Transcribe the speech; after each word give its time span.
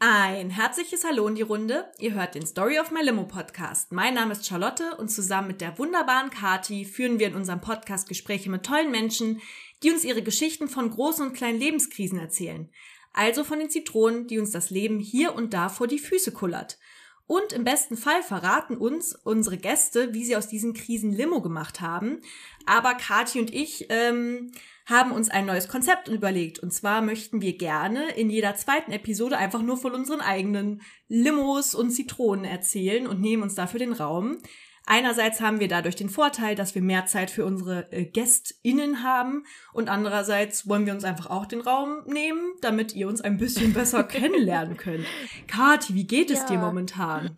Ein 0.00 0.50
herzliches 0.50 1.02
Hallo 1.02 1.26
in 1.26 1.34
die 1.34 1.42
Runde. 1.42 1.90
Ihr 1.98 2.14
hört 2.14 2.36
den 2.36 2.46
Story 2.46 2.78
of 2.78 2.92
My 2.92 3.02
Limo 3.02 3.24
Podcast. 3.24 3.90
Mein 3.90 4.14
Name 4.14 4.30
ist 4.30 4.46
Charlotte 4.46 4.94
und 4.96 5.08
zusammen 5.08 5.48
mit 5.48 5.60
der 5.60 5.76
wunderbaren 5.76 6.30
Kati 6.30 6.84
führen 6.84 7.18
wir 7.18 7.26
in 7.26 7.34
unserem 7.34 7.60
Podcast 7.60 8.08
Gespräche 8.08 8.48
mit 8.48 8.64
tollen 8.64 8.92
Menschen, 8.92 9.40
die 9.82 9.90
uns 9.90 10.04
ihre 10.04 10.22
Geschichten 10.22 10.68
von 10.68 10.88
großen 10.88 11.26
und 11.26 11.32
kleinen 11.32 11.58
Lebenskrisen 11.58 12.20
erzählen. 12.20 12.70
Also 13.12 13.42
von 13.42 13.58
den 13.58 13.70
Zitronen, 13.70 14.28
die 14.28 14.38
uns 14.38 14.52
das 14.52 14.70
Leben 14.70 15.00
hier 15.00 15.34
und 15.34 15.52
da 15.52 15.68
vor 15.68 15.88
die 15.88 15.98
Füße 15.98 16.30
kullert. 16.30 16.78
Und 17.26 17.52
im 17.52 17.64
besten 17.64 17.96
Fall 17.96 18.22
verraten 18.22 18.76
uns 18.76 19.16
unsere 19.16 19.58
Gäste, 19.58 20.14
wie 20.14 20.24
sie 20.24 20.36
aus 20.36 20.46
diesen 20.46 20.74
Krisen 20.74 21.12
Limo 21.12 21.42
gemacht 21.42 21.80
haben. 21.80 22.20
Aber 22.66 22.94
Kati 22.94 23.40
und 23.40 23.52
ich 23.52 23.86
ähm, 23.88 24.52
haben 24.88 25.12
uns 25.12 25.28
ein 25.28 25.44
neues 25.44 25.68
Konzept 25.68 26.08
überlegt. 26.08 26.58
Und 26.60 26.72
zwar 26.72 27.02
möchten 27.02 27.42
wir 27.42 27.56
gerne 27.58 28.10
in 28.12 28.30
jeder 28.30 28.54
zweiten 28.54 28.90
Episode 28.90 29.36
einfach 29.36 29.60
nur 29.62 29.76
von 29.76 29.92
unseren 29.92 30.20
eigenen 30.22 30.80
Limos 31.08 31.74
und 31.74 31.90
Zitronen 31.90 32.46
erzählen 32.46 33.06
und 33.06 33.20
nehmen 33.20 33.42
uns 33.42 33.54
dafür 33.54 33.78
den 33.78 33.92
Raum. 33.92 34.38
Einerseits 34.86 35.42
haben 35.42 35.60
wir 35.60 35.68
dadurch 35.68 35.96
den 35.96 36.08
Vorteil, 36.08 36.54
dass 36.54 36.74
wir 36.74 36.80
mehr 36.80 37.04
Zeit 37.04 37.30
für 37.30 37.44
unsere 37.44 37.92
äh, 37.92 38.06
GästInnen 38.06 39.02
haben 39.02 39.44
und 39.74 39.90
andererseits 39.90 40.66
wollen 40.66 40.86
wir 40.86 40.94
uns 40.94 41.04
einfach 41.04 41.26
auch 41.26 41.44
den 41.44 41.60
Raum 41.60 42.04
nehmen, 42.06 42.54
damit 42.62 42.94
ihr 42.94 43.06
uns 43.08 43.20
ein 43.20 43.36
bisschen 43.36 43.74
besser 43.74 44.02
kennenlernen 44.04 44.78
könnt. 44.78 45.04
Kathi, 45.46 45.94
wie 45.94 46.06
geht 46.06 46.30
es 46.30 46.38
Ja. 46.38 46.46
dir 46.46 46.58
momentan? 46.60 47.36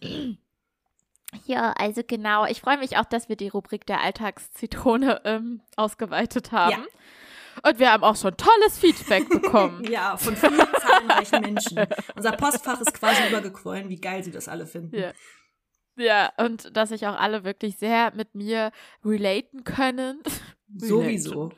Ja, 1.44 1.72
also 1.72 2.02
genau. 2.06 2.46
Ich 2.46 2.60
freue 2.60 2.78
mich 2.78 2.96
auch, 2.98 3.04
dass 3.04 3.28
wir 3.28 3.34
die 3.34 3.48
Rubrik 3.48 3.84
der 3.86 4.00
Alltagszitrone 4.00 5.22
ähm, 5.24 5.60
ausgeweitet 5.74 6.52
haben. 6.52 6.84
Und 7.62 7.78
wir 7.78 7.92
haben 7.92 8.04
auch 8.04 8.16
schon 8.16 8.36
tolles 8.36 8.78
Feedback 8.78 9.28
bekommen. 9.28 9.84
Ja, 9.90 10.16
von 10.16 10.36
vielen 10.36 10.56
zahlreichen 10.56 11.40
Menschen. 11.40 11.78
Unser 12.14 12.32
Postfach 12.32 12.80
ist 12.80 12.94
quasi 12.94 13.28
übergequollen, 13.28 13.88
wie 13.88 14.00
geil 14.00 14.22
sie 14.22 14.30
das 14.30 14.48
alle 14.48 14.66
finden. 14.66 14.96
Ja. 14.96 15.12
Ja, 15.96 16.32
und 16.38 16.74
dass 16.76 16.90
sich 16.90 17.06
auch 17.06 17.18
alle 17.18 17.44
wirklich 17.44 17.76
sehr 17.76 18.12
mit 18.14 18.34
mir 18.34 18.70
relaten 19.04 19.64
können. 19.64 20.22
Sowieso. 20.76 21.52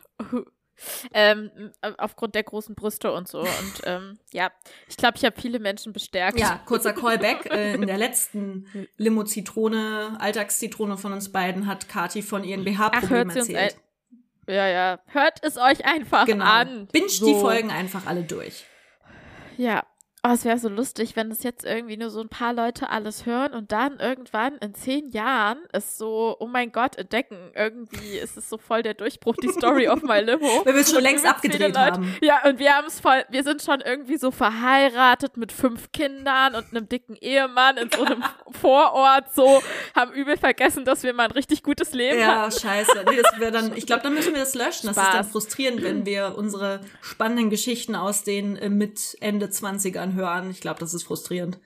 ähm, 1.13 1.51
aufgrund 1.99 2.35
der 2.35 2.43
großen 2.43 2.75
Brüste 2.75 3.13
und 3.13 3.29
so. 3.29 3.41
Und 3.41 3.83
ähm, 3.85 4.19
ja, 4.33 4.51
ich 4.89 4.97
glaube, 4.97 5.19
ich 5.19 5.25
habe 5.25 5.41
viele 5.41 5.61
Menschen 5.61 5.93
bestärkt. 5.93 6.41
Ja, 6.41 6.61
kurzer 6.67 6.93
Callback. 6.95 7.47
Äh, 7.47 7.75
in 7.75 7.87
der 7.87 7.99
letzten 7.99 8.67
Limo-Zitrone, 8.97 10.17
Alltagszitrone 10.19 10.97
von 10.97 11.13
uns 11.13 11.31
beiden 11.31 11.67
hat 11.67 11.89
Kati 11.89 12.23
von 12.23 12.43
ihren 12.43 12.65
BH-Problemen 12.65 13.37
erzählt. 13.37 13.77
Ja, 14.47 14.67
ja. 14.67 14.99
Hört 15.07 15.39
es 15.45 15.57
euch 15.57 15.85
einfach 15.85 16.27
Genau. 16.27 16.45
an. 16.45 16.87
Binge 16.93 17.09
So. 17.09 17.27
die 17.27 17.35
Folgen 17.35 17.71
einfach 17.71 18.07
alle 18.07 18.23
durch. 18.23 18.65
Ja. 19.57 19.85
Oh, 20.25 20.31
es 20.31 20.45
wäre 20.45 20.57
so 20.57 20.69
lustig, 20.69 21.17
wenn 21.17 21.31
das 21.31 21.43
jetzt 21.43 21.65
irgendwie 21.65 21.97
nur 21.97 22.09
so 22.09 22.21
ein 22.21 22.29
paar 22.29 22.53
Leute 22.53 22.91
alles 22.91 23.27
hören 23.27 23.55
und 23.55 23.73
dann 23.73 23.99
irgendwann 23.99 24.57
in 24.59 24.73
zehn 24.73 25.11
Jahren 25.11 25.59
es 25.73 25.99
so, 25.99 26.37
oh 26.39 26.47
mein 26.47 26.71
Gott, 26.71 26.95
entdecken. 26.95 27.51
Irgendwie 27.57 28.19
ist 28.19 28.37
es 28.37 28.49
so 28.49 28.57
voll 28.57 28.85
der 28.85 28.95
Durchbruch, 28.95 29.35
die 29.43 29.49
Story 29.49 29.89
of 29.89 30.05
my 30.05 30.21
Limo. 30.21 30.65
Weil 30.65 30.75
wir 30.75 30.83
es 30.83 30.93
schon 30.93 31.03
längst 31.03 31.27
abgedreht 31.27 31.77
haben. 31.77 32.15
Ja, 32.23 32.49
und 32.49 32.61
wir 32.61 32.73
haben 32.73 32.87
es 32.87 33.01
voll, 33.01 33.25
wir 33.31 33.43
sind 33.43 33.63
schon 33.63 33.81
irgendwie 33.81 34.17
so 34.17 34.31
verheiratet 34.31 35.37
mit 35.37 35.51
fünf 35.51 35.91
Kindern 35.91 36.55
und 36.55 36.67
einem 36.71 36.89
dicken 36.89 37.17
Ehemann 37.17 37.77
in 37.77 37.91
so 37.91 38.05
einem 38.05 38.23
Vorort, 38.53 39.35
so, 39.35 39.61
haben 39.97 40.13
übel 40.13 40.37
vergessen, 40.37 40.85
dass 40.85 41.03
wir 41.03 41.15
mal 41.15 41.25
ein 41.25 41.31
richtig 41.33 41.65
gutes 41.65 41.95
Leben 41.95 42.25
haben. 42.25 42.49
Ja, 42.49 42.61
scheiße. 42.61 43.07
Nee, 43.11 43.21
das 43.21 43.41
wäre 43.41 43.51
dann, 43.51 43.77
ich 43.77 43.87
glaube, 43.87 44.05
dann 44.05 44.15
müssen 44.15 44.35
wir 44.35 44.41
das 44.41 44.55
löschen. 44.55 44.87
Das 44.87 44.97
ist 44.97 45.03
dann 45.03 45.25
Spaß. 45.25 45.33
frustrierend, 45.33 45.83
wenn 45.83 46.07
wir 46.07 46.35
unsere 46.37 46.79
spannenden 47.01 47.51
Geschichten 47.51 47.97
aus 47.97 48.23
den 48.23 48.55
äh, 48.55 48.69
mit 48.69 49.17
Ende 49.21 49.47
20ern 49.47 50.12
hören. 50.15 50.51
Ich 50.51 50.61
glaube, 50.61 50.81
das 50.81 50.95
ist 50.95 51.05
frustrierend. 51.05 51.59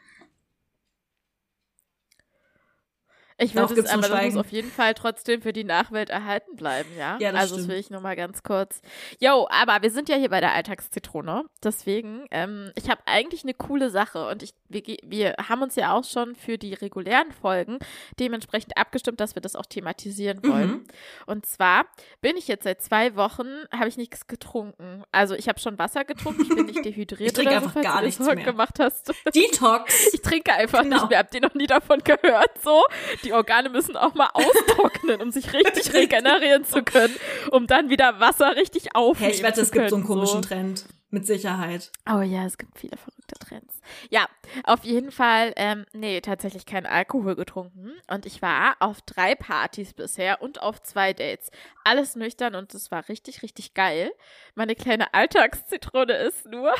Ich 3.38 3.54
würde 3.54 3.74
es, 3.80 3.86
aber 3.90 4.08
das 4.08 4.24
muss 4.24 4.36
auf 4.36 4.50
jeden 4.50 4.70
Fall 4.70 4.94
trotzdem 4.94 5.42
für 5.42 5.52
die 5.52 5.64
Nachwelt 5.64 6.08
erhalten 6.10 6.56
bleiben, 6.56 6.88
ja? 6.96 7.18
Ja, 7.20 7.32
das 7.32 7.40
also 7.42 7.54
das 7.56 7.64
stimmt. 7.64 7.68
will 7.74 7.80
ich 7.80 7.90
nur 7.90 8.00
mal 8.00 8.16
ganz 8.16 8.42
kurz. 8.42 8.80
Jo, 9.20 9.46
aber 9.50 9.82
wir 9.82 9.90
sind 9.90 10.08
ja 10.08 10.16
hier 10.16 10.30
bei 10.30 10.40
der 10.40 10.52
Alltagszitrone, 10.54 11.44
deswegen, 11.62 12.26
ähm, 12.30 12.72
ich 12.76 12.88
habe 12.88 13.02
eigentlich 13.06 13.42
eine 13.42 13.52
coole 13.52 13.90
Sache 13.90 14.26
und 14.28 14.42
ich, 14.42 14.54
wir, 14.68 14.82
wir 15.04 15.34
haben 15.48 15.60
uns 15.62 15.76
ja 15.76 15.92
auch 15.92 16.04
schon 16.04 16.34
für 16.34 16.56
die 16.56 16.72
regulären 16.74 17.30
Folgen 17.32 17.78
dementsprechend 18.18 18.76
abgestimmt, 18.76 19.20
dass 19.20 19.34
wir 19.34 19.42
das 19.42 19.54
auch 19.54 19.66
thematisieren 19.66 20.42
wollen. 20.42 20.70
Mhm. 20.70 20.84
Und 21.26 21.44
zwar 21.46 21.84
bin 22.22 22.36
ich 22.36 22.48
jetzt 22.48 22.64
seit 22.64 22.80
zwei 22.80 23.16
Wochen, 23.16 23.46
habe 23.70 23.88
ich 23.88 23.96
nichts 23.98 24.26
getrunken. 24.28 25.02
Also 25.12 25.34
ich 25.34 25.48
habe 25.48 25.60
schon 25.60 25.78
Wasser 25.78 26.04
getrunken, 26.04 26.42
ich 26.42 26.48
bin 26.48 26.66
nicht 26.66 26.84
dehydriert 26.84 27.20
Ich 27.20 27.32
trinke 27.34 27.50
oder 27.50 27.60
so, 27.60 27.66
einfach 27.66 27.82
gar 27.82 28.02
das 28.02 28.18
nichts 28.18 28.34
mehr. 28.34 28.44
gemacht 28.44 28.78
hast. 28.78 29.12
Detox. 29.34 29.94
Ich 30.14 30.22
trinke 30.22 30.52
einfach 30.54 30.82
Genau. 30.82 30.96
nicht 30.96 31.10
mehr. 31.10 31.18
Habt 31.18 31.34
ihr 31.34 31.40
noch 31.42 31.54
nie 31.54 31.66
davon 31.66 31.98
gehört? 32.02 32.50
So, 32.62 32.82
die 33.26 33.32
Organe 33.32 33.68
müssen 33.68 33.96
auch 33.96 34.14
mal 34.14 34.30
austrocknen, 34.32 35.20
um 35.20 35.30
sich 35.30 35.52
richtig 35.52 35.92
regenerieren 35.92 36.64
zu 36.64 36.82
können, 36.82 37.14
um 37.50 37.66
dann 37.66 37.90
wieder 37.90 38.20
Wasser 38.20 38.56
richtig 38.56 38.94
aufnehmen 38.94 39.30
Hey, 39.30 39.36
ich 39.36 39.42
wette, 39.42 39.60
es 39.60 39.72
gibt 39.72 39.90
so 39.90 39.96
einen 39.96 40.04
komischen 40.04 40.42
Trend. 40.42 40.86
Mit 41.08 41.24
Sicherheit. 41.24 41.92
Oh 42.10 42.20
ja, 42.20 42.44
es 42.44 42.58
gibt 42.58 42.76
viele 42.78 42.96
verrückte 42.96 43.36
Trends. 43.38 43.80
Ja, 44.10 44.26
auf 44.64 44.82
jeden 44.84 45.12
Fall, 45.12 45.52
ähm, 45.54 45.86
nee, 45.92 46.20
tatsächlich 46.20 46.66
kein 46.66 46.84
Alkohol 46.84 47.36
getrunken. 47.36 47.92
Und 48.08 48.26
ich 48.26 48.42
war 48.42 48.74
auf 48.80 49.02
drei 49.02 49.36
Partys 49.36 49.92
bisher 49.92 50.42
und 50.42 50.60
auf 50.60 50.82
zwei 50.82 51.12
Dates. 51.12 51.52
Alles 51.84 52.16
nüchtern 52.16 52.56
und 52.56 52.74
es 52.74 52.90
war 52.90 53.08
richtig, 53.08 53.42
richtig 53.44 53.72
geil. 53.72 54.10
Meine 54.56 54.74
kleine 54.74 55.14
Alltagszitrone 55.14 56.12
ist 56.12 56.44
nur, 56.46 56.74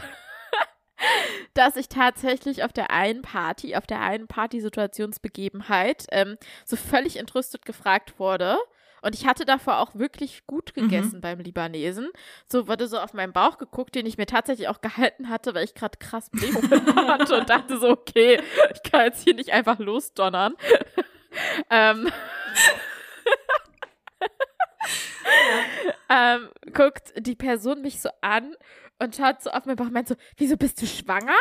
dass 1.55 1.77
ich 1.77 1.89
tatsächlich 1.89 2.65
auf 2.65 2.73
der 2.73 2.91
einen 2.91 3.23
Party, 3.23 3.77
auf 3.77 3.87
der 3.87 4.01
einen 4.01 4.27
Partysituationsbegebenheit, 4.27 6.07
ähm, 6.11 6.37
so 6.65 6.77
völlig 6.77 7.17
entrüstet 7.17 7.65
gefragt 7.65 8.19
wurde. 8.19 8.59
Und 9.03 9.15
ich 9.15 9.27
hatte 9.27 9.45
davor 9.45 9.79
auch 9.79 9.95
wirklich 9.95 10.47
gut 10.47 10.75
gegessen 10.75 11.21
beim 11.21 11.39
Libanesen. 11.39 12.09
So 12.49 12.67
wurde 12.67 12.89
so 12.89 12.99
auf 12.99 13.13
meinen 13.13 13.33
Bauch 13.33 13.57
geguckt, 13.59 13.95
den 13.95 14.05
ich 14.05 14.19
mir 14.19 14.27
tatsächlich 14.27 14.67
auch 14.69 14.81
gehalten 14.81 15.29
hatte, 15.29 15.55
weil 15.55 15.65
ich 15.65 15.75
gerade 15.75 15.99
krass 15.99 16.29
Blähungen 16.31 16.97
hatte 16.97 17.39
und 17.39 17.49
dachte 17.49 17.79
so, 17.79 17.91
okay, 17.91 18.41
ich 18.75 18.91
kann 18.91 19.03
jetzt 19.03 19.23
hier 19.23 19.35
nicht 19.35 19.53
einfach 19.53 19.79
losdonnern. 19.79 20.57
ähm, 21.71 22.11
ähm, 26.09 26.49
guckt 26.73 27.13
die 27.17 27.37
Person 27.37 27.83
mich 27.83 28.01
so 28.01 28.09
an 28.23 28.57
und 28.99 29.15
schaut 29.17 29.43
so 29.43 29.51
auf 29.51 29.65
meinen 29.67 29.77
Bauch 29.77 29.87
und 29.87 29.93
meint 29.93 30.09
so, 30.09 30.17
wieso 30.37 30.57
bist 30.57 30.81
du 30.81 30.87
schwanger? 30.87 31.37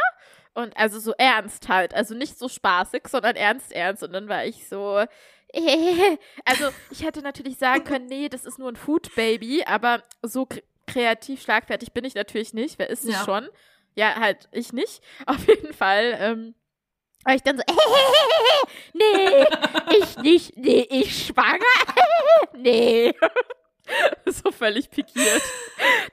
Und 0.54 0.76
also 0.78 1.00
so 1.00 1.14
ernst 1.18 1.68
halt, 1.68 1.94
also 1.94 2.16
nicht 2.16 2.38
so 2.38 2.48
spaßig, 2.48 3.08
sondern 3.08 3.36
ernst, 3.36 3.72
ernst. 3.74 4.04
Und 4.04 4.14
dann 4.14 4.30
war 4.30 4.46
ich 4.46 4.68
so, 4.70 5.04
also 6.46 6.70
ich 6.92 7.04
hätte 7.04 7.22
natürlich 7.22 7.58
sagen 7.58 7.84
können, 7.86 8.06
nee, 8.08 8.30
das 8.30 8.46
ist 8.46 8.60
nur 8.60 8.70
ein 8.70 8.76
Food 8.76 9.14
Baby, 9.16 9.64
aber 9.66 10.04
so 10.22 10.46
kre 10.46 10.62
kreativ 10.88 11.42
schlagfertig 11.42 11.94
bin 11.94 12.06
ich 12.06 12.14
natürlich 12.14 12.54
nicht. 12.54 12.78
Wer 12.78 12.90
ist 12.92 13.04
es 13.06 13.16
Ja. 13.16 13.26
schon? 13.26 13.50
Ja, 13.96 14.20
halt 14.20 14.48
ich 14.52 14.72
nicht. 14.72 15.02
Auf 15.26 15.48
jeden 15.48 15.74
Fall. 15.74 16.16
Ähm, 16.20 16.56
war 17.24 17.34
ich 17.34 17.42
dann 17.42 17.58
so, 17.58 17.64
nee, 18.94 19.46
ich 19.98 20.18
nicht, 20.18 20.58
nee, 20.58 20.86
ich 20.92 21.26
schwanger, 21.26 21.58
nee. 22.56 23.14
so 24.26 24.52
völlig 24.52 24.90
pikiert. 24.90 25.42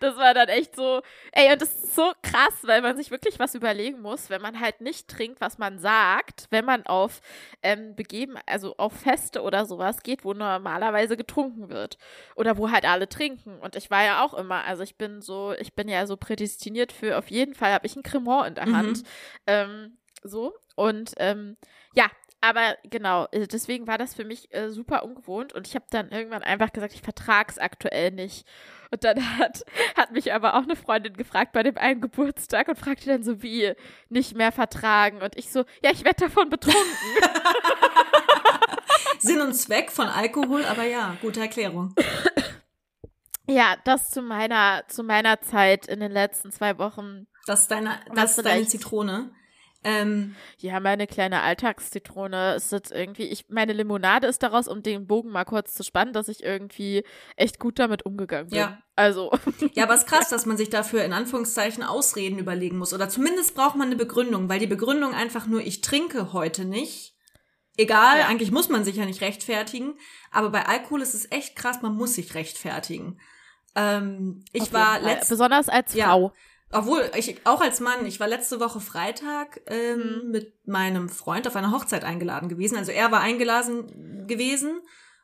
Das 0.00 0.16
war 0.16 0.34
dann 0.34 0.49
echt 0.49 0.77
so, 0.77 1.03
ey, 1.33 1.53
und 1.53 1.62
das 1.62 1.75
ist 1.75 1.94
so 1.94 2.12
krass, 2.22 2.55
weil 2.62 2.83
man 2.83 2.97
sich 2.97 3.10
wirklich 3.10 3.38
was 3.38 3.55
überlegen 3.55 4.00
muss, 4.00 4.31
wenn 4.31 4.43
man 4.43 4.60
halt 4.60 4.81
nicht 4.81 5.09
trinkt, 5.09 5.41
was 5.41 5.59
man 5.59 5.78
sagt, 5.78 6.47
wenn 6.50 6.65
man 6.65 6.84
auf 6.87 7.21
ähm, 7.62 7.94
begeben, 7.94 8.37
also 8.47 8.77
auf 8.77 8.93
Feste 8.93 9.43
oder 9.43 9.66
sowas 9.66 10.03
geht, 10.03 10.25
wo 10.25 10.32
normalerweise 10.34 11.16
getrunken 11.16 11.71
wird. 11.71 11.99
Oder 12.37 12.56
wo 12.59 12.70
halt 12.70 12.85
alle 12.85 13.08
trinken. 13.08 13.58
Und 13.61 13.76
ich 13.76 13.91
war 13.91 14.05
ja 14.05 14.25
auch 14.25 14.35
immer, 14.35 14.64
also 14.64 14.82
ich 14.82 14.97
bin 14.97 15.23
so, 15.23 15.52
ich 15.58 15.75
bin 15.75 15.88
ja 15.88 16.06
so 16.06 16.17
prädestiniert 16.17 16.93
für, 16.93 17.19
auf 17.19 17.31
jeden 17.31 17.55
Fall 17.55 17.73
habe 17.73 17.87
ich 17.87 17.97
ein 17.97 18.02
Cremant 18.02 18.49
in 18.49 18.55
der 18.55 18.67
Mhm. 18.67 18.76
Hand. 18.76 19.02
Ähm, 19.47 19.99
so. 20.23 20.55
Und 20.75 21.12
ähm, 21.19 21.56
ja, 21.94 22.06
aber 22.43 22.77
genau, 22.83 23.29
äh, 23.31 23.47
deswegen 23.47 23.87
war 23.87 23.99
das 23.99 24.15
für 24.15 24.25
mich 24.25 24.53
äh, 24.53 24.71
super 24.71 25.05
ungewohnt 25.05 25.53
und 25.53 25.69
ich 25.69 25.77
habe 25.77 25.85
dann 25.91 26.11
irgendwann 26.11 26.43
einfach 26.43 26.73
gesagt, 26.73 26.93
ich 26.93 27.00
vertrag's 27.00 27.56
aktuell 27.56 28.11
nicht. 28.11 28.49
Und 28.91 29.05
dann 29.05 29.39
hat, 29.39 29.65
hat 29.97 30.11
mich 30.11 30.33
aber 30.33 30.56
auch 30.56 30.65
eine 30.65 30.75
Freundin 30.75 31.17
gefragt 31.17 31.53
bei 31.53 31.62
dem 31.62 31.79
einen 31.79 32.00
Geburtstag 32.00 32.67
und 32.67 32.77
fragte 32.77 33.06
dann 33.06 33.23
so, 33.23 33.44
wie 33.44 33.75
nicht 34.09 34.37
mehr 34.37 34.50
vertragen. 34.50 35.23
Und 35.23 35.37
ich 35.37 35.53
so, 35.53 35.61
ja, 35.85 35.93
ich 35.93 36.05
werde 36.05 36.25
davon 36.25 36.50
betrunken. 36.50 36.83
Sinn 39.21 39.41
und 39.41 39.55
Zweck 39.55 39.93
von 39.93 40.09
Alkohol, 40.09 40.65
aber 40.65 40.83
ja, 40.83 41.17
gute 41.23 41.41
Erklärung. 41.41 41.95
ja, 43.47 43.77
das 43.85 44.11
zu 44.11 44.21
meiner, 44.21 44.83
zu 44.88 45.05
meiner 45.05 45.41
Zeit 45.43 45.87
in 45.87 46.00
den 46.00 46.11
letzten 46.11 46.50
zwei 46.50 46.77
Wochen. 46.79 47.29
Das 47.47 47.62
ist 47.62 47.71
deine, 47.71 48.00
das 48.17 48.37
ist 48.37 48.45
deine 48.45 48.67
Zitrone. 48.67 49.31
Ähm, 49.84 50.37
ja, 50.58 50.79
meine 50.79 51.06
kleine 51.08 51.40
Alltagszitrone 51.43 52.55
ist 52.55 52.70
jetzt 52.70 52.93
irgendwie, 52.93 53.25
ich, 53.25 53.49
meine 53.49 53.73
Limonade 53.73 54.29
ist 54.29 54.43
daraus, 54.43 54.69
um 54.69 54.82
den 54.82 55.06
Bogen 55.08 55.31
mal 55.31 55.44
kurz 55.44 55.75
zu 55.75 55.82
spannen, 55.82 56.12
dass 56.12 56.29
ich 56.29 56.44
irgendwie 56.44 57.05
echt 57.37 57.58
gut 57.58 57.79
damit 57.79 58.06
umgegangen 58.06 58.50
bin. 58.50 58.58
Ja. 58.58 58.79
Also. 58.94 59.32
Ja, 59.75 59.84
aber 59.84 59.94
es 59.94 60.02
ist 60.02 60.08
krass, 60.08 60.29
dass 60.31 60.46
man 60.46 60.56
sich 60.56 60.70
dafür 60.70 61.02
in 61.05 61.12
Anführungszeichen 61.12 61.82
Ausreden 61.82 62.38
überlegen 62.38 62.79
muss. 62.79 62.94
Oder 62.94 63.08
zumindest 63.08 63.55
braucht 63.56 63.75
man 63.76 63.88
eine 63.88 63.96
Begründung, 63.96 64.49
weil 64.49 64.61
die 64.61 64.67
Begründung 64.69 65.14
einfach 65.14 65.46
nur, 65.46 65.61
ich 65.61 65.81
trinke 65.81 66.32
heute 66.32 66.64
nicht. 66.64 67.17
Egal, 67.76 68.19
Ja. 68.19 68.26
eigentlich 68.26 68.52
muss 68.52 68.69
man 68.69 68.85
sich 68.85 68.96
ja 68.96 69.06
nicht 69.06 69.23
rechtfertigen. 69.23 69.94
Aber 70.31 70.50
bei 70.50 70.67
Alkohol 70.67 71.00
ist 71.02 71.14
es 71.14 71.31
echt 71.32 71.56
krass, 71.56 71.82
man 71.82 71.96
muss 71.96 72.14
sich 72.14 72.35
rechtfertigen. 72.35 73.19
Ähm, 73.75 74.44
ich 74.52 74.73
war 74.73 74.94
jeden 74.96 75.06
Fall. 75.06 75.14
letzte 75.17 75.35
Besonders 75.35 75.69
als 75.69 75.94
Ja. 75.94 76.14
Obwohl, 76.73 77.11
ich 77.17 77.37
auch 77.45 77.61
als 77.61 77.81
Mann, 77.81 78.07
ich 78.07 78.19
war 78.21 78.27
letzte 78.29 78.59
Woche 78.61 78.81
Freitag 78.81 79.61
ähm, 79.67 80.23
Mhm. 80.25 80.31
mit 80.31 80.67
meinem 80.67 81.09
Freund 81.09 81.47
auf 81.47 81.55
einer 81.57 81.71
Hochzeit 81.71 82.05
eingeladen 82.05 82.49
gewesen. 82.49 82.77
Also 82.77 82.93
er 82.93 83.13
war 83.13 83.21
eingeladen 83.21 84.27
gewesen 84.27 84.81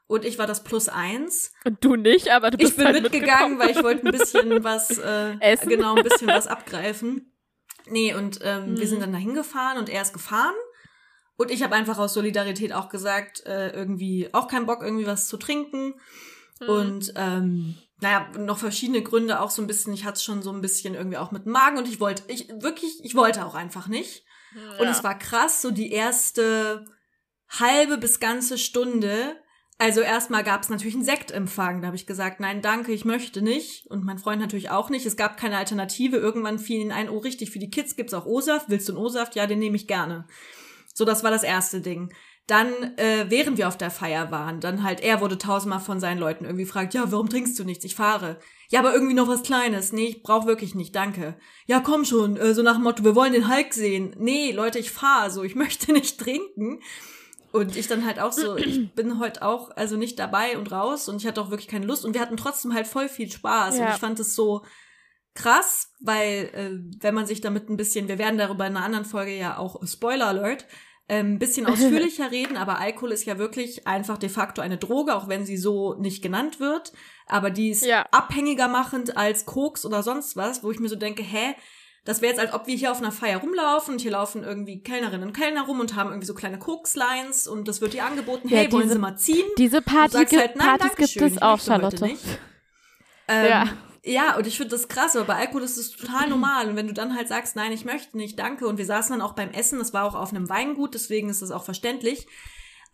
und 0.07 0.25
ich 0.25 0.39
war 0.39 0.47
das 0.47 0.63
Plus 0.65 0.89
eins. 0.89 1.53
Und 1.65 1.83
du 1.85 1.97
nicht, 1.97 2.29
aber 2.31 2.51
du 2.51 2.59
bist 2.59 2.73
Ich 2.73 2.77
bin 2.77 2.87
halt 2.87 3.03
mitgegangen, 3.03 3.59
weil 3.59 3.71
ich 3.71 3.83
wollte 3.83 4.07
ein 4.07 4.13
bisschen 4.13 4.63
was 4.65 4.99
äh, 4.99 5.37
Essen? 5.41 5.69
genau 5.69 5.97
ein 5.97 6.03
bisschen 6.05 6.29
was 6.29 6.47
abgreifen. 6.47 7.33
Nee, 7.91 8.15
und 8.15 8.41
ähm, 8.43 8.77
wir 8.77 8.85
Mhm. 8.85 8.89
sind 8.89 9.01
dann 9.03 9.13
dahin 9.13 9.35
gefahren 9.35 9.79
und 9.79 9.89
er 9.89 10.03
ist 10.03 10.13
gefahren. 10.13 10.55
Und 11.39 11.51
ich 11.51 11.63
habe 11.63 11.75
einfach 11.77 11.99
aus 11.99 12.15
Solidarität 12.15 12.73
auch 12.75 12.89
gesagt, 12.89 13.47
äh, 13.47 13.71
irgendwie 13.71 14.29
auch 14.35 14.49
keinen 14.49 14.67
Bock, 14.67 14.83
irgendwie 14.83 15.07
was 15.07 15.29
zu 15.29 15.37
trinken. 15.39 15.95
Mhm. 16.61 16.69
Und 16.69 17.13
ähm, 17.17 17.79
naja, 18.01 18.29
noch 18.39 18.59
verschiedene 18.59 19.03
Gründe 19.03 19.41
auch 19.41 19.51
so 19.51 19.61
ein 19.63 19.67
bisschen. 19.67 19.93
Ich 19.93 20.05
hatte 20.05 20.17
es 20.17 20.25
schon 20.25 20.43
so 20.43 20.53
ein 20.53 20.61
bisschen 20.61 20.95
irgendwie 20.95 21.19
auch 21.19 21.31
mit 21.33 21.45
dem 21.47 21.53
Magen 21.53 21.79
und 21.79 21.89
ich 21.89 22.01
wollte, 22.01 22.23
ich 22.29 22.49
wirklich, 22.61 23.01
ich 23.03 23.15
wollte 23.15 23.45
auch 23.45 23.55
einfach 23.55 23.89
nicht. 23.89 24.25
Und 24.79 24.85
Ja. 24.85 24.91
es 24.91 25.05
war 25.05 25.19
krass, 25.19 25.61
so 25.63 25.71
die 25.71 25.93
erste 25.93 26.85
halbe 27.49 27.99
bis 27.99 28.21
ganze 28.21 28.59
Stunde. 28.59 29.37
Also 29.81 30.01
erstmal 30.01 30.43
gab 30.43 30.63
es 30.63 30.71
natürlich 30.71 30.95
einen 30.95 31.05
Sektempfang. 31.05 31.81
Da 31.81 31.87
habe 31.87 31.97
ich 31.97 32.07
gesagt, 32.07 32.41
nein, 32.41 32.63
danke, 32.63 32.93
ich 32.93 33.05
möchte 33.05 33.43
nicht. 33.43 33.87
Und 33.87 34.05
mein 34.05 34.19
Freund 34.19 34.41
natürlich 34.41 34.71
auch 34.71 34.91
nicht. 34.91 35.07
Es 35.07 35.17
gab 35.17 35.37
keine 35.37 35.57
Alternative. 35.57 36.17
Irgendwann 36.17 36.59
fiel 36.59 36.81
ihnen 36.81 36.93
ein, 36.93 37.09
oh 37.09 37.19
richtig, 37.19 37.51
für 37.51 37.61
die 37.61 37.71
Kids 37.71 37.95
gibt's 37.95 38.15
auch 38.15 38.27
O-Saft. 38.27 38.69
Willst 38.71 38.89
du 38.89 38.93
einen 38.93 39.03
O-Saft? 39.05 39.37
Ja, 39.37 39.47
den 39.47 39.61
nehme 39.61 39.77
ich 39.77 39.87
gerne. 39.87 40.27
So, 40.95 41.05
das 41.05 41.23
war 41.23 41.31
das 41.31 41.45
erste 41.45 41.81
Ding. 41.81 42.13
Dann, 42.49 42.73
äh, 42.97 43.27
während 43.29 43.59
wir 43.59 43.69
auf 43.69 43.77
der 43.77 43.91
Feier 43.91 44.31
waren, 44.31 44.61
dann 44.61 44.83
halt, 44.83 45.01
er 45.01 45.21
wurde 45.21 45.37
tausendmal 45.37 45.81
von 45.81 46.01
seinen 46.01 46.19
Leuten 46.19 46.47
irgendwie 46.47 46.65
gefragt, 46.65 46.95
ja, 46.95 47.13
warum 47.13 47.29
trinkst 47.29 47.59
du 47.59 47.65
nichts? 47.65 47.85
Ich 47.85 47.95
fahre. 47.95 48.39
Ja, 48.71 48.81
aber 48.81 48.95
irgendwie 48.95 49.13
noch 49.15 49.29
was 49.29 49.43
Kleines. 49.43 49.93
Nee, 49.93 50.07
ich 50.07 50.23
brauch 50.23 50.47
wirklich 50.47 50.75
nicht, 50.75 50.97
danke. 50.97 51.37
Ja, 51.67 51.81
komm 51.81 52.07
schon, 52.07 52.39
äh, 52.39 52.55
so 52.55 52.63
nach 52.63 52.75
dem 52.77 52.85
Motto, 52.85 53.05
wir 53.05 53.15
wollen 53.15 53.35
den 53.35 53.55
Hulk 53.55 53.75
sehen. 53.75 54.17
Nee, 54.19 54.53
Leute, 54.53 54.79
ich 54.79 54.91
fahre, 54.91 55.31
so, 55.31 55.43
ich 55.43 55.55
möchte 55.57 55.93
nicht 55.93 56.19
trinken. 56.19 56.81
Und 57.53 57.77
ich 57.77 57.87
dann 57.87 58.07
halt 58.07 58.19
auch 58.19 58.33
so, 58.33 58.57
ich 58.57 58.91
bin 58.95 59.19
heute 59.19 59.43
auch 59.43 59.71
also 59.77 59.97
nicht 59.99 60.19
dabei 60.19 60.57
und 60.57 60.73
raus 60.73 61.07
und 61.09 61.17
ich 61.21 61.27
hatte 61.27 61.43
auch 61.43 61.51
wirklich 61.51 61.69
keine 61.69 61.87
Lust 61.87 62.05
und 62.07 62.15
wir 62.15 62.21
hatten 62.23 62.37
trotzdem 62.39 62.73
halt 62.73 62.87
voll 62.87 63.09
viel 63.11 63.31
Spaß 63.31 63.75
und 63.75 63.81
Ja. 63.83 63.93
ich 63.95 64.01
fand 64.01 64.19
es 64.21 64.35
so 64.35 64.65
krass, 65.35 65.93
weil 66.01 66.51
äh, 66.55 67.03
wenn 67.03 67.15
man 67.15 67.27
sich 67.27 67.41
damit 67.43 67.69
ein 67.69 67.77
bisschen, 67.77 68.09
wir 68.09 68.19
werden 68.19 68.39
darüber 68.39 68.67
in 68.67 68.77
einer 68.77 68.85
anderen 68.85 69.05
Folge 69.05 69.37
ja 69.37 69.57
auch 69.59 69.87
Spoiler 69.87 70.29
Alert, 70.29 70.67
ähm, 71.09 71.35
ein 71.35 71.39
bisschen 71.39 71.67
ausführlicher 71.67 72.31
reden, 72.31 72.57
aber 72.57 72.79
Alkohol 72.79 73.13
ist 73.13 73.25
ja 73.25 73.39
wirklich 73.39 73.87
einfach 73.87 74.19
de 74.19 74.29
facto 74.29 74.61
eine 74.61 74.77
Droge, 74.77 75.15
auch 75.17 75.29
wenn 75.29 75.47
sie 75.47 75.57
so 75.57 75.95
nicht 75.95 76.23
genannt 76.23 76.61
wird, 76.61 76.93
aber 77.27 77.51
die 77.51 77.71
ist 77.71 77.85
Ja. 77.85 78.05
abhängiger 78.11 78.69
machend 78.69 79.17
als 79.17 79.47
Koks 79.47 79.85
oder 79.87 80.03
sonst 80.03 80.37
was, 80.37 80.63
wo 80.63 80.71
ich 80.71 80.81
mir 80.81 80.89
so 80.89 80.97
denke, 80.97 81.23
hä, 81.23 81.55
das 82.05 82.23
wäre 82.23 82.33
jetzt, 82.33 82.41
als 82.41 82.55
ob 82.55 82.67
wir 82.67 82.75
hier 82.77 82.91
auf 82.91 82.99
einer 82.99 83.13
Feier 83.13 83.39
rumlaufen 83.39 83.95
und 83.95 84.01
hier 84.01 84.13
laufen 84.13 84.43
irgendwie 84.43 84.83
Kellnerinnen 84.83 85.29
und 85.29 85.35
Kellner 85.35 85.63
rum 85.67 85.81
und 85.81 85.95
haben 85.95 86.09
irgendwie 86.11 86.27
so 86.27 86.35
kleine 86.35 86.59
Kokslines 86.59 87.47
und 87.47 87.69
das 87.69 87.81
wird 87.83 87.93
dir 87.93 88.05
angeboten, 88.05 88.49
Ja, 88.49 88.59
hey, 88.59 88.73
wollen 88.73 88.85
diese- 88.85 88.95
Sie 88.95 89.01
mal 89.01 89.17
ziehen? 89.17 89.45
Diese 89.59 89.83
Party 89.83 90.25
halt, 90.25 90.55
Partys 90.55 90.97
gibt 90.97 91.21
es 91.33 91.43
auch, 91.43 91.61
Charlotte. 91.61 92.11
Ähm, 93.31 93.47
Ja. 93.47 93.65
Ja, 94.09 94.37
und 94.37 94.47
ich 94.47 94.57
finde 94.57 94.71
das 94.71 94.89
krass, 94.89 95.15
aber 95.17 95.27
bei 95.27 95.35
Alkohol 95.35 95.63
ist 95.63 95.77
es 95.77 95.91
total 95.91 96.29
normal. 96.31 96.69
Und 96.71 96.77
wenn 96.77 96.87
du 96.87 96.95
dann 96.95 97.15
halt 97.15 97.29
sagst, 97.29 97.57
nein, 97.57 97.73
ich 97.73 97.85
möchte 97.85 98.17
nicht, 98.17 98.39
danke. 98.39 98.67
Und 98.67 98.79
wir 98.79 98.87
saßen 98.87 99.13
dann 99.13 99.27
auch 99.27 99.35
beim 99.35 99.51
Essen, 99.51 99.79
das 99.79 99.93
war 99.93 100.05
auch 100.05 100.15
auf 100.15 100.31
einem 100.31 100.49
Weingut, 100.49 100.95
deswegen 100.95 101.29
ist 101.29 101.43
das 101.43 101.51
auch 101.51 101.65
verständlich. 101.65 102.27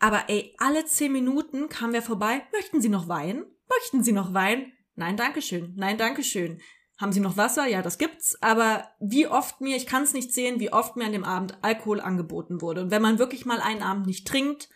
Aber 0.01 0.25
ey, 0.29 0.55
alle 0.59 0.85
zehn 0.85 1.13
Minuten 1.13 1.69
kam 1.69 1.93
wer 1.93 2.03
vorbei, 2.03 2.43
möchten 2.53 2.81
Sie 2.81 2.89
noch 2.89 3.09
Wein? 3.09 3.45
Möchten 3.69 4.03
Sie 4.03 4.13
noch 4.13 4.35
Wein? 4.35 4.73
Nein, 4.97 5.17
dankeschön. 5.17 5.73
Nein, 5.77 5.99
dankeschön. 5.99 6.61
Haben 6.99 7.13
Sie 7.13 7.21
noch 7.21 7.37
Wasser? 7.37 7.67
Ja, 7.67 7.83
das 7.83 7.99
gibt's. 7.99 8.41
Aber 8.43 8.89
wie 9.01 9.27
oft 9.27 9.61
mir, 9.61 9.77
ich 9.77 9.87
kann 9.87 10.05
es 10.05 10.13
nicht 10.13 10.33
sehen, 10.33 10.61
wie 10.61 10.73
oft 10.73 10.97
mir 10.97 11.07
an 11.07 11.13
dem 11.13 11.25
Abend 11.25 11.59
Alkohol 11.63 12.01
angeboten 12.01 12.61
wurde. 12.61 12.83
Und 12.83 12.91
wenn 12.91 13.03
man 13.03 13.19
wirklich 13.19 13.47
mal 13.47 13.61
einen 13.61 13.83
Abend 13.83 14.07
nicht 14.07 14.27
trinkt, 14.27 14.69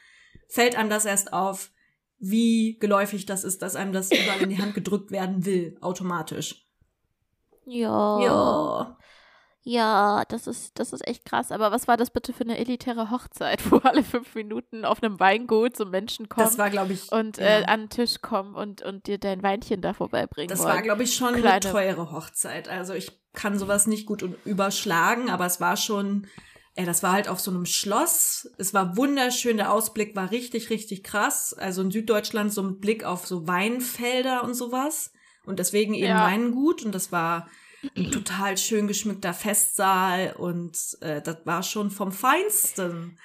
fällt 0.49 0.77
einem 0.77 0.91
das 0.91 1.05
erst 1.05 1.33
auf, 1.33 1.71
wie 2.19 2.79
geläufig 2.79 3.27
das 3.27 3.45
ist, 3.45 3.63
dass 3.63 3.77
einem 3.77 3.93
das 3.93 4.11
überall 4.11 4.41
in 4.43 4.51
die 4.51 4.59
Hand 4.59 4.75
gedrückt 4.75 5.11
werden 5.11 5.45
will, 5.45 5.77
automatisch. 5.81 6.65
Ja. 7.65 8.21
Ja. 8.21 8.99
Ja, 9.65 10.25
das 10.29 10.47
ist, 10.47 10.79
das 10.79 10.95
ist 10.95 11.07
echt 11.07 11.27
krass. 11.27 11.53
Aber 11.53 11.71
was 11.71 11.87
war 11.89 11.99
das 11.99 12.11
bitte 12.11 12.33
für 12.33 12.45
eine 12.45 12.57
elitäre 12.57 13.11
Hochzeit, 13.11 13.61
wo 13.71 13.77
alle 13.79 14.03
fünf 14.03 14.35
Minuten 14.35 14.87
auf 14.87 15.03
einem 15.03 15.21
Weingut 15.21 15.77
so 15.77 15.85
Menschen 15.85 16.29
kommen 16.31 16.47
Das 16.47 16.57
war, 16.57 16.71
glaube 16.71 16.95
ich, 16.95 17.13
und 17.13 17.37
ja. 17.37 17.61
äh, 17.61 17.65
an 17.67 17.81
den 17.83 17.91
Tisch 17.91 18.23
kommen 18.23 18.55
und, 18.55 18.81
und 18.81 19.07
dir 19.07 19.19
dein 19.19 19.43
Weinchen 19.43 19.83
da 19.83 19.93
vorbeibringen 19.93 20.49
das 20.49 20.61
wollen? 20.61 20.75
war, 20.75 20.83
glaube 20.83 21.03
ich, 21.03 21.15
schon 21.15 21.35
eine 21.35 21.43
Kleine- 21.43 21.61
teure 21.71 22.13
Hochzeit. 22.13 22.69
Also 22.69 22.95
ich 22.95 23.13
kann 23.35 23.59
sowas 23.59 23.87
nicht 23.87 24.07
gut 24.07 24.23
überschlagen, 24.47 25.29
aber 25.29 25.45
es 25.45 25.61
war 25.61 25.77
schon, 25.77 26.27
ey, 26.79 26.85
das 26.87 27.03
war 27.03 27.13
halt 27.13 27.27
auf 27.29 27.41
so 27.41 27.51
einem 27.51 27.67
Schloss. 27.67 28.49
Es 28.57 28.73
war 28.73 28.97
wunderschön, 28.97 29.57
der 29.57 29.73
Ausblick 29.73 30.15
war 30.15 30.31
richtig, 30.31 30.71
richtig 30.71 31.03
krass. 31.03 31.53
Also 31.53 31.83
in 31.83 31.91
Süddeutschland 31.91 32.53
so 32.53 32.63
mit 32.63 32.81
Blick 32.81 33.03
auf 33.05 33.27
so 33.27 33.49
Weinfelder 33.49 34.45
und 34.45 34.55
sowas. 34.55 35.13
Und 35.45 35.59
deswegen 35.59 35.95
eben 35.95 36.07
Ja. 36.07 36.25
Weingut. 36.27 36.85
Und 36.85 36.95
das 36.95 37.11
war 37.11 37.49
ein 37.97 38.13
total 38.13 38.57
schön 38.57 38.87
geschmückter 38.87 39.35
Festsaal 39.35 40.35
und 40.39 40.77
äh, 41.01 41.21
das 41.21 41.39
war 41.45 41.63
schon 41.65 41.91
vom 41.91 42.13
Feinsten. 42.13 43.19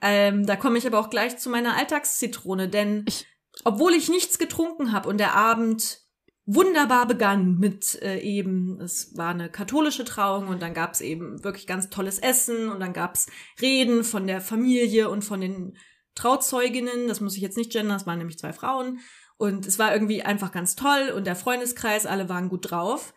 Ähm, 0.00 0.46
da 0.46 0.54
komme 0.56 0.78
ich 0.78 0.86
aber 0.86 1.00
auch 1.00 1.10
gleich 1.10 1.36
zu 1.38 1.50
meiner 1.50 1.76
Alltagszitrone, 1.76 2.68
denn 2.68 3.04
Ich- 3.08 3.26
obwohl 3.64 3.92
ich 3.94 4.08
nichts 4.08 4.38
getrunken 4.38 4.92
habe 4.92 5.08
und 5.08 5.18
der 5.18 5.34
Abend 5.34 6.00
wunderbar 6.46 7.06
begann 7.06 7.58
mit 7.58 8.00
äh, 8.02 8.18
eben, 8.20 8.80
es 8.80 9.16
war 9.16 9.30
eine 9.30 9.48
katholische 9.48 10.04
Trauung 10.04 10.48
und 10.48 10.60
dann 10.60 10.74
gab 10.74 10.92
es 10.92 11.00
eben 11.00 11.42
wirklich 11.42 11.66
ganz 11.66 11.88
tolles 11.88 12.18
Essen 12.18 12.68
und 12.68 12.80
dann 12.80 12.92
gab 12.92 13.14
es 13.14 13.26
Reden 13.60 14.04
von 14.04 14.26
der 14.26 14.40
Familie 14.40 15.08
und 15.08 15.22
von 15.22 15.40
den 15.40 15.76
Trauzeuginnen, 16.14 17.08
das 17.08 17.20
muss 17.20 17.36
ich 17.36 17.42
jetzt 17.42 17.56
nicht 17.56 17.72
gendern, 17.72 17.96
das 17.96 18.06
waren 18.06 18.18
nämlich 18.18 18.38
zwei 18.38 18.52
Frauen 18.52 19.00
und 19.36 19.66
es 19.66 19.78
war 19.78 19.92
irgendwie 19.92 20.22
einfach 20.22 20.52
ganz 20.52 20.76
toll 20.76 21.12
und 21.16 21.26
der 21.26 21.36
Freundeskreis, 21.36 22.06
alle 22.06 22.28
waren 22.28 22.48
gut 22.48 22.70
drauf. 22.70 23.14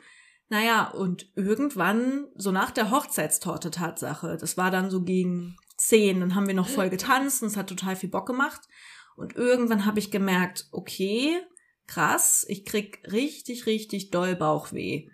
Naja, 0.49 0.87
und 0.91 1.29
irgendwann, 1.35 2.27
so 2.35 2.51
nach 2.51 2.71
der 2.71 2.89
Hochzeitstorte 2.89 3.69
Tatsache, 3.69 4.37
das 4.39 4.55
war 4.55 4.71
dann 4.71 4.89
so 4.89 5.03
gegen 5.03 5.57
zehn, 5.75 6.21
dann 6.21 6.35
haben 6.35 6.47
wir 6.47 6.53
noch 6.53 6.69
voll 6.69 6.89
getanzt 6.89 7.41
und 7.41 7.49
es 7.49 7.57
hat 7.57 7.67
total 7.67 7.97
viel 7.97 8.09
Bock 8.09 8.25
gemacht. 8.25 8.61
Und 9.17 9.35
irgendwann 9.35 9.85
habe 9.85 9.99
ich 9.99 10.09
gemerkt, 10.09 10.67
okay, 10.71 11.37
krass, 11.87 12.45
ich 12.47 12.65
krieg 12.65 13.01
richtig, 13.11 13.65
richtig 13.65 14.11
doll 14.11 14.35
Bauchweh. 14.35 15.09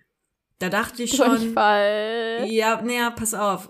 Da 0.60 0.70
dachte 0.70 1.04
ich 1.04 1.16
schon, 1.16 1.30
Durchfall. 1.30 2.46
ja, 2.50 2.82
naja, 2.82 3.12
pass 3.12 3.34
auf. 3.34 3.70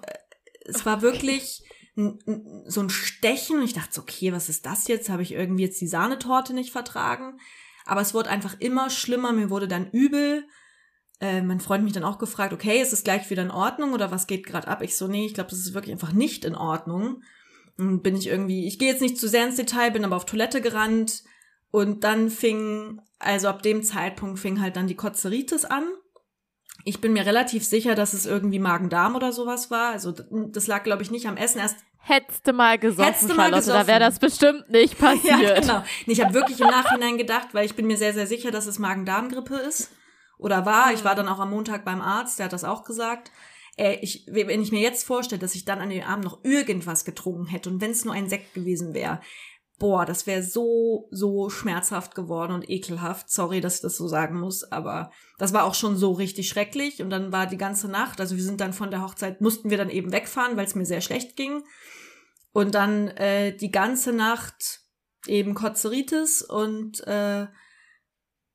Es 0.65 0.85
war 0.85 1.01
wirklich 1.01 1.63
so 1.95 2.81
ein 2.81 2.89
Stechen 2.89 3.57
und 3.57 3.65
ich 3.65 3.73
dachte 3.73 3.93
so, 3.93 4.01
okay, 4.01 4.33
was 4.33 4.49
ist 4.49 4.65
das 4.65 4.87
jetzt? 4.87 5.09
Habe 5.09 5.21
ich 5.21 5.33
irgendwie 5.33 5.63
jetzt 5.63 5.79
die 5.79 5.87
Sahnetorte 5.87 6.53
nicht 6.53 6.71
vertragen? 6.71 7.39
Aber 7.85 8.01
es 8.01 8.13
wurde 8.13 8.29
einfach 8.29 8.59
immer 8.59 8.89
schlimmer, 8.89 9.31
mir 9.31 9.49
wurde 9.49 9.67
dann 9.67 9.89
übel. 9.91 10.47
Äh, 11.19 11.41
mein 11.41 11.59
Freund 11.59 11.83
mich 11.83 11.93
dann 11.93 12.03
auch 12.03 12.17
gefragt, 12.17 12.53
okay, 12.53 12.81
ist 12.81 12.93
es 12.93 13.03
gleich 13.03 13.29
wieder 13.29 13.43
in 13.43 13.51
Ordnung 13.51 13.93
oder 13.93 14.11
was 14.11 14.25
geht 14.25 14.45
gerade 14.45 14.67
ab? 14.67 14.81
Ich 14.81 14.97
so, 14.97 15.07
nee, 15.07 15.25
ich 15.25 15.33
glaube, 15.33 15.51
das 15.51 15.59
ist 15.59 15.73
wirklich 15.73 15.93
einfach 15.93 16.13
nicht 16.13 16.45
in 16.45 16.55
Ordnung. 16.55 17.21
Und 17.77 18.01
bin 18.01 18.15
ich 18.15 18.27
irgendwie, 18.27 18.67
ich 18.67 18.79
gehe 18.79 18.89
jetzt 18.89 19.01
nicht 19.01 19.17
zu 19.17 19.27
sehr 19.27 19.45
ins 19.45 19.55
Detail, 19.55 19.91
bin 19.91 20.05
aber 20.05 20.15
auf 20.15 20.25
Toilette 20.25 20.61
gerannt 20.61 21.23
und 21.73 22.03
dann 22.03 22.29
fing, 22.29 23.01
also 23.17 23.47
ab 23.47 23.63
dem 23.63 23.81
Zeitpunkt 23.81 24.37
fing 24.37 24.61
halt 24.61 24.75
dann 24.75 24.85
die 24.85 24.95
Kotzeritis 24.95 25.65
an. 25.65 25.83
Ich 26.85 27.01
bin 27.01 27.13
mir 27.13 27.25
relativ 27.25 27.65
sicher, 27.65 27.95
dass 27.95 28.13
es 28.13 28.27
irgendwie 28.27 28.59
Magen-Darm 28.59 29.15
oder 29.15 29.31
sowas 29.31 29.71
war. 29.71 29.91
Also 29.91 30.11
das 30.11 30.67
lag, 30.67 30.83
glaube 30.83 31.01
ich, 31.01 31.09
nicht 31.09 31.27
am 31.27 31.35
Essen. 31.35 31.57
Erst 31.57 31.77
Hättest 31.97 32.47
du 32.47 32.53
mal 32.53 32.77
gesoffen, 32.77 33.05
Hättest 33.05 33.27
du 33.27 33.33
mal 33.33 33.49
Charlotte, 33.49 33.65
da 33.65 33.87
wäre 33.87 33.99
gesoffen. 34.01 34.01
das 34.01 34.19
bestimmt 34.19 34.69
nicht 34.69 34.99
passiert. 34.99 35.41
Ja, 35.41 35.59
genau. 35.59 35.83
Ich 36.05 36.21
habe 36.21 36.35
wirklich 36.35 36.59
im 36.61 36.67
Nachhinein 36.67 37.17
gedacht, 37.17 37.47
weil 37.53 37.65
ich 37.65 37.73
bin 37.73 37.87
mir 37.87 37.97
sehr, 37.97 38.13
sehr 38.13 38.27
sicher, 38.27 38.51
dass 38.51 38.67
es 38.67 38.77
Magen-Darm-Grippe 38.77 39.55
ist. 39.55 39.89
Oder 40.37 40.67
war. 40.67 40.93
Ich 40.93 41.03
war 41.03 41.15
dann 41.15 41.27
auch 41.27 41.39
am 41.39 41.49
Montag 41.49 41.83
beim 41.85 42.01
Arzt, 42.01 42.37
der 42.37 42.45
hat 42.45 42.53
das 42.53 42.65
auch 42.65 42.83
gesagt. 42.83 43.31
Äh, 43.77 43.95
ich, 44.01 44.27
wenn 44.29 44.61
ich 44.61 44.71
mir 44.71 44.81
jetzt 44.81 45.07
vorstelle, 45.07 45.39
dass 45.41 45.55
ich 45.55 45.65
dann 45.65 45.81
an 45.81 45.89
dem 45.89 46.03
Abend 46.03 46.25
noch 46.25 46.43
irgendwas 46.43 47.03
getrunken 47.03 47.47
hätte 47.47 47.71
und 47.71 47.81
wenn 47.81 47.91
es 47.91 48.05
nur 48.05 48.13
ein 48.13 48.29
Sekt 48.29 48.53
gewesen 48.53 48.93
wäre, 48.93 49.21
boah, 49.83 50.05
das 50.05 50.25
wäre 50.27 50.43
so, 50.43 51.09
so 51.11 51.49
schmerzhaft 51.49 52.15
geworden 52.15 52.53
und 52.53 52.69
ekelhaft. 52.69 53.29
Sorry, 53.29 53.59
dass 53.59 53.75
ich 53.75 53.81
das 53.81 53.97
so 53.97 54.07
sagen 54.07 54.39
muss, 54.39 54.63
aber 54.63 55.11
das 55.37 55.51
war 55.51 55.65
auch 55.65 55.75
schon 55.75 55.97
so 55.97 56.13
richtig 56.13 56.47
schrecklich. 56.47 57.01
Und 57.01 57.09
dann 57.09 57.33
war 57.33 57.47
die 57.47 57.57
ganze 57.57 57.89
Nacht, 57.89 58.21
also 58.21 58.37
wir 58.37 58.43
sind 58.43 58.61
dann 58.61 58.71
von 58.71 58.91
der 58.91 59.01
Hochzeit, 59.01 59.41
mussten 59.41 59.69
wir 59.69 59.77
dann 59.77 59.89
eben 59.89 60.13
wegfahren, 60.13 60.55
weil 60.55 60.63
es 60.65 60.75
mir 60.75 60.85
sehr 60.85 61.01
schlecht 61.01 61.35
ging. 61.35 61.65
Und 62.53 62.75
dann 62.75 63.09
äh, 63.09 63.57
die 63.57 63.71
ganze 63.71 64.13
Nacht 64.13 64.79
eben 65.27 65.53
Kotzeritis 65.53 66.41
und 66.41 67.05
äh, 67.05 67.47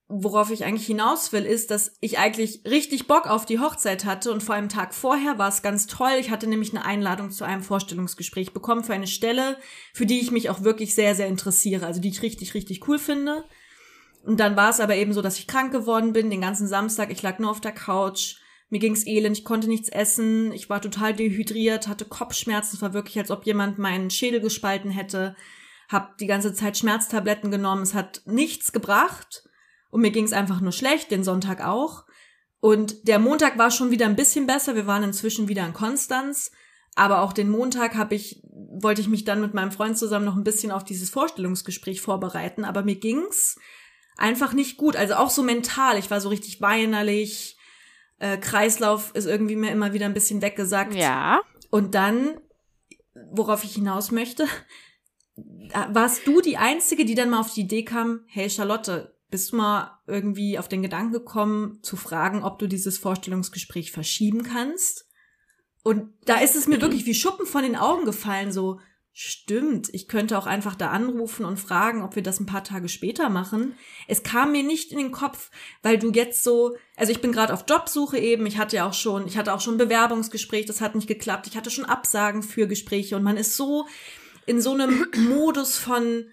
worauf 0.09 0.51
ich 0.51 0.65
eigentlich 0.65 0.87
hinaus 0.87 1.33
will, 1.33 1.45
ist, 1.45 1.71
dass 1.71 1.93
ich 2.01 2.19
eigentlich 2.19 2.63
richtig 2.65 3.07
Bock 3.07 3.27
auf 3.27 3.45
die 3.45 3.61
Hochzeit 3.61 4.07
hatte 4.07 4.33
und 4.33 4.43
vor 4.43 4.55
einem 4.55 4.71
Tag 4.71 4.95
vorher 4.95 5.39
war 5.39 5.51
es 5.51 5.61
ganz 5.61 5.87
toll. 5.87 6.17
Ich 6.19 6.31
hatte 6.31 6.47
nämlich 6.47 6.71
eine 6.71 6.85
Einladung 6.85 7.31
zu 7.31 7.45
einem 7.45 7.63
Vorstellungsgespräch 7.63 8.55
bekommen 8.55 8.85
für 8.85 8.95
eine 8.95 9.07
Stelle, 9.07 9.59
für 9.93 10.07
die 10.07 10.21
ich 10.21 10.31
mich 10.31 10.49
auch 10.49 10.63
wirklich 10.63 10.95
sehr, 10.95 11.15
sehr 11.15 11.29
interessiere, 11.29 11.87
also 11.87 12.01
die 12.01 12.09
ich 12.09 12.23
richtig, 12.23 12.55
richtig 12.55 12.89
cool 12.89 12.99
finde. 12.99 13.45
Und 14.25 14.41
dann 14.41 14.57
war 14.57 14.71
es 14.71 14.81
aber 14.81 14.97
eben 14.97 15.13
so, 15.13 15.21
dass 15.21 15.39
ich 15.39 15.47
krank 15.47 15.73
geworden 15.73 16.15
bin, 16.15 16.31
den 16.31 16.41
ganzen 16.41 16.67
Samstag. 16.67 17.13
Ich 17.13 17.23
lag 17.23 17.39
nur 17.39 17.51
auf 17.51 17.61
der 17.61 17.73
Couch. 17.73 18.37
Mir 18.71 18.81
ging's 18.81 19.07
elend, 19.07 19.39
ich 19.39 19.45
konnte 19.45 19.69
nichts 19.69 19.89
essen, 19.89 20.53
ich 20.53 20.69
war 20.69 20.83
total 20.83 21.15
dehydriert, 21.15 21.89
hatte 21.89 22.05
Kopfschmerzen, 22.05 22.77
es 22.77 22.83
war 22.83 22.93
wirklich, 22.93 23.19
als 23.19 23.31
ob 23.31 23.47
jemand 23.47 23.79
meinen 23.79 24.11
Schädel 24.11 24.41
gespalten 24.41 24.91
hätte. 24.91 25.37
Hab 25.89 26.19
die 26.19 26.27
ganze 26.27 26.53
Zeit 26.53 26.77
Schmerztabletten 26.77 27.51
genommen, 27.51 27.83
es 27.83 27.95
hat 27.95 28.21
nichts 28.27 28.73
gebracht. 28.73 29.48
Und 29.91 30.01
mir 30.01 30.11
ging 30.11 30.25
es 30.25 30.33
einfach 30.33 30.61
nur 30.61 30.73
schlecht, 30.73 31.11
den 31.11 31.25
Sonntag 31.25 31.65
auch. 31.65 32.05
Und 32.61 33.07
der 33.07 33.19
Montag 33.19 33.57
war 33.59 33.71
schon 33.71 33.91
wieder 33.91 34.07
ein 34.07 34.17
bisschen 34.17 34.47
besser. 34.47 34.75
Wir 34.75 34.87
waren 34.87 35.03
inzwischen 35.03 35.49
wieder 35.49 35.65
in 35.65 35.73
Konstanz. 35.73 36.51
Aber 36.97 37.23
auch 37.23 37.33
den 37.33 37.49
Montag 37.49 37.95
habe 37.95 38.17
ich, 38.17 38.43
wollte 38.43 39.01
ich 39.01 39.09
mich 39.09 39.25
dann 39.25 39.41
mit 39.41 39.55
meinem 39.55 39.71
Freund 39.71 39.97
zusammen 39.97 40.25
noch 40.25 40.37
ein 40.37 40.45
bisschen 40.45 40.73
auf 40.73 40.85
dieses 40.85 41.11
Vorstellungsgespräch 41.11 42.01
vorbereiten. 42.01 42.65
Aber 42.65 42.83
mir 42.83 42.97
ging's 42.97 43.57
einfach 44.17 44.53
nicht 44.53 44.77
gut. 44.77 44.97
Also 44.97 45.15
auch 45.15 45.31
so 45.31 45.43
mental. 45.43 45.99
Ich 45.99 46.11
war 46.11 46.21
so 46.21 46.29
richtig 46.29 46.61
weinerlich. 46.61 47.57
Äh, 48.19 48.39
Kreislauf 48.39 49.15
ist 49.15 49.27
irgendwie 49.27 49.55
mir 49.55 49.71
immer 49.71 49.93
wieder 49.93 50.07
ein 50.07 50.15
bisschen 50.15 50.43
weggesackt. 50.43 50.95
Ja. 50.95 51.41
Und 51.71 51.95
dann, 51.95 52.41
worauf 53.31 53.63
ich 53.63 53.75
hinaus 53.75 54.11
möchte, 54.11 54.47
warst 55.91 56.27
du 56.27 56.41
die 56.41 56.57
Einzige, 56.57 57.05
die 57.05 57.15
dann 57.15 57.31
mal 57.31 57.41
auf 57.41 57.55
die 57.55 57.61
Idee 57.61 57.85
kam, 57.85 58.25
hey 58.27 58.51
Charlotte, 58.51 59.15
bist 59.31 59.53
du 59.53 59.57
mal 59.57 59.99
irgendwie 60.07 60.59
auf 60.59 60.69
den 60.69 60.83
Gedanken 60.83 61.13
gekommen, 61.13 61.79
zu 61.83 61.97
fragen, 61.97 62.43
ob 62.43 62.59
du 62.59 62.67
dieses 62.67 62.99
Vorstellungsgespräch 62.99 63.93
verschieben 63.93 64.43
kannst? 64.43 65.07
Und 65.83 66.13
da 66.25 66.39
ist 66.41 66.57
es 66.57 66.67
mir 66.67 66.81
wirklich 66.81 67.07
wie 67.07 67.15
Schuppen 67.15 67.47
von 67.47 67.63
den 67.63 67.77
Augen 67.77 68.05
gefallen, 68.05 68.53
so, 68.53 68.81
stimmt, 69.21 69.89
ich 69.93 70.07
könnte 70.07 70.39
auch 70.39 70.47
einfach 70.47 70.77
da 70.77 70.91
anrufen 70.91 71.45
und 71.45 71.59
fragen, 71.59 72.05
ob 72.05 72.15
wir 72.15 72.23
das 72.23 72.39
ein 72.39 72.47
paar 72.47 72.63
Tage 72.63 72.89
später 72.89 73.29
machen. 73.29 73.75
Es 74.07 74.23
kam 74.23 74.53
mir 74.53 74.63
nicht 74.63 74.93
in 74.93 74.99
den 74.99 75.11
Kopf, 75.11 75.51
weil 75.83 75.99
du 75.99 76.13
jetzt 76.13 76.45
so, 76.45 76.77
also 76.97 77.11
ich 77.11 77.21
bin 77.21 77.33
gerade 77.33 77.53
auf 77.53 77.65
Jobsuche 77.69 78.17
eben, 78.17 78.47
ich 78.47 78.59
hatte 78.59 78.77
ja 78.77 78.89
auch 78.89 78.95
schon, 78.95 79.27
ich 79.27 79.37
hatte 79.37 79.53
auch 79.53 79.61
schon 79.61 79.77
Bewerbungsgespräch, 79.77 80.67
das 80.67 80.81
hat 80.81 80.95
nicht 80.95 81.09
geklappt, 81.09 81.49
ich 81.49 81.57
hatte 81.57 81.71
schon 81.71 81.85
Absagen 81.85 82.45
für 82.45 82.69
Gespräche 82.69 83.17
und 83.17 83.25
man 83.25 83.37
ist 83.37 83.57
so 83.57 83.87
in 84.47 84.61
so 84.61 84.73
einem 84.73 85.07
Modus 85.29 85.79
von, 85.79 86.27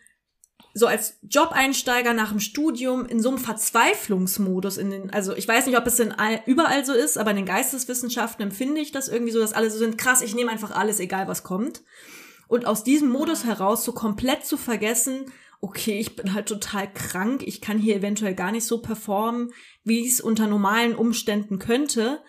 so 0.77 0.87
als 0.87 1.19
Job-Einsteiger 1.21 2.13
nach 2.13 2.31
dem 2.31 2.41
Studium 2.41 3.05
in 3.05 3.21
so 3.21 3.29
einem 3.29 3.37
Verzweiflungsmodus 3.37 4.75
in 4.75 4.89
den, 4.89 5.09
also 5.09 5.33
ich 5.33 5.47
weiß 5.47 5.67
nicht, 5.67 5.77
ob 5.77 5.87
es 5.87 5.95
denn 5.95 6.11
all, 6.11 6.41
überall 6.47 6.83
so 6.83 6.91
ist, 6.91 7.17
aber 7.17 7.31
in 7.31 7.37
den 7.37 7.45
Geisteswissenschaften 7.45 8.43
empfinde 8.43 8.81
ich 8.81 8.91
das 8.91 9.07
irgendwie 9.07 9.31
so, 9.31 9.39
dass 9.39 9.53
alle 9.53 9.71
so 9.71 9.77
sind, 9.77 9.97
krass, 9.97 10.21
ich 10.21 10.35
nehme 10.35 10.51
einfach 10.51 10.71
alles, 10.71 10.99
egal 10.99 11.29
was 11.29 11.43
kommt. 11.43 11.81
Und 12.49 12.65
aus 12.65 12.83
diesem 12.83 13.09
Modus 13.09 13.45
heraus 13.45 13.85
so 13.85 13.93
komplett 13.93 14.45
zu 14.45 14.57
vergessen, 14.57 15.31
okay, 15.61 15.97
ich 15.97 16.17
bin 16.17 16.33
halt 16.33 16.47
total 16.47 16.91
krank, 16.91 17.41
ich 17.47 17.61
kann 17.61 17.79
hier 17.79 17.95
eventuell 17.95 18.35
gar 18.35 18.51
nicht 18.51 18.65
so 18.65 18.81
performen, 18.81 19.53
wie 19.85 20.01
ich 20.01 20.11
es 20.11 20.21
unter 20.21 20.45
normalen 20.45 20.93
Umständen 20.93 21.57
könnte. 21.57 22.21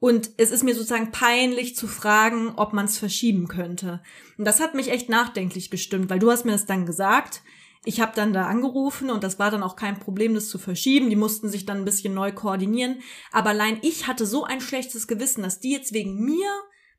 Und 0.00 0.32
es 0.36 0.50
ist 0.50 0.64
mir 0.64 0.74
sozusagen 0.74 1.12
peinlich 1.12 1.74
zu 1.74 1.86
fragen, 1.86 2.52
ob 2.56 2.74
man 2.74 2.84
es 2.84 2.98
verschieben 2.98 3.48
könnte. 3.48 4.02
Und 4.36 4.44
das 4.44 4.60
hat 4.60 4.74
mich 4.74 4.90
echt 4.90 5.08
nachdenklich 5.08 5.70
gestimmt, 5.70 6.10
weil 6.10 6.18
du 6.18 6.30
hast 6.30 6.44
mir 6.44 6.52
das 6.52 6.66
dann 6.66 6.84
gesagt, 6.84 7.40
ich 7.86 8.00
habe 8.00 8.12
dann 8.16 8.32
da 8.32 8.46
angerufen 8.46 9.10
und 9.10 9.22
das 9.22 9.38
war 9.38 9.52
dann 9.52 9.62
auch 9.62 9.76
kein 9.76 10.00
Problem, 10.00 10.34
das 10.34 10.48
zu 10.48 10.58
verschieben. 10.58 11.08
Die 11.08 11.16
mussten 11.16 11.48
sich 11.48 11.66
dann 11.66 11.78
ein 11.78 11.84
bisschen 11.84 12.14
neu 12.14 12.32
koordinieren. 12.32 13.00
Aber 13.30 13.50
allein 13.50 13.78
ich 13.80 14.08
hatte 14.08 14.26
so 14.26 14.42
ein 14.42 14.60
schlechtes 14.60 15.06
Gewissen, 15.06 15.44
dass 15.44 15.60
die 15.60 15.70
jetzt 15.70 15.92
wegen 15.92 16.24
mir 16.24 16.50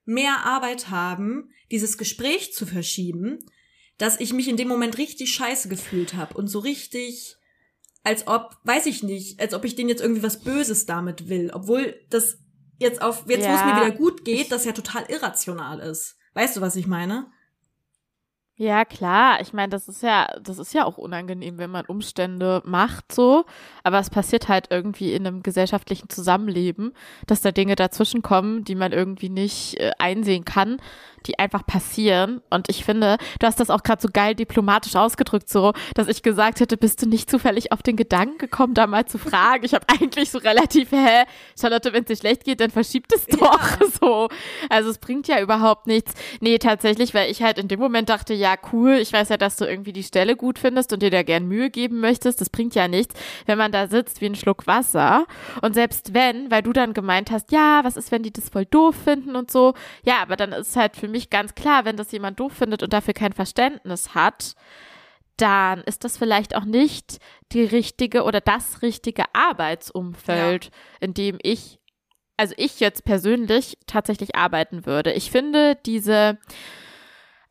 mehr 0.05 0.45
Arbeit 0.45 0.89
haben, 0.89 1.51
dieses 1.71 1.97
Gespräch 1.97 2.53
zu 2.53 2.65
verschieben, 2.65 3.39
dass 3.97 4.19
ich 4.21 4.31
mich 4.31 4.47
in 4.47 4.55
dem 4.55 4.69
Moment 4.69 4.97
richtig 4.97 5.33
scheiße 5.33 5.67
gefühlt 5.67 6.13
habe 6.13 6.35
und 6.35 6.47
so 6.47 6.59
richtig, 6.59 7.35
als 8.03 8.25
ob, 8.25 8.55
weiß 8.63 8.85
ich 8.85 9.03
nicht, 9.03 9.41
als 9.41 9.53
ob 9.53 9.65
ich 9.65 9.75
denen 9.75 9.89
jetzt 9.89 10.01
irgendwie 10.01 10.23
was 10.23 10.39
Böses 10.39 10.85
damit 10.85 11.27
will, 11.27 11.51
obwohl 11.53 11.99
das 12.09 12.37
jetzt 12.79 13.01
auf, 13.01 13.25
jetzt 13.27 13.43
ja, 13.43 13.51
wo 13.51 13.55
es 13.55 13.65
mir 13.65 13.85
wieder 13.85 13.97
gut 13.97 14.23
geht, 14.23 14.53
das 14.53 14.63
ja 14.63 14.71
total 14.71 15.03
irrational 15.09 15.79
ist. 15.79 16.15
Weißt 16.33 16.55
du, 16.55 16.61
was 16.61 16.77
ich 16.77 16.87
meine? 16.87 17.29
Ja, 18.59 18.85
klar. 18.85 19.39
Ich 19.41 19.53
meine, 19.53 19.69
das 19.69 19.87
ist 19.87 20.01
ja, 20.01 20.27
das 20.41 20.57
ist 20.57 20.73
ja 20.73 20.83
auch 20.85 20.97
unangenehm, 20.97 21.59
wenn 21.59 21.69
man 21.69 21.85
Umstände 21.85 22.63
macht 22.65 23.11
so. 23.11 23.45
Aber 23.83 23.99
es 23.99 24.09
passiert 24.09 24.47
halt 24.49 24.67
irgendwie 24.71 25.13
in 25.13 25.27
einem 25.27 25.43
gesellschaftlichen 25.43 26.09
Zusammenleben, 26.09 26.93
dass 27.27 27.41
da 27.41 27.51
Dinge 27.51 27.75
dazwischenkommen, 27.75 28.63
die 28.63 28.73
man 28.73 28.93
irgendwie 28.93 29.29
nicht 29.29 29.79
äh, 29.79 29.91
einsehen 29.99 30.43
kann 30.43 30.77
die 31.25 31.39
einfach 31.39 31.65
passieren. 31.65 32.41
Und 32.49 32.69
ich 32.69 32.85
finde, 32.85 33.17
du 33.39 33.47
hast 33.47 33.59
das 33.59 33.69
auch 33.69 33.83
gerade 33.83 34.01
so 34.01 34.09
geil 34.11 34.35
diplomatisch 34.35 34.95
ausgedrückt, 34.95 35.49
so, 35.49 35.73
dass 35.95 36.07
ich 36.07 36.23
gesagt 36.23 36.59
hätte, 36.59 36.77
bist 36.77 37.01
du 37.01 37.07
nicht 37.07 37.29
zufällig 37.29 37.71
auf 37.71 37.81
den 37.81 37.95
Gedanken 37.95 38.37
gekommen, 38.37 38.73
da 38.73 38.87
mal 38.87 39.05
zu 39.05 39.17
fragen? 39.17 39.65
Ich 39.65 39.73
habe 39.73 39.85
eigentlich 39.87 40.29
so 40.29 40.37
relativ, 40.37 40.91
hä, 40.91 41.25
Charlotte, 41.59 41.93
wenn 41.93 42.03
es 42.03 42.07
dir 42.07 42.15
schlecht 42.17 42.43
geht, 42.43 42.59
dann 42.59 42.71
verschiebt 42.71 43.11
es 43.13 43.25
doch 43.25 43.79
ja. 43.79 43.87
so. 43.99 44.29
Also 44.69 44.89
es 44.89 44.97
bringt 44.97 45.27
ja 45.27 45.41
überhaupt 45.41 45.87
nichts. 45.87 46.13
Nee, 46.39 46.57
tatsächlich, 46.57 47.13
weil 47.13 47.31
ich 47.31 47.41
halt 47.41 47.57
in 47.57 47.67
dem 47.67 47.79
Moment 47.79 48.09
dachte, 48.09 48.33
ja, 48.33 48.55
cool, 48.71 48.93
ich 48.93 49.11
weiß 49.13 49.29
ja, 49.29 49.37
dass 49.37 49.55
du 49.55 49.65
irgendwie 49.65 49.93
die 49.93 50.03
Stelle 50.03 50.35
gut 50.35 50.59
findest 50.59 50.93
und 50.93 51.01
dir 51.01 51.11
da 51.11 51.23
gern 51.23 51.47
Mühe 51.47 51.69
geben 51.69 51.99
möchtest. 51.99 52.41
Das 52.41 52.49
bringt 52.49 52.75
ja 52.75 52.87
nichts, 52.87 53.15
wenn 53.45 53.57
man 53.57 53.71
da 53.71 53.87
sitzt 53.87 54.21
wie 54.21 54.27
ein 54.27 54.35
Schluck 54.35 54.67
Wasser. 54.67 55.25
Und 55.61 55.73
selbst 55.73 56.13
wenn, 56.13 56.51
weil 56.51 56.61
du 56.61 56.73
dann 56.73 56.93
gemeint 56.93 57.31
hast, 57.31 57.51
ja, 57.51 57.83
was 57.83 57.97
ist, 57.97 58.11
wenn 58.11 58.23
die 58.23 58.31
das 58.31 58.49
voll 58.49 58.65
doof 58.65 58.95
finden 59.03 59.35
und 59.35 59.51
so, 59.51 59.73
ja, 60.03 60.21
aber 60.21 60.35
dann 60.35 60.51
ist 60.51 60.75
halt 60.75 60.95
für 60.95 61.07
mich 61.07 61.16
mich 61.17 61.29
ganz 61.29 61.55
klar, 61.55 61.83
wenn 61.83 61.97
das 61.97 62.11
jemand 62.11 62.39
doof 62.39 62.53
findet 62.53 62.83
und 62.83 62.93
dafür 62.93 63.13
kein 63.13 63.33
Verständnis 63.33 64.13
hat, 64.13 64.53
dann 65.37 65.81
ist 65.81 66.03
das 66.03 66.17
vielleicht 66.17 66.55
auch 66.55 66.65
nicht 66.65 67.17
die 67.51 67.63
richtige 67.63 68.23
oder 68.23 68.39
das 68.39 68.81
richtige 68.81 69.23
Arbeitsumfeld, 69.33 70.65
ja. 70.65 70.71
in 70.99 71.13
dem 71.13 71.37
ich, 71.41 71.79
also 72.37 72.53
ich 72.57 72.79
jetzt 72.79 73.03
persönlich 73.03 73.77
tatsächlich 73.87 74.35
arbeiten 74.35 74.85
würde. 74.85 75.13
Ich 75.13 75.31
finde 75.31 75.75
diese 75.85 76.37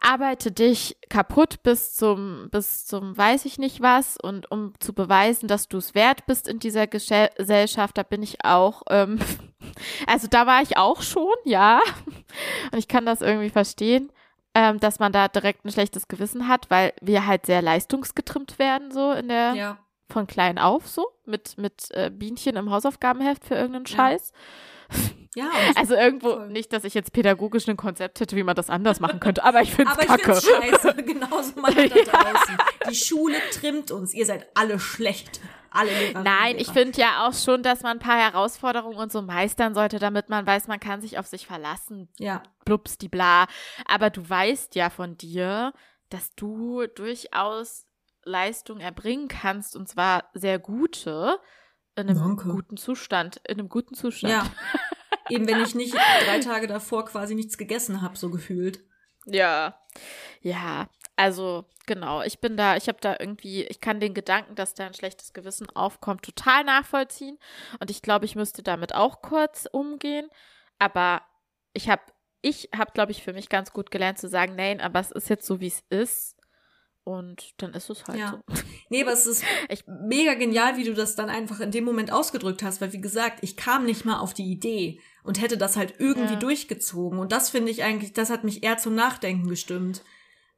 arbeite 0.06 0.52
dich 0.52 0.96
kaputt 1.10 1.62
bis 1.64 1.94
zum, 1.94 2.48
bis 2.50 2.86
zum 2.86 3.16
weiß 3.16 3.44
ich 3.44 3.58
nicht 3.58 3.80
was 3.80 4.16
und 4.16 4.50
um 4.50 4.72
zu 4.78 4.92
beweisen, 4.92 5.48
dass 5.48 5.66
du 5.66 5.78
es 5.78 5.94
wert 5.94 6.26
bist 6.26 6.46
in 6.46 6.60
dieser 6.60 6.86
Gesellschaft, 6.86 7.98
da 7.98 8.04
bin 8.04 8.22
ich 8.22 8.44
auch, 8.44 8.82
ähm, 8.88 9.18
also 10.06 10.28
da 10.28 10.46
war 10.46 10.62
ich 10.62 10.76
auch 10.76 11.02
schon, 11.02 11.34
ja. 11.44 11.80
Und 12.72 12.78
ich 12.78 12.86
kann 12.86 13.04
das 13.04 13.20
irgendwie 13.20 13.50
verstehen, 13.50 14.12
ähm, 14.54 14.78
dass 14.78 15.00
man 15.00 15.12
da 15.12 15.26
direkt 15.26 15.64
ein 15.64 15.72
schlechtes 15.72 16.06
Gewissen 16.06 16.46
hat, 16.46 16.70
weil 16.70 16.92
wir 17.00 17.26
halt 17.26 17.46
sehr 17.46 17.60
leistungsgetrimmt 17.60 18.60
werden, 18.60 18.92
so 18.92 19.10
in 19.10 19.28
der, 19.28 19.54
ja. 19.54 19.78
von 20.08 20.28
klein 20.28 20.58
auf, 20.58 20.86
so, 20.86 21.08
mit, 21.24 21.58
mit 21.58 21.90
äh, 21.90 22.10
Bienchen 22.10 22.54
im 22.54 22.70
Hausaufgabenheft 22.70 23.44
für 23.44 23.56
irgendeinen 23.56 23.86
Scheiß. 23.86 24.32
Ja. 24.92 25.25
Ja, 25.36 25.50
also 25.74 25.94
irgendwo, 25.94 26.30
voll. 26.30 26.48
nicht, 26.48 26.72
dass 26.72 26.84
ich 26.84 26.94
jetzt 26.94 27.12
pädagogisch 27.12 27.68
ein 27.68 27.76
Konzept 27.76 28.20
hätte, 28.20 28.36
wie 28.36 28.42
man 28.42 28.56
das 28.56 28.70
anders 28.70 29.00
machen 29.00 29.20
könnte, 29.20 29.44
aber 29.44 29.60
ich 29.60 29.70
finde 29.70 29.92
es 29.92 30.06
kacke. 30.06 30.30
Aber 30.30 30.38
ich 30.38 30.44
find's 30.44 30.80
scheiße, 30.80 30.94
genauso 31.02 31.60
mal 31.60 31.74
da 31.74 31.82
draußen. 31.84 32.56
Die 32.88 32.94
Schule 32.94 33.36
trimmt 33.52 33.90
uns, 33.90 34.14
ihr 34.14 34.24
seid 34.24 34.46
alle 34.54 34.80
schlecht. 34.80 35.40
Alle 35.70 35.90
Lehrer 35.90 36.22
Nein, 36.22 36.56
ich 36.58 36.68
finde 36.68 36.98
ja 36.98 37.26
auch 37.28 37.34
schon, 37.34 37.62
dass 37.62 37.82
man 37.82 37.98
ein 37.98 38.02
paar 38.02 38.18
Herausforderungen 38.18 38.96
und 38.96 39.12
so 39.12 39.20
meistern 39.20 39.74
sollte, 39.74 39.98
damit 39.98 40.30
man 40.30 40.46
weiß, 40.46 40.68
man 40.68 40.80
kann 40.80 41.02
sich 41.02 41.18
auf 41.18 41.26
sich 41.26 41.46
verlassen. 41.46 42.08
Ja. 42.16 42.42
Blups, 42.64 42.96
die 42.96 43.10
bla. 43.10 43.46
Aber 43.84 44.08
du 44.08 44.26
weißt 44.26 44.74
ja 44.74 44.88
von 44.88 45.18
dir, 45.18 45.74
dass 46.08 46.34
du 46.34 46.86
durchaus 46.86 47.84
Leistung 48.24 48.80
erbringen 48.80 49.28
kannst 49.28 49.76
und 49.76 49.86
zwar 49.86 50.30
sehr 50.32 50.58
gute 50.58 51.38
in 51.94 52.08
einem 52.08 52.18
Danke. 52.18 52.48
guten 52.48 52.78
Zustand, 52.78 53.42
in 53.46 53.58
einem 53.58 53.68
guten 53.68 53.94
Zustand. 53.94 54.32
Ja. 54.32 54.46
Eben 55.28 55.46
wenn 55.48 55.62
ich 55.62 55.74
nicht 55.74 55.94
drei 55.94 56.40
Tage 56.40 56.66
davor 56.66 57.04
quasi 57.06 57.34
nichts 57.34 57.58
gegessen 57.58 58.02
habe, 58.02 58.16
so 58.16 58.30
gefühlt. 58.30 58.80
Ja. 59.24 59.80
Ja, 60.40 60.88
also 61.16 61.64
genau, 61.86 62.22
ich 62.22 62.40
bin 62.40 62.56
da, 62.56 62.76
ich 62.76 62.88
habe 62.88 62.98
da 63.00 63.16
irgendwie, 63.18 63.64
ich 63.64 63.80
kann 63.80 64.00
den 64.00 64.14
Gedanken, 64.14 64.54
dass 64.54 64.74
da 64.74 64.86
ein 64.86 64.94
schlechtes 64.94 65.32
Gewissen 65.32 65.68
aufkommt, 65.70 66.22
total 66.22 66.62
nachvollziehen. 66.64 67.38
Und 67.80 67.90
ich 67.90 68.02
glaube, 68.02 68.26
ich 68.26 68.36
müsste 68.36 68.62
damit 68.62 68.94
auch 68.94 69.22
kurz 69.22 69.66
umgehen. 69.70 70.28
Aber 70.78 71.22
ich 71.72 71.88
habe, 71.88 72.02
ich 72.42 72.68
habe, 72.76 72.92
glaube 72.92 73.12
ich, 73.12 73.22
für 73.22 73.32
mich 73.32 73.48
ganz 73.48 73.72
gut 73.72 73.90
gelernt 73.90 74.18
zu 74.18 74.28
sagen, 74.28 74.54
nein, 74.56 74.80
aber 74.80 75.00
es 75.00 75.10
ist 75.10 75.28
jetzt 75.30 75.46
so, 75.46 75.60
wie 75.60 75.68
es 75.68 75.82
ist. 75.88 76.36
Und 77.02 77.54
dann 77.58 77.72
ist 77.72 77.88
es 77.88 78.04
halt 78.06 78.18
Ja. 78.18 78.42
so. 78.48 78.54
Nee, 78.88 79.02
aber 79.02 79.12
es 79.12 79.26
ist 79.26 79.42
echt 79.68 79.86
mega 79.88 80.34
genial, 80.34 80.76
wie 80.76 80.84
du 80.84 80.92
das 80.94 81.16
dann 81.16 81.30
einfach 81.30 81.60
in 81.60 81.70
dem 81.70 81.84
Moment 81.84 82.12
ausgedrückt 82.12 82.62
hast, 82.62 82.80
weil 82.80 82.92
wie 82.92 83.00
gesagt, 83.00 83.38
ich 83.42 83.56
kam 83.56 83.84
nicht 83.84 84.04
mal 84.04 84.18
auf 84.20 84.34
die 84.34 84.50
Idee 84.50 85.00
und 85.26 85.40
hätte 85.40 85.58
das 85.58 85.76
halt 85.76 85.94
irgendwie 85.98 86.34
Ja. 86.34 86.38
durchgezogen. 86.38 87.18
Und 87.18 87.32
das 87.32 87.50
finde 87.50 87.70
ich 87.70 87.82
eigentlich, 87.82 88.12
das 88.12 88.30
hat 88.30 88.44
mich 88.44 88.62
eher 88.62 88.78
zum 88.78 88.94
Nachdenken 88.94 89.48
gestimmt, 89.48 90.02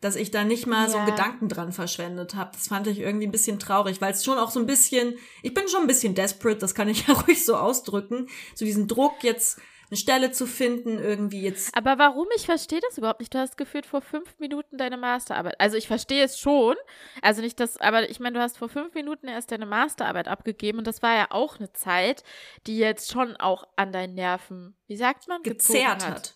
dass 0.01 0.15
ich 0.15 0.31
da 0.31 0.45
nicht 0.45 0.67
mal 0.67 0.89
so 0.89 0.99
Ja. 0.99 1.05
Gedanken 1.07 1.49
dran 1.49 1.73
verschwendet 1.73 2.35
habe. 2.37 2.53
Das 2.53 2.69
fand 2.69 2.87
ich 2.87 3.01
irgendwie 3.01 3.27
ein 3.27 3.33
bisschen 3.33 3.59
traurig, 3.59 4.01
weil 4.01 4.13
es 4.13 4.25
schon 4.25 4.39
auch 4.39 4.51
so 4.51 4.61
ein 4.61 4.67
bisschen, 4.67 5.15
ich 5.43 5.55
bin 5.55 5.67
schon 5.69 5.81
ein 5.81 5.87
bisschen 5.89 6.15
desperate, 6.15 6.59
das 6.59 6.75
kann 6.75 6.89
ich 6.89 7.07
ja 7.09 7.15
ruhig 7.15 7.45
so 7.45 7.57
ausdrücken, 7.57 8.29
so 8.55 8.65
diesen 8.65 8.87
Druck 8.87 9.23
jetzt 9.23 9.59
eine 9.91 9.97
Stelle 9.97 10.31
zu 10.33 10.47
finden, 10.47 10.99
irgendwie 10.99 11.43
jetzt 11.43 11.77
Aber 11.77 11.99
warum? 11.99 12.27
Ich 12.37 12.47
verstehe 12.47 12.81
das 12.81 12.99
überhaupt 12.99 13.21
nicht. 13.21 13.33
Du 13.35 13.39
hast 13.39 13.57
geführt 13.57 13.87
vor 13.87 14.01
fünf 14.01 14.39
Minuten 14.39 14.77
deine 14.79 14.97
Masterarbeit. 14.97 15.59
Also 15.59 15.77
ich 15.77 15.87
verstehe 15.87 16.25
es 16.25 16.39
schon. 16.39 16.77
Also 17.23 17.41
nicht 17.43 17.59
das, 17.61 17.79
aber 17.79 18.09
ich 18.11 18.21
meine, 18.21 18.39
du 18.39 18.43
hast 18.43 18.59
vor 18.59 18.69
fünf 18.69 18.95
Minuten 18.95 19.29
erst 19.29 19.51
deine 19.51 19.67
Masterarbeit 19.67 20.29
abgegeben 20.29 20.79
und 20.79 20.87
das 20.87 21.03
war 21.03 21.17
ja 21.17 21.27
auch 21.31 21.59
eine 21.59 21.73
Zeit, 21.73 22.23
die 22.67 22.79
jetzt 22.79 23.11
schon 23.11 23.37
auch 23.37 23.65
an 23.77 23.93
deinen 23.93 24.15
Nerven, 24.15 24.77
wie 24.87 24.97
sagt 24.97 25.29
man? 25.29 25.43
Gezerrt 25.43 26.07
hat. 26.07 26.35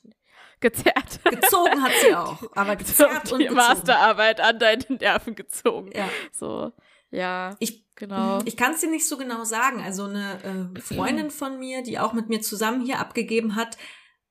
Gezerrt. 0.60 1.20
Gezogen 1.24 1.82
hat 1.82 1.92
sie 2.04 2.14
auch, 2.14 2.42
aber 2.54 2.76
gezerrt 2.76 3.28
die 3.30 3.32
und 3.34 3.38
gezogen. 3.40 3.56
Masterarbeit 3.56 4.40
an 4.40 4.58
deine 4.58 4.84
Nerven 4.88 5.34
gezogen. 5.34 5.90
Ja. 5.92 6.08
So, 6.30 6.72
ja, 7.12 7.54
Ich 7.60 7.84
genau. 7.94 8.40
Ich 8.44 8.56
kann 8.56 8.72
es 8.72 8.80
dir 8.80 8.90
nicht 8.90 9.06
so 9.06 9.16
genau 9.16 9.44
sagen. 9.44 9.80
Also 9.80 10.04
eine 10.04 10.72
äh, 10.74 10.80
Freundin 10.80 11.30
von 11.30 11.58
mir, 11.60 11.82
die 11.82 11.98
auch 11.98 12.12
mit 12.12 12.28
mir 12.28 12.40
zusammen 12.40 12.84
hier 12.84 12.98
abgegeben 12.98 13.54
hat, 13.54 13.76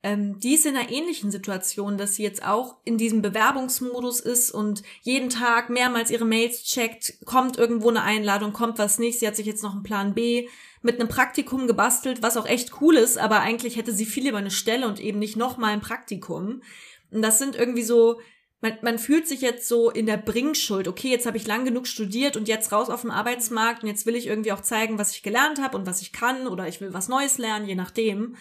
ähm, 0.03 0.39
die 0.39 0.55
ist 0.55 0.65
in 0.65 0.75
einer 0.75 0.89
ähnlichen 0.89 1.29
Situation, 1.29 1.97
dass 1.97 2.15
sie 2.15 2.23
jetzt 2.23 2.43
auch 2.43 2.77
in 2.85 2.97
diesem 2.97 3.21
Bewerbungsmodus 3.21 4.19
ist 4.19 4.49
und 4.49 4.81
jeden 5.01 5.29
Tag 5.29 5.69
mehrmals 5.69 6.09
ihre 6.09 6.25
Mails 6.25 6.63
checkt, 6.63 7.23
kommt 7.25 7.57
irgendwo 7.57 7.89
eine 7.89 8.01
Einladung, 8.01 8.51
kommt 8.51 8.79
was 8.79 8.97
nicht. 8.97 9.19
Sie 9.19 9.27
hat 9.27 9.35
sich 9.35 9.45
jetzt 9.45 9.61
noch 9.61 9.73
einen 9.73 9.83
Plan 9.83 10.15
B 10.15 10.47
mit 10.81 10.99
einem 10.99 11.07
Praktikum 11.07 11.67
gebastelt, 11.67 12.23
was 12.23 12.35
auch 12.35 12.47
echt 12.47 12.81
cool 12.81 12.95
ist, 12.95 13.19
aber 13.19 13.41
eigentlich 13.41 13.77
hätte 13.77 13.93
sie 13.93 14.05
viel 14.05 14.23
lieber 14.23 14.39
eine 14.39 14.49
Stelle 14.49 14.87
und 14.87 14.99
eben 14.99 15.19
nicht 15.19 15.37
nochmal 15.37 15.73
ein 15.73 15.81
Praktikum. 15.81 16.63
Und 17.11 17.21
das 17.21 17.37
sind 17.37 17.55
irgendwie 17.55 17.83
so, 17.83 18.19
man, 18.61 18.77
man 18.83 18.99
fühlt 18.99 19.27
sich 19.27 19.41
jetzt 19.41 19.67
so 19.67 19.89
in 19.89 20.05
der 20.05 20.17
Bringschuld. 20.17 20.87
Okay, 20.87 21.09
jetzt 21.09 21.25
habe 21.25 21.37
ich 21.37 21.47
lang 21.47 21.65
genug 21.65 21.87
studiert 21.87 22.37
und 22.37 22.47
jetzt 22.47 22.71
raus 22.71 22.89
auf 22.89 23.01
den 23.01 23.11
Arbeitsmarkt 23.11 23.83
und 23.83 23.89
jetzt 23.89 24.05
will 24.05 24.15
ich 24.15 24.27
irgendwie 24.27 24.51
auch 24.51 24.61
zeigen, 24.61 24.99
was 24.99 25.11
ich 25.11 25.23
gelernt 25.23 25.61
habe 25.61 25.77
und 25.77 25.87
was 25.87 26.01
ich 26.01 26.13
kann 26.13 26.47
oder 26.47 26.67
ich 26.67 26.79
will 26.79 26.93
was 26.93 27.09
Neues 27.09 27.39
lernen, 27.39 27.67
je 27.67 27.75
nachdem. 27.75 28.35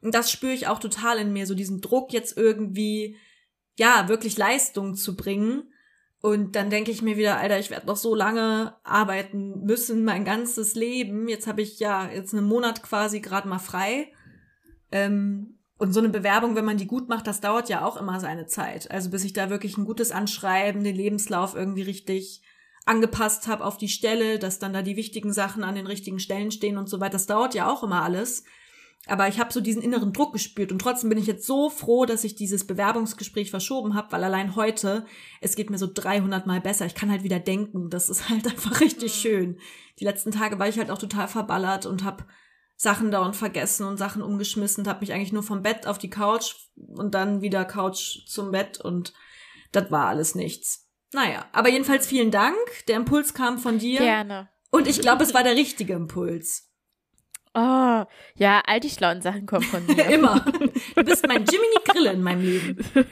Und 0.00 0.14
das 0.14 0.30
spüre 0.30 0.52
ich 0.52 0.66
auch 0.66 0.78
total 0.78 1.18
in 1.18 1.32
mir, 1.32 1.46
so 1.46 1.54
diesen 1.54 1.80
Druck 1.80 2.12
jetzt 2.12 2.36
irgendwie, 2.36 3.16
ja, 3.78 4.08
wirklich 4.08 4.38
Leistung 4.38 4.94
zu 4.94 5.14
bringen. 5.14 5.70
Und 6.22 6.56
dann 6.56 6.70
denke 6.70 6.90
ich 6.90 7.02
mir 7.02 7.18
wieder, 7.18 7.36
Alter, 7.36 7.58
ich 7.58 7.70
werde 7.70 7.86
noch 7.86 7.96
so 7.96 8.14
lange 8.14 8.74
arbeiten 8.82 9.62
müssen, 9.64 10.04
mein 10.04 10.24
ganzes 10.24 10.74
Leben. 10.74 11.28
Jetzt 11.28 11.46
habe 11.46 11.60
ich 11.60 11.78
ja 11.78 12.10
jetzt 12.10 12.32
einen 12.32 12.46
Monat 12.46 12.82
quasi 12.82 13.20
gerade 13.20 13.48
mal 13.48 13.58
frei. 13.58 14.12
Ähm, 14.90 15.55
und 15.78 15.92
so 15.92 16.00
eine 16.00 16.08
Bewerbung, 16.08 16.56
wenn 16.56 16.64
man 16.64 16.78
die 16.78 16.86
gut 16.86 17.08
macht, 17.08 17.26
das 17.26 17.40
dauert 17.40 17.68
ja 17.68 17.84
auch 17.84 17.96
immer 17.96 18.18
seine 18.18 18.46
Zeit. 18.46 18.90
Also 18.90 19.10
bis 19.10 19.24
ich 19.24 19.32
da 19.34 19.50
wirklich 19.50 19.76
ein 19.76 19.84
gutes 19.84 20.10
Anschreiben, 20.10 20.84
den 20.84 20.96
Lebenslauf 20.96 21.54
irgendwie 21.54 21.82
richtig 21.82 22.42
angepasst 22.86 23.48
habe 23.48 23.64
auf 23.64 23.76
die 23.76 23.88
Stelle, 23.88 24.38
dass 24.38 24.58
dann 24.58 24.72
da 24.72 24.80
die 24.80 24.96
wichtigen 24.96 25.32
Sachen 25.32 25.64
an 25.64 25.74
den 25.74 25.86
richtigen 25.86 26.20
Stellen 26.20 26.50
stehen 26.50 26.78
und 26.78 26.88
so 26.88 27.00
weiter. 27.00 27.12
Das 27.12 27.26
dauert 27.26 27.54
ja 27.54 27.70
auch 27.70 27.82
immer 27.82 28.02
alles. 28.02 28.44
Aber 29.08 29.28
ich 29.28 29.38
habe 29.38 29.52
so 29.52 29.60
diesen 29.60 29.82
inneren 29.82 30.12
Druck 30.12 30.32
gespürt 30.32 30.72
und 30.72 30.80
trotzdem 30.80 31.10
bin 31.10 31.18
ich 31.18 31.28
jetzt 31.28 31.46
so 31.46 31.70
froh, 31.70 32.06
dass 32.06 32.24
ich 32.24 32.34
dieses 32.34 32.66
Bewerbungsgespräch 32.66 33.50
verschoben 33.50 33.94
habe, 33.94 34.10
weil 34.10 34.24
allein 34.24 34.56
heute, 34.56 35.06
es 35.40 35.54
geht 35.54 35.70
mir 35.70 35.78
so 35.78 35.88
300 35.92 36.46
Mal 36.46 36.60
besser. 36.60 36.86
Ich 36.86 36.96
kann 36.96 37.10
halt 37.10 37.22
wieder 37.22 37.38
denken. 37.38 37.88
Das 37.88 38.08
ist 38.08 38.28
halt 38.28 38.46
einfach 38.48 38.80
richtig 38.80 39.14
schön. 39.14 39.58
Die 40.00 40.04
letzten 40.04 40.32
Tage 40.32 40.58
war 40.58 40.68
ich 40.68 40.78
halt 40.78 40.90
auch 40.90 40.98
total 40.98 41.28
verballert 41.28 41.86
und 41.86 42.02
habe 42.02 42.24
Sachen 42.76 43.10
dauernd 43.10 43.36
vergessen 43.36 43.86
und 43.86 43.96
Sachen 43.96 44.22
umgeschmissen 44.22 44.84
und 44.84 44.88
habe 44.88 45.00
mich 45.00 45.12
eigentlich 45.12 45.32
nur 45.32 45.42
vom 45.42 45.62
Bett 45.62 45.86
auf 45.86 45.98
die 45.98 46.10
Couch 46.10 46.54
und 46.76 47.14
dann 47.14 47.40
wieder 47.40 47.64
Couch 47.64 48.26
zum 48.26 48.50
Bett 48.50 48.80
und 48.80 49.14
das 49.72 49.90
war 49.90 50.08
alles 50.08 50.34
nichts. 50.34 50.86
Naja, 51.12 51.46
aber 51.52 51.70
jedenfalls 51.70 52.06
vielen 52.06 52.30
Dank. 52.30 52.56
Der 52.88 52.96
Impuls 52.96 53.32
kam 53.32 53.58
von 53.58 53.78
dir. 53.78 54.00
Gerne. 54.00 54.50
Und 54.70 54.86
ich 54.86 55.00
glaube, 55.00 55.22
es 55.22 55.32
war 55.32 55.42
der 55.42 55.56
richtige 55.56 55.94
Impuls. 55.94 56.70
Oh, 57.54 58.04
ja, 58.34 58.62
all 58.66 58.80
die 58.80 58.90
schlauen 58.90 59.22
Sachen 59.22 59.46
kommen 59.46 59.62
von 59.62 59.86
mir. 59.86 60.04
Immer. 60.10 60.44
Du 60.94 61.02
bist 61.02 61.26
mein 61.26 61.44
Jiminy 61.46 61.76
Grille 61.86 62.12
in 62.12 62.22
meinem 62.22 62.42
Leben. 62.42 62.76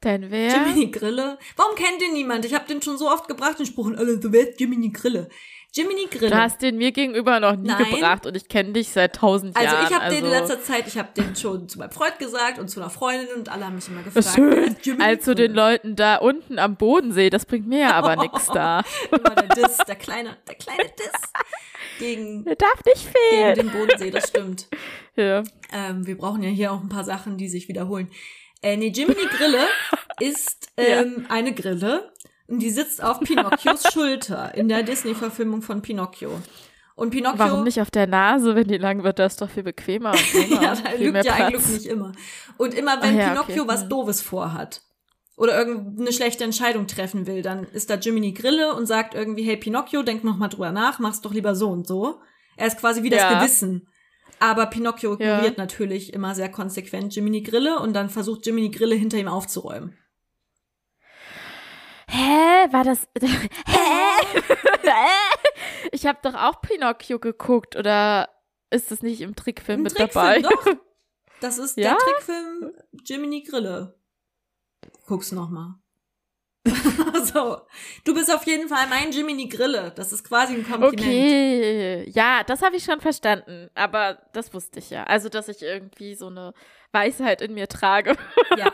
Dein 0.00 0.30
wer? 0.30 0.48
Jiminy 0.48 0.92
Grille. 0.92 1.38
Warum 1.56 1.74
kennt 1.74 2.00
den 2.00 2.12
niemand? 2.12 2.44
Ich 2.44 2.54
habe 2.54 2.68
den 2.68 2.80
schon 2.80 2.96
so 2.96 3.10
oft 3.10 3.26
gebracht, 3.26 3.58
den 3.58 3.66
Spruch 3.66 3.90
alle, 3.96 4.18
du 4.18 4.30
wärst 4.30 4.60
Jiminy 4.60 4.90
Grille. 4.90 5.28
Jiminy 5.74 6.06
Grille. 6.10 6.30
Du 6.30 6.36
hast 6.36 6.62
den 6.62 6.76
mir 6.78 6.92
gegenüber 6.92 7.40
noch 7.40 7.54
nie 7.56 7.68
Nein. 7.68 7.90
gebracht 7.90 8.26
und 8.26 8.36
ich 8.36 8.48
kenne 8.48 8.72
dich 8.72 8.88
seit 8.88 9.16
tausend 9.16 9.56
also 9.56 9.68
Jahren. 9.74 9.86
ich 9.86 9.94
habe 9.98 10.14
den 10.14 10.24
in 10.24 10.32
also- 10.32 10.52
letzter 10.54 10.62
Zeit, 10.62 10.86
ich 10.86 10.96
habe 10.98 11.08
den 11.16 11.36
schon 11.36 11.68
zu 11.68 11.78
meinem 11.78 11.90
Freund 11.90 12.18
gesagt 12.18 12.58
und 12.58 12.68
zu 12.68 12.80
einer 12.80 12.90
Freundin 12.90 13.28
und 13.36 13.48
alle 13.50 13.66
haben 13.66 13.74
mich 13.76 13.86
immer 13.88 14.02
gefragt. 14.02 14.34
Schön, 14.34 14.76
Jiminy 14.82 15.04
als 15.04 15.24
zu 15.24 15.34
den? 15.34 15.52
Leuten 15.52 15.94
da 15.94 16.16
unten 16.16 16.58
am 16.58 16.76
Bodensee, 16.76 17.28
das 17.30 17.44
bringt 17.46 17.66
mir 17.68 17.80
ja 17.80 17.92
aber 17.92 18.16
nichts 18.22 18.46
da. 18.46 18.82
Immer 19.10 19.34
der 19.34 19.48
Diss, 19.56 19.76
der 19.86 19.96
kleine, 19.96 20.36
der 20.48 20.54
kleine 20.54 20.84
Diss 20.98 21.32
gegen, 21.98 22.44
Der 22.46 22.56
darf 22.56 22.82
nicht 22.86 23.04
gegen 23.12 23.16
fehlen. 23.30 23.54
den 23.56 23.70
Bodensee, 23.70 24.10
das 24.10 24.28
stimmt. 24.28 24.68
Ja. 25.16 25.42
Ähm, 25.72 26.06
wir 26.06 26.16
brauchen 26.16 26.44
ja 26.44 26.48
hier 26.48 26.70
auch 26.70 26.80
ein 26.80 26.88
paar 26.88 27.02
Sachen, 27.02 27.38
die 27.38 27.48
sich 27.48 27.66
wiederholen. 27.66 28.08
Äh, 28.62 28.76
nee, 28.76 28.92
Jiminy 28.94 29.26
Grille 29.36 29.66
ist 30.20 30.68
ähm, 30.76 31.26
eine 31.28 31.52
Grille 31.52 32.12
die 32.48 32.70
sitzt 32.70 33.02
auf 33.02 33.20
Pinocchios 33.20 33.84
Schulter 33.92 34.54
in 34.54 34.68
der 34.68 34.82
Disney-Verfilmung 34.82 35.62
von 35.62 35.82
Pinocchio. 35.82 36.40
Und 36.94 37.10
Pinocchio, 37.10 37.38
Warum 37.38 37.62
nicht 37.62 37.80
auf 37.80 37.90
der 37.92 38.08
Nase, 38.08 38.56
wenn 38.56 38.66
die 38.66 38.78
lang 38.78 39.04
wird? 39.04 39.20
Das 39.20 39.34
ist 39.34 39.40
doch 39.42 39.50
viel 39.50 39.62
bequemer. 39.62 40.14
Ja, 40.60 40.74
da 40.74 40.92
lügt 40.98 41.24
ja 41.24 41.34
ein. 41.34 41.50
Glück 41.50 41.68
nicht 41.68 41.86
immer. 41.86 42.12
Und 42.56 42.74
immer 42.74 43.00
wenn 43.02 43.16
ja, 43.16 43.28
Pinocchio 43.28 43.62
okay. 43.62 43.72
was. 43.72 43.88
Doofes 43.88 44.20
vorhat 44.20 44.82
oder 45.36 45.56
irgendeine 45.56 46.12
schlechte 46.12 46.42
Entscheidung 46.42 46.88
treffen 46.88 47.28
will, 47.28 47.42
dann 47.42 47.64
ist 47.64 47.90
da 47.90 47.94
Jiminy 47.94 48.32
Grille 48.32 48.74
und 48.74 48.86
sagt 48.86 49.14
irgendwie, 49.14 49.44
hey 49.44 49.56
Pinocchio, 49.56 50.02
denk 50.02 50.24
noch 50.24 50.36
mal 50.36 50.48
drüber 50.48 50.72
nach, 50.72 50.98
mach's 50.98 51.20
doch 51.20 51.32
lieber 51.32 51.54
so 51.54 51.68
und 51.68 51.86
so. 51.86 52.18
Er 52.56 52.66
ist 52.66 52.80
quasi 52.80 53.04
wie 53.04 53.10
das 53.10 53.20
Ja. 53.20 53.38
Gewissen. 53.38 53.86
Aber 54.40 54.66
Pinocchio 54.66 55.16
Ja. 55.20 55.34
ignoriert 55.36 55.58
natürlich 55.58 56.12
immer 56.12 56.34
sehr 56.34 56.48
konsequent 56.48 57.14
Jiminy 57.14 57.42
Grille 57.42 57.78
und 57.78 57.94
dann 57.94 58.08
versucht 58.08 58.46
Jiminy 58.46 58.70
Grille 58.70 58.96
hinter 58.96 59.18
ihm 59.18 59.28
aufzuräumen. 59.28 59.96
Hä? 62.08 62.72
War 62.72 62.84
das. 62.84 63.06
Hä? 63.20 64.48
ich 65.92 66.06
habe 66.06 66.18
doch 66.22 66.34
auch 66.34 66.60
Pinocchio 66.60 67.18
geguckt, 67.18 67.76
oder 67.76 68.28
ist 68.70 68.90
das 68.90 69.02
nicht 69.02 69.20
im 69.20 69.34
Trickfilm 69.36 69.80
Im 69.80 69.82
mit 69.84 69.94
Trickfilm, 69.96 70.42
dabei? 70.42 70.42
doch. 70.42 70.66
Das 71.40 71.56
ist 71.58 71.76
Ja? 71.76 71.90
der 71.90 71.98
Trickfilm 71.98 72.72
Jiminy 73.04 73.42
Grille. 73.44 73.94
Guck's 75.06 75.30
noch 75.30 75.48
mal. 75.50 75.76
so, 77.32 77.60
du 78.04 78.12
bist 78.12 78.34
auf 78.34 78.44
jeden 78.44 78.68
Fall 78.68 78.88
mein 78.88 79.12
Jiminy 79.12 79.46
Grille. 79.48 79.92
Das 79.94 80.12
ist 80.12 80.24
quasi 80.24 80.54
ein 80.54 80.64
Kompliment. 80.68 81.00
Okay, 81.00 82.10
ja, 82.10 82.42
das 82.44 82.60
habe 82.62 82.74
ich 82.74 82.82
schon 82.84 83.00
verstanden, 83.00 83.70
aber 83.76 84.18
das 84.32 84.52
wusste 84.52 84.80
ich 84.80 84.90
ja. 84.90 85.04
Also, 85.04 85.28
dass 85.28 85.46
ich 85.48 85.62
irgendwie 85.62 86.16
so 86.16 86.26
eine 86.26 86.52
Weisheit 86.90 87.40
in 87.40 87.54
mir 87.54 87.68
trage. 87.68 88.16
Ja. 88.56 88.72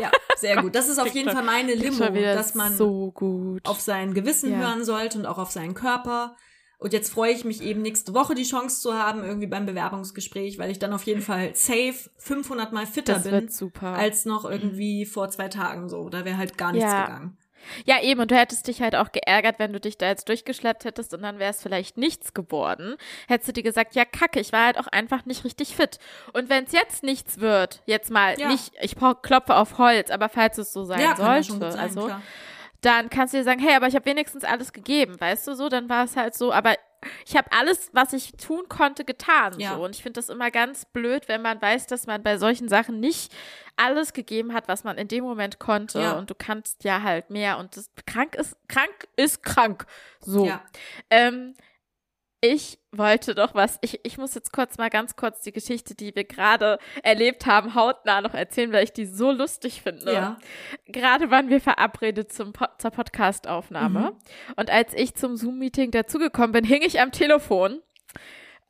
Ja, 0.00 0.10
sehr 0.36 0.62
gut. 0.62 0.74
Das 0.74 0.88
ist 0.88 0.98
auf 0.98 1.08
jeden 1.14 1.30
Fall 1.30 1.42
meine 1.44 1.74
Limo, 1.74 1.98
dass 2.08 2.54
man 2.54 2.76
so 2.76 3.10
gut. 3.12 3.66
auf 3.66 3.80
sein 3.80 4.14
Gewissen 4.14 4.52
Ja. 4.52 4.58
hören 4.58 4.84
sollte 4.84 5.18
und 5.18 5.26
auch 5.26 5.38
auf 5.38 5.50
seinen 5.50 5.74
Körper. 5.74 6.36
Und 6.78 6.94
jetzt 6.94 7.12
freue 7.12 7.32
ich 7.32 7.44
mich 7.44 7.60
eben 7.62 7.82
nächste 7.82 8.14
Woche 8.14 8.34
die 8.34 8.44
Chance 8.44 8.80
zu 8.80 8.94
haben, 8.94 9.22
irgendwie 9.22 9.46
beim 9.46 9.66
Bewerbungsgespräch, 9.66 10.58
weil 10.58 10.70
ich 10.70 10.78
dann 10.78 10.94
auf 10.94 11.02
jeden 11.02 11.20
Fall 11.20 11.54
safe 11.54 11.94
500 12.16 12.72
mal 12.72 12.86
fitter 12.86 13.14
das 13.14 13.24
bin 13.24 13.48
als 13.82 14.24
noch 14.24 14.46
irgendwie 14.48 15.04
vor 15.04 15.28
zwei 15.28 15.48
Tagen 15.48 15.90
so. 15.90 16.08
Da 16.08 16.24
wäre 16.24 16.38
halt 16.38 16.56
gar 16.56 16.72
nichts 16.72 16.90
Ja. 16.90 17.02
gegangen. 17.04 17.36
Ja, 17.84 18.00
eben, 18.02 18.20
und 18.20 18.30
du 18.30 18.36
hättest 18.36 18.66
dich 18.66 18.82
halt 18.82 18.94
auch 18.94 19.12
geärgert, 19.12 19.58
wenn 19.58 19.72
du 19.72 19.80
dich 19.80 19.98
da 19.98 20.06
jetzt 20.06 20.28
durchgeschleppt 20.28 20.84
hättest 20.84 21.14
und 21.14 21.22
dann 21.22 21.38
wäre 21.38 21.50
es 21.50 21.62
vielleicht 21.62 21.96
nichts 21.96 22.34
geworden. 22.34 22.96
Hättest 23.28 23.48
du 23.48 23.52
dir 23.52 23.62
gesagt, 23.62 23.94
ja, 23.94 24.04
kacke, 24.04 24.40
ich 24.40 24.52
war 24.52 24.66
halt 24.66 24.78
auch 24.78 24.86
einfach 24.86 25.24
nicht 25.24 25.44
richtig 25.44 25.76
fit. 25.76 25.98
Und 26.32 26.48
wenn 26.48 26.64
es 26.64 26.72
jetzt 26.72 27.02
nichts 27.02 27.40
wird, 27.40 27.82
jetzt 27.86 28.10
mal 28.10 28.38
Ja. 28.38 28.48
nicht, 28.48 28.72
ich 28.80 28.96
klopfe 29.22 29.56
auf 29.56 29.78
Holz, 29.78 30.10
aber 30.10 30.28
falls 30.28 30.58
es 30.58 30.72
so 30.72 30.84
sein 30.84 31.00
ja, 31.00 31.16
sollte, 31.16 31.72
sein, 31.72 31.80
also 31.80 32.06
klar. 32.06 32.22
Dann 32.80 33.10
kannst 33.10 33.34
du 33.34 33.38
dir 33.38 33.44
sagen, 33.44 33.60
hey, 33.60 33.74
aber 33.74 33.88
ich 33.88 33.94
habe 33.94 34.06
wenigstens 34.06 34.44
alles 34.44 34.72
gegeben, 34.72 35.20
weißt 35.20 35.46
du 35.48 35.54
so, 35.54 35.68
dann 35.68 35.88
war 35.88 36.04
es 36.04 36.16
halt 36.16 36.34
so, 36.34 36.52
aber 36.52 36.74
ich 37.26 37.36
habe 37.36 37.50
alles, 37.52 37.90
was 37.92 38.12
ich 38.12 38.32
tun 38.32 38.68
konnte, 38.68 39.04
getan. 39.04 39.58
Ja. 39.58 39.76
So. 39.76 39.84
Und 39.84 39.94
ich 39.94 40.02
finde 40.02 40.20
das 40.20 40.28
immer 40.28 40.50
ganz 40.50 40.84
blöd, 40.84 41.28
wenn 41.28 41.42
man 41.42 41.60
weiß, 41.60 41.86
dass 41.86 42.06
man 42.06 42.22
bei 42.22 42.36
solchen 42.36 42.68
Sachen 42.68 43.00
nicht 43.00 43.32
alles 43.76 44.12
gegeben 44.12 44.52
hat, 44.52 44.68
was 44.68 44.84
man 44.84 44.98
in 44.98 45.08
dem 45.08 45.24
Moment 45.24 45.58
konnte. 45.58 46.00
Ja. 46.00 46.18
Und 46.18 46.28
du 46.28 46.34
kannst 46.34 46.84
ja 46.84 47.02
halt 47.02 47.30
mehr. 47.30 47.58
Und 47.58 47.76
das 47.76 47.90
krank 48.06 48.34
ist, 48.34 48.56
krank 48.68 49.08
ist 49.16 49.42
krank. 49.42 49.86
So. 50.20 50.46
Ja. 50.46 50.62
Ähm, 51.08 51.54
ich 52.40 52.78
wollte 52.92 53.34
doch 53.34 53.54
was. 53.54 53.78
Ich, 53.82 54.00
ich 54.02 54.16
muss 54.16 54.34
jetzt 54.34 54.52
kurz 54.52 54.78
mal 54.78 54.88
ganz 54.88 55.14
kurz 55.14 55.42
die 55.42 55.52
Geschichte, 55.52 55.94
die 55.94 56.14
wir 56.14 56.24
gerade 56.24 56.78
erlebt 57.02 57.46
haben, 57.46 57.74
hautnah 57.74 58.20
noch 58.20 58.34
erzählen, 58.34 58.72
weil 58.72 58.84
ich 58.84 58.92
die 58.92 59.06
so 59.06 59.30
lustig 59.30 59.82
finde. 59.82 60.12
Ja. 60.12 60.38
Gerade 60.86 61.30
waren 61.30 61.50
wir 61.50 61.60
verabredet 61.60 62.32
zum 62.32 62.52
zur 62.78 62.90
Podcast-Aufnahme. 62.90 64.00
Mhm. 64.00 64.52
Und 64.56 64.70
als 64.70 64.94
ich 64.94 65.14
zum 65.14 65.36
Zoom-Meeting 65.36 65.90
dazugekommen 65.90 66.52
bin, 66.52 66.64
hing 66.64 66.82
ich 66.82 67.00
am 67.00 67.12
Telefon 67.12 67.80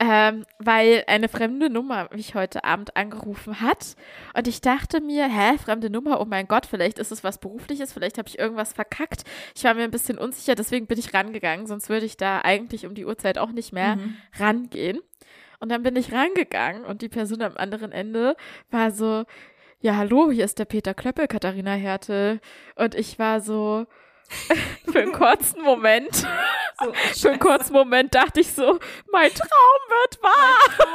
ähm, 0.01 0.45
weil 0.59 1.05
eine 1.07 1.29
fremde 1.29 1.69
Nummer 1.71 2.09
mich 2.13 2.35
heute 2.35 2.65
Abend 2.65 2.97
angerufen 2.97 3.61
hat. 3.61 3.95
Und 4.35 4.49
ich 4.49 4.61
dachte 4.63 5.01
mir, 5.01 5.29
hä, 5.29 5.59
fremde 5.59 5.91
Nummer, 5.91 6.21
oh 6.21 6.25
mein 6.25 6.49
Gott, 6.49 6.65
vielleicht 6.67 6.99
ist 6.99 7.13
es 7.13 7.23
was 7.23 7.39
Berufliches, 7.39 7.93
vielleicht 7.93 8.17
habe 8.19 8.27
ich 8.29 8.39
irgendwas 8.39 8.73
verkackt. 8.73 9.25
Ich 9.55 9.63
war 9.65 9.75
mir 9.75 9.85
ein 9.85 9.91
bisschen 9.91 10.19
unsicher, 10.19 10.55
deswegen 10.55 10.87
bin 10.87 10.99
ich 10.99 11.13
rangegangen, 11.13 11.67
sonst 11.67 11.91
würde 11.91 12.07
ich 12.07 12.17
da 12.17 12.41
eigentlich 12.41 12.87
um 12.87 12.95
die 12.95 13.05
Uhrzeit 13.05 13.37
auch 13.39 13.53
nicht 13.53 13.73
mehr 13.73 13.97
Mhm. 13.97 14.17
rangehen. 14.39 15.01
Und 15.61 15.71
dann 15.71 15.83
bin 15.83 15.95
ich 15.97 16.13
rangegangen 16.13 16.85
und 16.87 17.03
die 17.03 17.11
Person 17.11 17.43
am 17.43 17.59
anderen 17.59 17.93
Ende 17.93 18.35
war 18.71 18.91
so, 18.93 19.25
ja, 19.83 19.97
hallo, 19.97 20.31
hier 20.31 20.47
ist 20.47 20.59
der 20.59 20.65
Peter 20.65 20.95
Klöppel, 20.95 21.27
Katharina 21.27 21.73
Härte. 21.73 22.41
Und 22.77 22.95
ich 22.95 23.19
war 23.19 23.41
so, 23.43 23.87
für 24.90 25.01
einen 25.01 25.12
kurzen 25.12 25.62
Moment, 25.62 26.14
So, 26.14 26.93
für 27.21 27.31
einen 27.31 27.40
kurzen 27.40 27.73
Moment 27.73 28.14
dachte 28.14 28.40
ich 28.40 28.53
so, 28.53 28.79
mein 29.11 29.33
Traum 29.33 29.81
wird 29.88 30.23
wahr. 30.23 30.87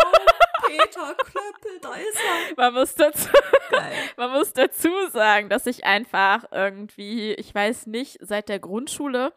Peter 0.68 1.16
Klöppel, 1.16 1.80
da 1.82 1.94
ist 1.94 2.16
er. 2.16 2.56
Man 2.58 2.74
muss 2.74 2.96
dazu, 2.96 3.30
Geil. 3.70 3.94
man 4.18 4.32
muss 4.32 4.54
dazu 4.54 4.90
sagen, 5.12 5.50
dass 5.50 5.68
ich 5.68 5.86
einfach 5.86 6.46
irgendwie, 6.52 7.34
ich 7.34 7.54
weiß 7.54 7.88
nicht, 7.88 8.18
seit 8.22 8.50
der 8.50 8.60
Grundschule 8.60 9.34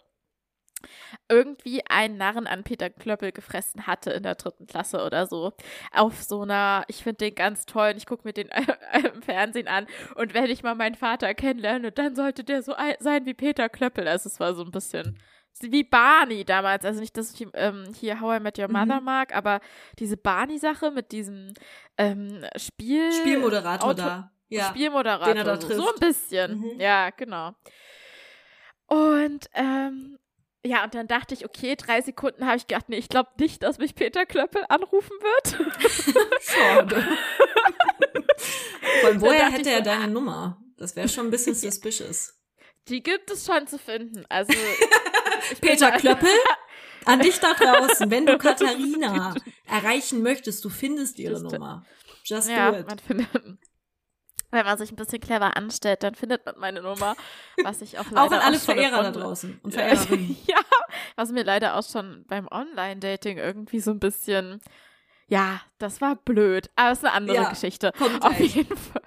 irgendwie 1.28 1.82
einen 1.88 2.16
Narren 2.16 2.46
an 2.46 2.64
Peter 2.64 2.88
Klöppel 2.90 3.32
gefressen 3.32 3.86
hatte 3.86 4.10
in 4.12 4.22
der 4.22 4.34
dritten 4.36 4.66
Klasse 4.66 5.04
oder 5.04 5.26
so. 5.26 5.52
Auf 5.92 6.22
so 6.22 6.42
einer, 6.42 6.84
ich 6.88 7.02
finde 7.02 7.26
den 7.26 7.34
ganz 7.34 7.66
toll 7.66 7.90
und 7.90 7.96
ich 7.96 8.06
gucke 8.06 8.26
mir 8.26 8.32
den 8.32 8.48
im 9.14 9.22
Fernsehen 9.22 9.68
an. 9.68 9.86
Und 10.14 10.34
wenn 10.34 10.46
ich 10.46 10.62
mal 10.62 10.74
meinen 10.74 10.94
Vater 10.94 11.34
kennenlerne, 11.34 11.92
dann 11.92 12.14
sollte 12.14 12.44
der 12.44 12.62
so 12.62 12.74
ein- 12.74 12.96
sein 13.00 13.26
wie 13.26 13.34
Peter 13.34 13.68
Klöppel. 13.68 14.06
Also 14.08 14.28
es 14.28 14.38
war 14.40 14.54
so 14.54 14.62
ein 14.64 14.70
bisschen 14.70 15.18
wie 15.60 15.82
Barney 15.82 16.44
damals. 16.44 16.84
Also 16.84 17.00
nicht, 17.00 17.16
dass 17.16 17.34
ich 17.34 17.46
ähm, 17.54 17.84
hier 17.98 18.20
How 18.20 18.38
I 18.38 18.40
Met 18.40 18.58
Your 18.60 18.68
Mother 18.68 19.00
Mhm. 19.00 19.04
mag, 19.04 19.34
aber 19.34 19.60
diese 19.98 20.16
Barney-Sache 20.16 20.92
mit 20.92 21.10
diesem 21.10 21.52
ähm, 21.96 22.44
Spiel... 22.56 23.10
Spielmoderator 23.12 23.88
Auto- 23.90 23.96
da. 24.02 24.30
Ja. 24.50 24.66
Spielmoderator. 24.68 25.26
den 25.26 25.36
er 25.38 25.44
da 25.44 25.60
so, 25.60 25.68
so 25.68 25.82
trifft. 25.82 25.94
ein 26.02 26.08
bisschen. 26.08 26.58
Mhm. 26.60 26.80
Ja, 26.80 27.10
genau. 27.10 27.52
Und 28.86 29.50
ähm, 29.54 30.18
ja, 30.64 30.84
und 30.84 30.94
dann 30.94 31.06
dachte 31.08 31.34
ich, 31.34 31.44
okay, 31.44 31.76
drei 31.76 32.00
Sekunden 32.02 32.46
habe 32.46 32.56
ich 32.56 32.66
gedacht, 32.66 32.88
nee, 32.88 32.96
ich 32.98 33.08
glaube 33.08 33.30
nicht, 33.38 33.62
dass 33.62 33.78
mich 33.78 33.94
Peter 33.94 34.26
Klöppel 34.26 34.64
anrufen 34.68 35.10
wird. 35.20 36.26
Schade. 36.42 37.06
Von 39.02 39.20
woher 39.20 39.50
hätte 39.50 39.70
er 39.70 39.78
so, 39.78 39.84
deine 39.84 40.08
Nummer? 40.08 40.60
Das 40.76 40.96
wäre 40.96 41.08
schon 41.08 41.26
ein 41.26 41.30
bisschen 41.30 41.54
suspicious. 41.54 42.34
Die 42.88 43.02
gibt 43.02 43.30
es 43.30 43.44
schon 43.46 43.66
zu 43.66 43.78
finden. 43.78 44.24
Also 44.28 44.52
Peter 45.60 45.92
Klöppel, 45.92 46.30
an 47.04 47.20
dich 47.20 47.38
da 47.38 47.52
draußen, 47.54 48.10
wenn 48.10 48.26
du 48.26 48.38
Katharina 48.38 49.34
erreichen 49.66 50.22
möchtest, 50.22 50.64
du 50.64 50.68
findest 50.70 51.18
ihre 51.18 51.32
Just- 51.34 51.44
Nummer. 51.44 51.84
Just 52.24 52.48
Ja, 52.50 52.70
do 52.72 52.78
it. 52.78 52.86
man 52.86 52.98
findet. 52.98 53.28
Wenn 54.50 54.64
man 54.64 54.78
sich 54.78 54.90
ein 54.90 54.96
bisschen 54.96 55.20
clever 55.20 55.56
anstellt, 55.56 56.02
dann 56.02 56.14
findet 56.14 56.46
man 56.46 56.58
meine 56.58 56.80
Nummer, 56.82 57.16
was 57.62 57.82
ich 57.82 57.98
auch 57.98 58.04
leider 58.10 58.22
Auch 58.22 58.30
an 58.32 58.40
alle 58.40 58.58
Verehrer 58.58 59.02
da 59.02 59.10
draußen 59.10 59.60
und 59.62 59.72
Verehrerinnen. 59.74 60.36
ja, 60.46 60.56
was 61.16 61.30
mir 61.32 61.44
leider 61.44 61.76
auch 61.76 61.84
schon 61.86 62.24
beim 62.28 62.48
Online-Dating 62.50 63.36
irgendwie 63.38 63.80
so 63.80 63.90
ein 63.90 63.98
bisschen, 64.00 64.60
ja, 65.26 65.60
das 65.78 66.00
war 66.00 66.16
blöd. 66.16 66.70
Aber 66.76 66.92
es 66.92 66.98
ist 66.98 67.04
eine 67.04 67.12
andere 67.14 67.36
Ja, 67.36 67.50
Geschichte. 67.50 67.92
kommt 67.98 68.22
Auf 68.22 68.36
gleich. 68.36 68.54
jeden 68.56 68.76
Fall. 68.76 69.02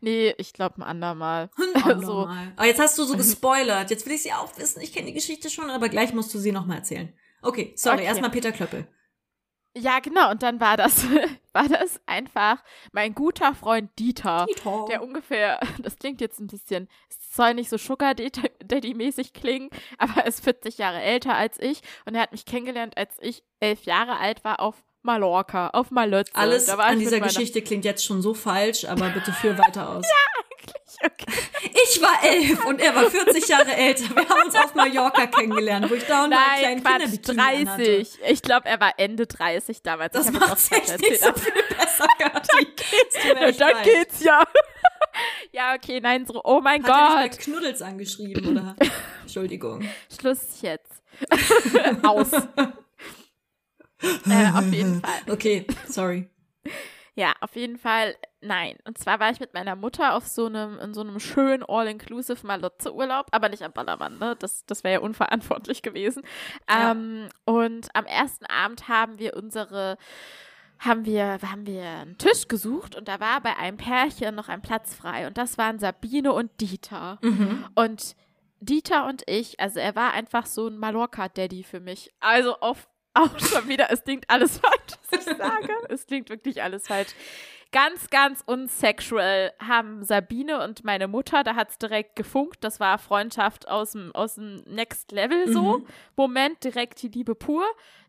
Nee, 0.00 0.34
ich 0.38 0.52
glaube 0.52 0.78
ein 0.78 0.82
andermal. 0.82 1.48
Ein 1.56 1.82
Also, 1.84 2.22
andermal. 2.22 2.52
Aber 2.56 2.66
jetzt 2.66 2.80
hast 2.80 2.98
du 2.98 3.04
so 3.04 3.16
gespoilert. 3.16 3.90
Jetzt 3.90 4.06
will 4.06 4.12
ich 4.14 4.22
sie 4.24 4.32
auch 4.32 4.56
wissen. 4.58 4.80
Ich 4.82 4.92
kenne 4.92 5.06
die 5.06 5.12
Geschichte 5.12 5.50
schon, 5.50 5.70
aber 5.70 5.88
gleich 5.88 6.12
musst 6.12 6.34
du 6.34 6.38
sie 6.38 6.50
nochmal 6.52 6.78
erzählen. 6.78 7.12
Okay, 7.42 7.72
sorry, 7.76 7.96
Okay. 7.98 8.04
erstmal 8.06 8.30
Peter 8.30 8.50
Klöppel. 8.52 8.86
Ja, 9.76 10.00
genau. 10.00 10.30
Und 10.30 10.42
dann 10.42 10.60
war 10.60 10.76
das, 10.76 11.06
war 11.52 11.68
das 11.68 12.00
einfach 12.06 12.62
mein 12.92 13.14
guter 13.14 13.54
Freund 13.54 13.90
Dieter. 13.98 14.46
Der 14.88 15.02
ungefähr, 15.02 15.60
das 15.78 15.96
klingt 15.96 16.20
jetzt 16.20 16.40
ein 16.40 16.46
bisschen, 16.46 16.88
es 17.08 17.34
soll 17.34 17.54
nicht 17.54 17.70
so 17.70 17.78
Sugar 17.78 18.14
Daddy-mäßig 18.14 19.32
klingen, 19.32 19.70
aber 19.98 20.20
er 20.22 20.26
ist 20.26 20.44
40 20.44 20.78
Jahre 20.78 21.00
älter 21.00 21.34
als 21.34 21.58
ich 21.58 21.80
und 22.04 22.14
er 22.14 22.22
hat 22.22 22.32
mich 22.32 22.44
kennengelernt, 22.44 22.96
als 22.96 23.16
ich 23.20 23.42
elf 23.60 23.84
Jahre 23.84 24.18
alt 24.18 24.44
war 24.44 24.60
auf 24.60 24.82
Mallorca, 25.02 25.68
auf 25.68 25.90
Malötze. 25.90 26.34
Alles 26.34 26.66
Da 26.66 26.78
war 26.78 26.86
an 26.86 26.98
dieser 26.98 27.20
Geschichte 27.20 27.62
klingt 27.62 27.84
jetzt 27.84 28.04
schon 28.04 28.22
so 28.22 28.34
falsch, 28.34 28.84
aber 28.84 29.08
bitte 29.10 29.32
führ 29.32 29.58
weiter 29.58 29.88
aus. 29.90 30.06
Okay. 31.04 31.32
Ich 31.84 32.00
war 32.00 32.22
elf 32.22 32.64
und 32.64 32.80
er 32.80 32.94
war 32.94 33.10
40 33.10 33.48
Jahre 33.48 33.74
älter. 33.74 34.14
Wir 34.14 34.28
haben 34.28 34.42
uns 34.44 34.54
auf 34.54 34.74
Mallorca 34.76 35.26
kennengelernt, 35.26 35.90
wo 35.90 35.94
ich 35.94 36.04
da 36.06 36.24
und 36.24 36.30
da 36.30 36.36
Nein, 36.36 36.58
kleinen 36.60 36.82
Quatsch, 36.84 37.24
Kinderbikini 37.24 37.40
anhatte. 37.40 37.82
30. 37.96 38.18
Ich 38.28 38.42
glaube, 38.42 38.68
er 38.68 38.78
war 38.78 38.92
Ende 38.98 39.26
30 39.26 39.82
damals. 39.82 40.12
Das 40.12 40.30
macht 40.30 40.52
auch 40.52 40.76
echt 40.76 41.00
nicht 41.00 41.20
so 41.20 41.32
viel 41.32 41.52
besser, 41.76 42.06
Kathi. 42.18 42.68
Es 43.08 43.14
echt 43.16 43.60
Dann 43.60 43.72
leid. 43.72 43.84
geht's 43.84 44.22
ja. 44.22 44.44
ja, 45.52 45.74
okay, 45.74 46.00
nein, 46.00 46.24
so, 46.24 46.40
oh 46.44 46.60
mein 46.60 46.84
Hat 46.84 46.90
er 46.90 47.06
dich 47.06 47.14
bei 47.14 47.28
Gott. 47.28 47.38
Knuddels 47.40 47.82
angeschrieben, 47.82 48.46
oder? 48.46 48.76
Entschuldigung. 49.22 49.84
Schluss 50.16 50.60
jetzt. 50.60 50.92
Aus. 52.04 52.30
äh, 54.26 54.50
auf 54.52 54.72
jeden 54.72 55.00
Fall. 55.00 55.32
Okay, 55.32 55.66
sorry. 55.86 56.28
Ja, 57.14 57.34
auf 57.40 57.56
jeden 57.56 57.76
Fall 57.76 58.16
nein. 58.40 58.76
Und 58.84 58.98
zwar 58.98 59.20
war 59.20 59.30
ich 59.30 59.40
mit 59.40 59.54
meiner 59.54 59.76
Mutter 59.76 60.14
auf 60.14 60.26
so 60.26 60.46
einem, 60.46 60.78
in 60.78 60.94
so 60.94 61.02
einem 61.02 61.20
schönen 61.20 61.62
All-Inclusive 61.62 62.46
Malotze-Urlaub, 62.46 63.26
aber 63.30 63.48
nicht 63.48 63.62
am 63.62 63.72
Ballermann, 63.72 64.18
ne? 64.18 64.36
Das, 64.38 64.64
das 64.66 64.82
wäre 64.82 64.94
ja 64.94 65.00
unverantwortlich 65.00 65.82
gewesen. 65.82 66.22
Ja. 66.68 66.92
Ähm, 66.92 67.28
und 67.44 67.88
am 67.94 68.06
ersten 68.06 68.46
Abend 68.46 68.88
haben 68.88 69.18
wir 69.18 69.36
unsere 69.36 69.96
haben 70.78 71.04
wir, 71.04 71.38
haben 71.42 71.64
wir 71.64 71.84
einen 71.84 72.18
Tisch 72.18 72.48
gesucht 72.48 72.96
und 72.96 73.06
da 73.06 73.20
war 73.20 73.40
bei 73.40 73.56
einem 73.56 73.76
Pärchen 73.76 74.34
noch 74.34 74.48
ein 74.48 74.62
Platz 74.62 74.96
frei 74.96 75.28
und 75.28 75.38
das 75.38 75.56
waren 75.56 75.78
Sabine 75.78 76.32
und 76.32 76.50
Dieter. 76.60 77.20
Mhm. 77.22 77.66
Und 77.76 78.16
Dieter 78.58 79.06
und 79.06 79.22
ich, 79.26 79.60
also 79.60 79.78
er 79.78 79.94
war 79.94 80.12
einfach 80.12 80.46
so 80.46 80.66
ein 80.66 80.78
Mallorca-Daddy 80.78 81.62
für 81.62 81.78
mich. 81.78 82.12
Also 82.18 82.56
auf, 82.58 82.88
auch 83.14 83.38
schon 83.38 83.68
wieder, 83.68 83.90
es 83.90 84.04
klingt 84.04 84.28
alles 84.28 84.58
falsch, 84.58 84.98
was 85.10 85.26
ich 85.26 85.36
sage. 85.36 85.72
Es 85.88 86.06
klingt 86.06 86.30
wirklich 86.30 86.62
alles 86.62 86.86
falsch. 86.86 87.10
Ganz, 87.72 88.10
ganz 88.10 88.42
unsexual 88.44 89.52
haben 89.58 90.04
Sabine 90.04 90.62
und 90.62 90.84
meine 90.84 91.08
Mutter, 91.08 91.42
da 91.42 91.54
hat 91.54 91.70
es 91.70 91.78
direkt 91.78 92.16
gefunkt. 92.16 92.58
Das 92.62 92.80
war 92.80 92.98
Freundschaft 92.98 93.66
aus 93.66 93.92
dem, 93.92 94.14
aus 94.14 94.34
dem 94.34 94.62
Next 94.66 95.10
Level 95.10 95.50
so. 95.50 95.78
Mhm. 95.78 95.86
Moment, 96.14 96.62
direkt 96.64 97.00
die 97.02 97.08
Liebe 97.08 97.34
pur. 97.34 97.64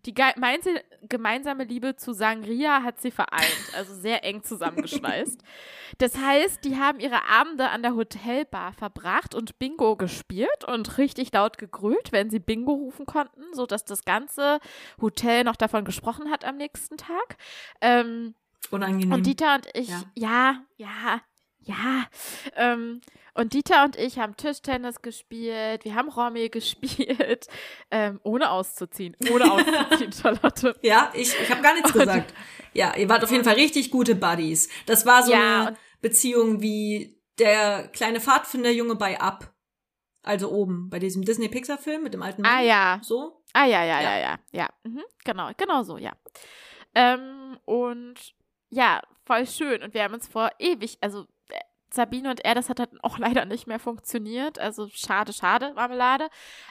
Die 0.06 0.14
ge- 0.14 0.34
meinse- 0.36 0.84
gemeinsame 1.08 1.64
Liebe 1.64 1.96
zu 1.96 2.12
Sangria 2.12 2.84
hat 2.84 3.00
sie 3.00 3.10
vereint, 3.10 3.72
also 3.74 3.94
sehr 3.96 4.24
eng 4.26 4.44
zusammengeschweißt. 4.44 5.42
Das 6.00 6.18
heißt, 6.18 6.66
die 6.66 6.78
haben 6.78 7.00
ihre 7.00 7.30
Abende 7.30 7.70
an 7.70 7.84
der 7.84 7.94
Hotelbar 7.96 8.74
verbracht 8.74 9.36
und 9.36 9.60
Bingo 9.60 9.96
gespielt 9.96 10.64
und 10.68 10.98
richtig 10.98 11.32
laut 11.32 11.60
gegrölt, 11.60 12.12
wenn 12.12 12.32
sie 12.32 12.40
Bingo 12.40 12.72
rufen 12.74 13.06
konnten, 13.06 13.44
sodass 13.54 13.86
das 13.86 14.04
ganze 14.04 14.60
Hotel 15.00 15.44
noch 15.44 15.56
davon 15.56 15.86
gesprochen 15.86 16.32
hat 16.32 16.46
am 16.46 16.58
nächsten 16.58 16.98
Tag. 16.98 17.38
Ähm, 17.80 18.34
Unangenehm. 18.72 19.12
und 19.12 19.26
Dieter 19.26 19.56
und 19.56 19.68
ich, 19.74 19.90
Ja. 19.90 20.04
ja, 20.16 20.64
ja, 20.78 21.22
ja. 21.60 22.06
Ähm, 22.56 23.02
und 23.36 23.54
Dieter 23.54 23.84
und 23.84 23.96
ich 23.98 24.20
haben 24.20 24.36
Tischtennis 24.38 25.02
gespielt, 25.02 25.86
wir 25.86 25.96
haben 25.96 26.10
Romy 26.10 26.50
gespielt, 26.50 27.48
ähm, 27.92 28.20
ohne 28.24 28.52
auszuziehen. 28.52 29.16
Ohne 29.32 29.52
auszuziehen, 29.52 30.12
Charlotte. 30.22 30.76
ja, 30.82 31.12
ich, 31.16 31.34
ich 31.40 31.50
habe 31.50 31.62
gar 31.62 31.74
nichts 31.74 31.92
Und- 31.94 32.00
gesagt. 32.00 32.34
Ja, 32.74 32.96
ihr 32.96 33.08
wart 33.10 33.24
auf 33.24 33.32
jeden 33.32 33.44
Fall 33.44 33.54
richtig 33.56 33.92
gute 33.92 34.16
Buddies. 34.16 34.68
Das 34.88 35.06
war 35.06 35.22
so 35.24 35.32
Ja, 35.32 35.68
eine 35.68 35.78
Beziehung 36.02 36.62
wie 36.62 37.22
der 37.40 37.88
kleine 37.90 38.20
Pfadfinderjunge 38.20 38.96
bei 38.96 39.20
Up. 39.22 39.54
Also 40.24 40.50
oben, 40.52 40.90
bei 40.90 41.00
diesem 41.00 41.24
Disney-Pixar-Film 41.24 42.02
mit 42.02 42.14
dem 42.14 42.22
alten 42.24 42.42
Mann. 42.44 42.52
Ah 42.52 42.62
ja, 42.62 43.00
So? 43.04 43.44
ah 43.54 43.66
ja, 43.66 43.84
ja, 43.84 44.02
Ja. 44.02 44.02
ja, 44.02 44.20
ja, 44.20 44.40
ja. 44.52 44.70
Mhm, 44.84 45.04
genau, 45.26 45.52
genau 45.58 45.84
so, 45.84 45.98
ja. 45.98 46.14
Ähm, 46.96 47.58
und 47.66 48.16
ja, 48.74 49.02
voll 49.26 49.48
schön. 49.48 49.84
Und 49.84 49.94
wir 49.94 50.04
haben 50.04 50.14
uns 50.14 50.28
vor 50.28 50.50
ewig, 50.60 50.98
also 51.02 51.22
äh, 51.50 51.60
Sabine 51.92 52.30
und 52.30 52.44
er, 52.44 52.56
das 52.56 52.70
hat 52.70 52.80
dann 52.80 52.90
auch 53.02 53.18
leider 53.18 53.46
nicht 53.46 53.68
mehr 53.68 53.80
funktioniert. 53.80 54.60
Also 54.60 54.90
schade, 54.92 55.34
schade, 55.34 55.74
Marmelade. 55.76 56.28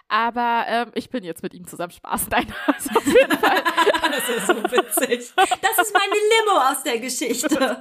Aber 0.08 0.64
ähm, 0.68 0.90
ich 0.94 1.10
bin 1.10 1.24
jetzt 1.24 1.42
mit 1.42 1.54
ihm 1.54 1.66
zusammen 1.66 1.92
Spaß. 1.92 2.28
Nein, 2.30 2.52
also 2.66 2.90
auf 2.90 3.06
jeden 3.06 3.38
Fall. 3.38 3.62
Das 4.12 4.28
ist 4.28 4.46
so 4.46 4.54
witzig. 4.54 5.32
Das 5.36 5.78
ist 5.78 5.94
meine 5.94 6.12
Limo 6.12 6.60
aus 6.70 6.82
der 6.82 6.98
Geschichte. 6.98 7.48
Das 7.48 7.78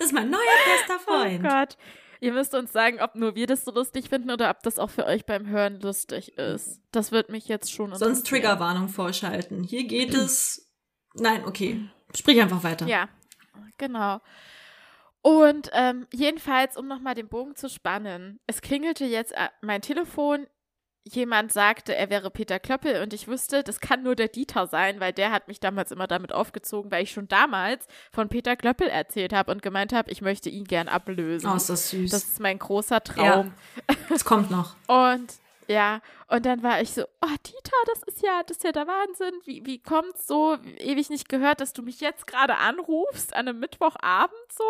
ist 0.00 0.12
mein 0.12 0.28
neuer 0.28 0.40
bester 0.66 1.00
Oh 1.06 1.12
Freund. 1.12 1.42
Gott. 1.42 1.76
Ihr 2.20 2.32
müsst 2.32 2.54
uns 2.54 2.72
sagen, 2.72 3.00
ob 3.00 3.14
nur 3.14 3.34
wir 3.34 3.46
das 3.46 3.64
so 3.64 3.72
lustig 3.72 4.10
finden 4.10 4.30
oder 4.30 4.50
ob 4.50 4.62
das 4.62 4.78
auch 4.78 4.90
für 4.90 5.06
euch 5.06 5.24
beim 5.24 5.46
Hören 5.46 5.80
lustig 5.80 6.36
ist. 6.36 6.80
Das 6.92 7.10
wird 7.10 7.30
mich 7.30 7.48
jetzt 7.48 7.72
schon 7.72 7.94
Sonst 7.94 8.26
Triggerwarnung 8.26 8.88
vorschalten. 8.88 9.62
Hier 9.62 9.84
geht 9.84 10.14
es. 10.14 10.70
Nein, 11.14 11.44
okay. 11.46 11.88
Sprich 12.16 12.40
einfach 12.40 12.62
weiter. 12.62 12.86
Ja, 12.86 13.08
genau. 13.78 14.20
Und 15.22 15.70
ähm, 15.72 16.06
jedenfalls, 16.12 16.76
um 16.76 16.86
nochmal 16.86 17.14
den 17.14 17.28
Bogen 17.28 17.56
zu 17.56 17.70
spannen, 17.70 18.40
es 18.46 18.60
klingelte 18.60 19.06
jetzt 19.06 19.32
äh, 19.32 19.48
mein 19.62 19.80
Telefon 19.80 20.46
jemand 21.04 21.52
sagte, 21.52 21.94
er 21.94 22.08
wäre 22.08 22.30
Peter 22.30 22.58
Klöppel 22.58 23.02
und 23.02 23.12
ich 23.12 23.28
wusste, 23.28 23.62
das 23.62 23.80
kann 23.80 24.02
nur 24.02 24.16
der 24.16 24.28
Dieter 24.28 24.66
sein, 24.66 25.00
weil 25.00 25.12
der 25.12 25.32
hat 25.32 25.48
mich 25.48 25.60
damals 25.60 25.92
immer 25.92 26.06
damit 26.06 26.32
aufgezogen, 26.32 26.90
weil 26.90 27.02
ich 27.02 27.12
schon 27.12 27.28
damals 27.28 27.86
von 28.10 28.28
Peter 28.28 28.56
Klöppel 28.56 28.88
erzählt 28.88 29.32
habe 29.34 29.52
und 29.52 29.62
gemeint 29.62 29.92
habe, 29.92 30.10
ich 30.10 30.22
möchte 30.22 30.48
ihn 30.48 30.64
gern 30.64 30.88
ablösen. 30.88 31.50
Oh, 31.50 31.56
ist 31.56 31.68
das 31.68 31.90
süß. 31.90 32.10
Das 32.10 32.24
ist 32.24 32.40
mein 32.40 32.58
großer 32.58 33.02
Traum. 33.02 33.52
Ja, 33.88 33.96
das 34.08 34.24
kommt 34.24 34.50
noch. 34.50 34.76
und 34.88 35.34
ja, 35.66 36.00
und 36.28 36.46
dann 36.46 36.62
war 36.62 36.80
ich 36.80 36.90
so, 36.90 37.02
oh 37.02 37.36
Dieter, 37.46 37.76
das 37.86 38.02
ist 38.04 38.22
ja, 38.22 38.42
das 38.42 38.58
ist 38.58 38.64
ja 38.64 38.72
der 38.72 38.86
Wahnsinn. 38.86 39.34
Wie, 39.44 39.64
wie 39.64 39.78
kommt's 39.78 40.26
so, 40.26 40.58
ewig 40.78 41.10
nicht 41.10 41.28
gehört, 41.28 41.60
dass 41.60 41.72
du 41.72 41.82
mich 41.82 42.00
jetzt 42.00 42.26
gerade 42.26 42.56
anrufst 42.56 43.34
an 43.34 43.48
einem 43.48 43.60
Mittwochabend 43.60 44.52
so? 44.52 44.64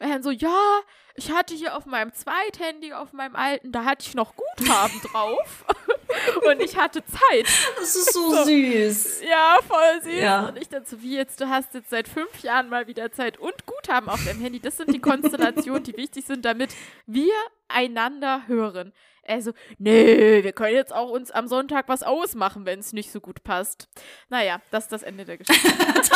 Und 0.00 0.10
dann 0.10 0.22
so, 0.22 0.30
ja, 0.30 0.80
ich 1.14 1.30
hatte 1.30 1.54
hier 1.54 1.76
auf 1.76 1.86
meinem 1.86 2.12
Zweithandy, 2.12 2.92
auf 2.92 3.12
meinem 3.12 3.36
alten, 3.36 3.72
da 3.72 3.84
hatte 3.84 4.06
ich 4.06 4.14
noch 4.14 4.34
Guthaben 4.36 5.00
drauf. 5.12 5.64
und 6.46 6.60
ich 6.60 6.76
hatte 6.76 7.02
Zeit. 7.04 7.46
Das 7.78 7.96
ist 7.96 8.12
so, 8.12 8.34
so, 8.34 8.44
süß. 8.44 9.22
Ja, 9.22 9.58
voll 9.66 10.02
süß. 10.02 10.20
Ja. 10.20 10.48
Und 10.48 10.58
ich 10.58 10.68
dann 10.68 10.84
so, 10.84 11.00
wie 11.02 11.16
jetzt, 11.16 11.40
du 11.40 11.48
hast 11.48 11.74
jetzt 11.74 11.90
seit 11.90 12.08
fünf 12.08 12.40
Jahren 12.40 12.68
mal 12.68 12.86
wieder 12.86 13.10
Zeit 13.12 13.38
und 13.38 13.66
Guthaben 13.66 14.08
auf 14.08 14.24
deinem 14.24 14.40
Handy. 14.40 14.60
Das 14.60 14.76
sind 14.76 14.92
die 14.92 15.00
Konstellationen, 15.00 15.82
die 15.82 15.96
wichtig 15.96 16.26
sind, 16.26 16.44
damit 16.44 16.74
wir 17.06 17.32
einander 17.68 18.42
hören. 18.46 18.92
Er 19.28 19.42
so, 19.42 19.52
nee, 19.78 20.44
wir 20.44 20.52
können 20.52 20.74
jetzt 20.74 20.94
auch 20.94 21.10
uns 21.10 21.30
am 21.30 21.48
Sonntag 21.48 21.88
was 21.88 22.02
ausmachen, 22.02 22.64
wenn 22.64 22.78
es 22.78 22.92
nicht 22.92 23.10
so 23.10 23.20
gut 23.20 23.42
passt. 23.42 23.88
Naja, 24.28 24.60
das 24.70 24.84
ist 24.84 24.92
das 24.92 25.02
Ende 25.02 25.24
der 25.24 25.38
Geschichte. 25.38 25.68
das 25.94 26.10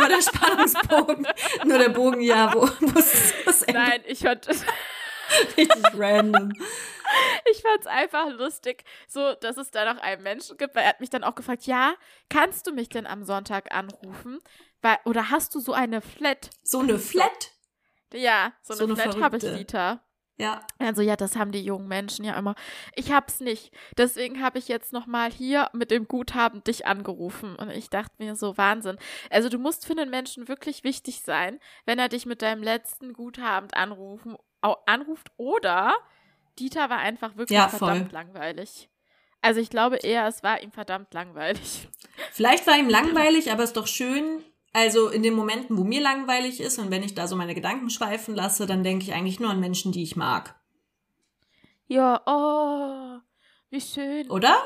war 0.00 0.08
der 0.08 0.22
Spannungsbogen. 0.22 1.26
Nur 1.64 1.78
der 1.78 1.90
Bogen, 1.90 2.20
ja, 2.20 2.52
wo 2.52 2.68
muss 2.86 3.32
das 3.44 3.62
Ende? 3.62 3.80
Nein, 3.80 4.00
ich 4.06 4.20
fand 4.20 4.48
Richtig 5.56 5.84
random. 5.94 6.52
Ich 7.50 7.62
fand 7.62 7.80
es 7.80 7.86
einfach 7.86 8.28
lustig, 8.30 8.84
so 9.06 9.34
dass 9.34 9.56
es 9.56 9.70
da 9.70 9.92
noch 9.92 10.00
einen 10.02 10.22
Menschen 10.22 10.56
gibt, 10.56 10.74
weil 10.74 10.82
er 10.84 10.90
hat 10.90 11.00
mich 11.00 11.10
dann 11.10 11.24
auch 11.24 11.34
gefragt, 11.34 11.64
ja, 11.64 11.94
kannst 12.28 12.66
du 12.66 12.72
mich 12.72 12.88
denn 12.88 13.06
am 13.06 13.24
Sonntag 13.24 13.74
anrufen? 13.74 14.38
Weil, 14.82 14.98
oder 15.04 15.30
hast 15.30 15.54
du 15.54 15.60
so 15.60 15.72
eine 15.72 16.00
Flat? 16.00 16.50
So 16.62 16.80
eine 16.80 16.98
Flat? 16.98 17.52
Ja, 18.12 18.52
so, 18.62 18.74
so 18.74 18.84
eine, 18.84 18.94
eine 18.94 19.12
Flat 19.12 19.22
habe 19.22 19.36
ich, 19.38 19.42
Dieter. 19.42 20.02
Ja. 20.38 20.60
Also 20.78 21.02
ja, 21.02 21.16
das 21.16 21.34
haben 21.34 21.50
die 21.50 21.62
jungen 21.62 21.88
Menschen 21.88 22.24
ja 22.24 22.38
immer. 22.38 22.54
Ich 22.94 23.12
hab's 23.12 23.40
nicht. 23.40 23.72
Deswegen 23.96 24.40
habe 24.40 24.58
ich 24.58 24.68
jetzt 24.68 24.92
nochmal 24.92 25.32
hier 25.32 25.68
mit 25.72 25.90
dem 25.90 26.06
Guthaben 26.06 26.62
dich 26.62 26.86
angerufen. 26.86 27.56
Und 27.56 27.70
ich 27.70 27.90
dachte 27.90 28.14
mir 28.18 28.36
so, 28.36 28.56
Wahnsinn. 28.56 28.98
Also 29.30 29.48
du 29.48 29.58
musst 29.58 29.84
für 29.84 29.92
einen 29.92 30.10
Menschen 30.10 30.46
wirklich 30.46 30.84
wichtig 30.84 31.22
sein, 31.22 31.58
wenn 31.86 31.98
er 31.98 32.08
dich 32.08 32.24
mit 32.24 32.40
deinem 32.42 32.62
letzten 32.62 33.14
Guthaben 33.14 33.72
anrufen, 33.72 34.36
anruft. 34.86 35.32
Oder 35.36 35.96
Dieter 36.58 36.88
war 36.88 36.98
einfach 36.98 37.36
wirklich 37.36 37.58
ja, 37.58 37.68
verdammt 37.68 38.12
langweilig. 38.12 38.88
Also 39.40 39.60
ich 39.60 39.70
glaube 39.70 39.96
eher, 39.96 40.26
es 40.26 40.44
war 40.44 40.62
ihm 40.62 40.70
verdammt 40.70 41.12
langweilig. 41.14 41.88
Vielleicht 42.32 42.66
war 42.66 42.76
ihm 42.78 42.88
langweilig, 42.88 43.50
aber 43.50 43.64
es 43.64 43.70
ist 43.70 43.76
doch 43.76 43.86
schön, 43.88 44.44
also 44.78 45.08
in 45.08 45.24
den 45.24 45.34
Momenten, 45.34 45.76
wo 45.76 45.82
mir 45.82 46.00
langweilig 46.00 46.60
ist 46.60 46.78
und 46.78 46.92
wenn 46.92 47.02
ich 47.02 47.16
da 47.16 47.26
so 47.26 47.34
meine 47.34 47.56
Gedanken 47.56 47.90
schweifen 47.90 48.36
lasse, 48.36 48.64
dann 48.64 48.84
denke 48.84 49.04
ich 49.04 49.12
eigentlich 49.12 49.40
nur 49.40 49.50
an 49.50 49.58
Menschen, 49.58 49.90
die 49.90 50.04
ich 50.04 50.14
mag. 50.14 50.54
Ja, 51.88 52.22
oh, 52.26 53.18
wie 53.70 53.80
schön. 53.80 54.30
Oder? 54.30 54.56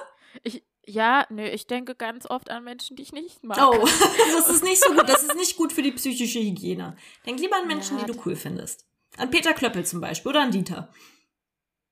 Ich, 0.43 0.63
ja, 0.85 1.25
nö, 1.31 1.45
ich 1.45 1.67
denke 1.67 1.95
ganz 1.95 2.27
oft 2.29 2.51
an 2.51 2.63
Menschen, 2.65 2.95
die 2.97 3.05
ich 3.05 3.13
nicht 3.13 3.43
mag. 3.43 3.57
Oh, 3.59 3.73
das 4.37 4.51
ist 4.51 4.63
nicht 4.63 4.85
so 4.85 4.93
gut. 4.93 5.09
Das 5.09 5.23
ist 5.23 5.35
nicht 5.35 5.57
gut 5.57 5.73
für 5.73 5.81
die 5.83 5.93
psychische 5.93 6.41
Hygiene. 6.41 6.95
Denk 7.25 7.41
lieber 7.41 7.57
an 7.57 7.67
Menschen, 7.67 7.99
ja, 7.99 8.05
die 8.05 8.13
du 8.13 8.23
cool 8.27 8.37
findest. 8.37 8.85
An 9.17 9.31
Peter 9.31 9.55
Klöppel 9.55 9.87
zum 9.87 10.03
Beispiel 10.03 10.29
oder 10.29 10.43
an 10.43 10.51
Dieter. 10.51 10.93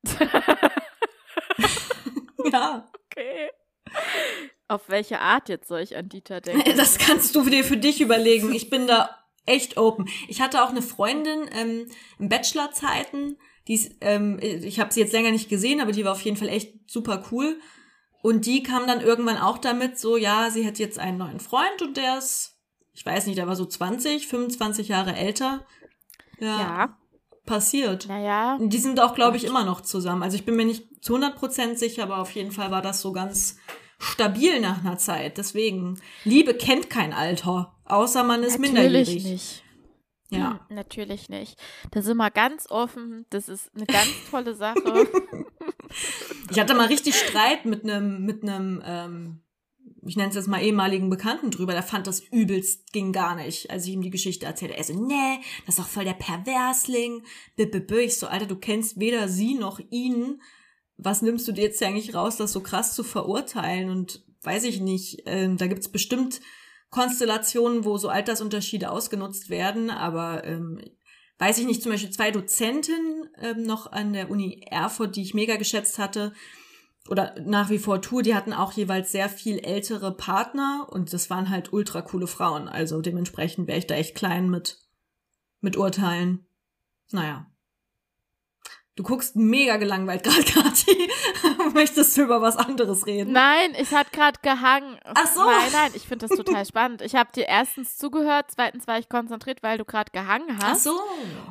ja. 2.53 2.87
Okay. 3.07 3.51
Auf 4.69 4.89
welche 4.89 5.19
Art 5.19 5.49
jetzt 5.49 5.69
soll 5.69 5.81
ich 5.81 5.97
an 5.97 6.09
Dieter 6.09 6.41
denken? 6.41 6.77
Das 6.77 6.99
kannst 6.99 7.35
du 7.35 7.43
dir 7.43 7.65
für 7.65 7.77
dich 7.77 8.01
überlegen. 8.01 8.53
Ich 8.53 8.71
bin 8.71 8.87
da 8.87 9.11
echt 9.47 9.77
open. 9.77 10.09
Ich 10.29 10.41
hatte 10.41 10.63
auch 10.63 10.71
eine 10.71 10.83
Freundin 10.83 11.49
ähm, 11.53 11.87
in 12.19 12.29
Bachelorzeiten, 12.29 13.37
die 13.69 13.91
ähm, 14.01 14.39
ich 14.41 14.81
habe 14.81 14.93
sie 14.93 15.01
jetzt 15.01 15.13
länger 15.13 15.33
nicht 15.33 15.49
gesehen, 15.49 15.81
aber 15.81 15.93
die 15.93 16.05
war 16.05 16.13
auf 16.13 16.23
jeden 16.23 16.37
Fall 16.37 16.49
echt 16.49 16.91
super 16.91 17.25
cool. 17.31 17.59
Und 18.23 18.47
die 18.47 18.63
kam 18.63 18.87
dann 18.87 19.01
irgendwann 19.01 19.39
auch 19.39 19.59
damit, 19.59 19.99
so 19.99 20.17
ja, 20.17 20.51
sie 20.51 20.67
hat 20.67 20.79
jetzt 20.79 20.99
einen 20.99 21.19
neuen 21.19 21.41
Freund 21.41 21.83
und 21.83 21.97
der 21.97 22.19
ist, 22.19 22.59
ich 22.93 23.05
weiß 23.05 23.27
nicht, 23.27 23.39
der 23.39 23.47
war 23.47 23.57
so 23.57 23.65
20, 23.65 24.29
25 24.29 24.89
Jahre 24.89 25.17
älter. 25.17 25.65
Ja. 26.39 26.61
ja. 26.61 26.97
Passiert. 27.47 28.07
Naja. 28.07 28.57
Und 28.57 28.73
die 28.73 28.79
sind 28.79 29.01
auch, 29.01 29.15
glaube 29.15 29.37
ich, 29.37 29.45
immer 29.45 29.65
noch 29.65 29.81
zusammen. 29.81 30.23
Also 30.23 30.37
ich 30.37 30.45
bin 30.45 30.55
mir 30.55 30.67
nicht 30.67 31.03
zu 31.03 31.17
100% 31.17 31.77
sicher, 31.77 32.03
aber 32.03 32.19
auf 32.19 32.31
jeden 32.33 32.53
Fall 32.53 32.71
war 32.71 32.83
das 32.83 33.01
so 33.01 33.13
ganz 33.13 33.57
stabil 34.01 34.61
nach 34.61 34.81
einer 34.81 34.99
Zeit. 34.99 35.39
Deswegen, 35.39 36.01
Liebe 36.25 36.55
kennt 36.55 36.91
kein 36.91 37.13
Alter, 37.13 37.77
außer 37.85 38.25
man 38.25 38.43
ist 38.43 38.59
Natürlich 38.59 38.73
minderjährig. 38.73 39.25
Nicht. 39.25 39.65
Ja. 40.31 40.61
Hm, 40.69 40.77
natürlich 40.77 41.29
nicht. 41.29 41.61
Da 41.91 42.03
sind 42.03 42.17
wir 42.17 42.31
ganz 42.31 42.71
offen. 42.71 43.27
Das 43.31 43.49
ist 43.49 43.71
eine 43.75 43.87
ganz 43.87 44.09
tolle 44.31 44.55
Sache. 44.55 44.81
ich 46.51 46.59
hatte 46.59 46.75
mal 46.75 46.87
richtig 46.87 47.15
Streit 47.17 47.67
mit 47.67 47.85
einem, 47.85 48.25
mit 48.25 48.43
einem, 48.43 48.83
ähm, 48.85 49.43
ich 50.03 50.17
nenne 50.17 50.31
es 50.31 50.37
jetzt 50.37 50.49
mal 50.49 50.63
ehemaligen 50.63 51.11
Bekannten 51.11 51.51
drüber, 51.51 51.73
der 51.73 51.83
fand 51.83 52.07
das 52.07 52.21
übelst, 52.21 52.93
ging 52.93 53.13
gar 53.13 53.35
nicht, 53.35 53.71
als 53.71 53.87
ich 53.87 53.93
ihm 53.93 54.03
die 54.03 54.11
Geschichte 54.11 54.47
erzählte. 54.47 54.77
Er 54.77 54.85
so, 54.85 54.95
nee, 54.95 55.41
das 55.67 55.77
ist 55.77 55.85
doch 55.85 55.91
voll 55.91 56.05
der 56.05 56.15
Perversling. 56.15 57.23
Ich 57.57 58.19
so, 58.19 58.29
Alter, 58.29 58.47
du 58.47 58.57
kennst 58.57 58.99
weder 58.99 59.29
sie 59.29 59.55
noch 59.55 59.81
ihn 59.91 60.41
was 61.03 61.23
nimmst 61.23 61.47
du 61.49 61.53
dir 61.53 61.65
jetzt 61.65 61.83
eigentlich 61.83 62.15
raus, 62.15 62.37
das 62.37 62.53
so 62.53 62.61
krass 62.61 62.95
zu 62.95 63.03
verurteilen? 63.03 63.91
Und 63.91 64.25
weiß 64.43 64.65
ich 64.65 64.81
nicht, 64.81 65.23
ähm, 65.27 65.57
da 65.57 65.67
gibt's 65.67 65.89
bestimmt 65.89 66.41
Konstellationen, 66.91 67.85
wo 67.85 67.97
so 67.97 68.09
Altersunterschiede 68.09 68.91
ausgenutzt 68.91 69.49
werden, 69.49 69.91
aber 69.91 70.45
ähm, 70.45 70.81
weiß 71.39 71.59
ich 71.59 71.67
nicht, 71.67 71.83
zum 71.83 71.93
Beispiel 71.93 72.11
zwei 72.11 72.31
Dozentinnen 72.31 73.29
ähm, 73.41 73.63
noch 73.63 73.93
an 73.93 74.13
der 74.13 74.31
Uni 74.31 74.67
Erfurt, 74.69 75.17
die 75.17 75.23
ich 75.23 75.35
mega 75.35 75.57
geschätzt 75.57 75.99
hatte, 75.99 76.33
oder 77.09 77.35
nach 77.41 77.71
wie 77.71 77.79
vor 77.79 78.03
tue, 78.03 78.23
die 78.23 78.35
hatten 78.35 78.53
auch 78.53 78.73
jeweils 78.73 79.11
sehr 79.11 79.29
viel 79.29 79.59
ältere 79.59 80.15
Partner 80.15 80.87
und 80.91 81.13
das 81.13 81.31
waren 81.31 81.49
halt 81.49 81.73
ultra 81.73 82.03
coole 82.03 82.27
Frauen. 82.27 82.69
Also 82.69 83.01
dementsprechend 83.01 83.69
wäre 83.69 83.79
ich 83.79 83.87
da 83.87 83.95
echt 83.95 84.15
klein 84.15 84.51
mit, 84.51 84.79
mit 85.61 85.77
Urteilen. 85.77 86.45
Naja. 87.11 87.47
Du 89.01 89.05
guckst 89.05 89.35
mega 89.35 89.79
gelangweilt 89.79 90.23
gerade, 90.25 90.43
Kathi. 90.43 91.09
Möchtest 91.73 92.19
du 92.19 92.23
über 92.25 92.43
was 92.43 92.59
anderes 92.59 93.07
reden? 93.07 93.33
Nein, 93.33 93.75
ich 93.81 93.95
hatte 93.95 94.11
gerade 94.11 94.39
gehangen. 94.43 94.99
Ach 95.05 95.27
so. 95.27 95.43
Nein, 95.43 95.71
nein, 95.73 95.91
ich 95.95 96.03
finde 96.03 96.29
das 96.29 96.37
total 96.37 96.67
spannend. 96.67 97.01
Ich 97.01 97.15
habe 97.15 97.33
dir 97.35 97.47
erstens 97.49 97.97
zugehört, 97.97 98.49
zweitens 98.55 98.87
war 98.87 98.99
ich 98.99 99.09
konzentriert, 99.09 99.63
weil 99.63 99.79
du 99.79 99.87
gerade 99.87 100.11
gehangen 100.13 100.59
hast. 100.63 100.87
Ach 100.87 100.93
so. 100.93 101.01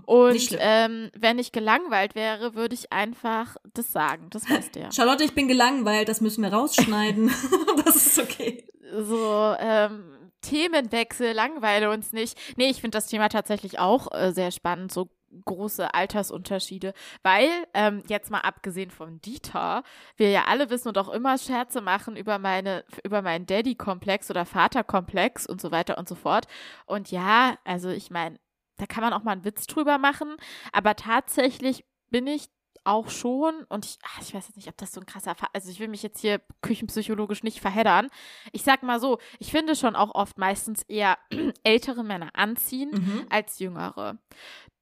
Und 0.06 0.58
ähm, 0.60 1.10
wenn 1.18 1.40
ich 1.40 1.52
gelangweilt 1.52 2.14
wäre, 2.14 2.54
würde 2.54 2.76
ich 2.76 2.94
einfach 2.94 3.58
das 3.74 3.92
sagen. 3.92 4.28
Das 4.30 4.48
weißt 4.48 4.76
du 4.76 4.82
ja. 4.82 4.92
Charlotte, 4.92 5.24
ich 5.24 5.34
bin 5.34 5.48
gelangweilt, 5.48 6.08
das 6.08 6.22
müssen 6.22 6.44
wir 6.44 6.54
rausschneiden. 6.54 7.32
das 7.84 7.96
ist 7.96 8.20
okay. 8.20 8.64
So, 8.96 9.56
ähm, 9.60 10.04
Themenwechsel, 10.42 11.34
langweile 11.34 11.90
uns 11.90 12.14
nicht. 12.14 12.38
Nee, 12.58 12.70
ich 12.70 12.80
finde 12.80 13.00
das 13.00 13.08
Thema 13.08 13.28
tatsächlich 13.28 13.80
auch 13.80 14.12
äh, 14.12 14.34
sehr 14.34 14.52
spannend. 14.52 14.92
So 14.92 15.10
große 15.46 15.94
Altersunterschiede, 15.94 16.94
weil 17.24 17.50
ähm, 17.74 18.04
jetzt 18.08 18.32
mal 18.32 18.42
abgesehen 18.42 18.92
von 18.92 19.22
Dieter, 19.22 19.84
wir 20.18 20.30
ja 20.30 20.46
alle 20.46 20.70
wissen 20.70 20.90
und 20.90 20.98
auch 20.98 21.10
immer 21.10 21.38
Scherze 21.38 21.82
machen 21.82 22.16
über 22.16 22.40
meine 22.40 22.84
über 23.04 23.22
meinen 23.22 23.46
Daddy-Komplex 23.46 24.30
oder 24.30 24.46
Vater-Komplex 24.46 25.46
und 25.46 25.62
so 25.62 25.72
weiter 25.72 25.98
und 25.98 26.10
so 26.10 26.16
fort. 26.16 26.48
Und 26.86 27.12
ja, 27.12 27.58
also 27.64 27.90
ich 27.90 28.10
meine, 28.12 28.40
da 28.78 28.86
kann 28.86 29.04
man 29.04 29.14
auch 29.14 29.24
mal 29.24 29.34
einen 29.34 29.46
Witz 29.46 29.68
drüber 29.68 29.98
machen, 29.98 30.36
aber 30.72 30.96
tatsächlich 30.96 31.86
bin 32.10 32.28
ich 32.28 32.50
auch 32.84 33.10
schon 33.10 33.66
und 33.70 33.86
ich, 33.86 34.00
ach, 34.04 34.22
ich 34.22 34.34
weiß 34.34 34.48
jetzt 34.48 34.56
nicht, 34.56 34.68
ob 34.68 34.78
das 34.78 34.92
so 34.92 35.00
ein 35.00 35.06
krasser 35.06 35.36
Fall, 35.36 35.50
also 35.54 35.70
ich 35.70 35.80
will 35.80 35.88
mich 35.88 36.04
jetzt 36.04 36.22
hier 36.22 36.42
küchenpsychologisch 36.62 37.44
nicht 37.44 37.60
verheddern. 37.60 38.08
Ich 38.52 38.64
sag 38.64 38.84
mal 38.84 39.00
so, 39.00 39.20
ich 39.38 39.52
finde 39.52 39.76
schon 39.76 39.96
auch 39.96 40.16
oft 40.16 40.38
meistens 40.38 40.84
eher 40.84 41.18
ältere 41.64 42.04
Männer 42.04 42.30
anziehen 42.34 42.92
mhm. 42.92 43.28
als 43.30 43.60
jüngere. 43.60 44.18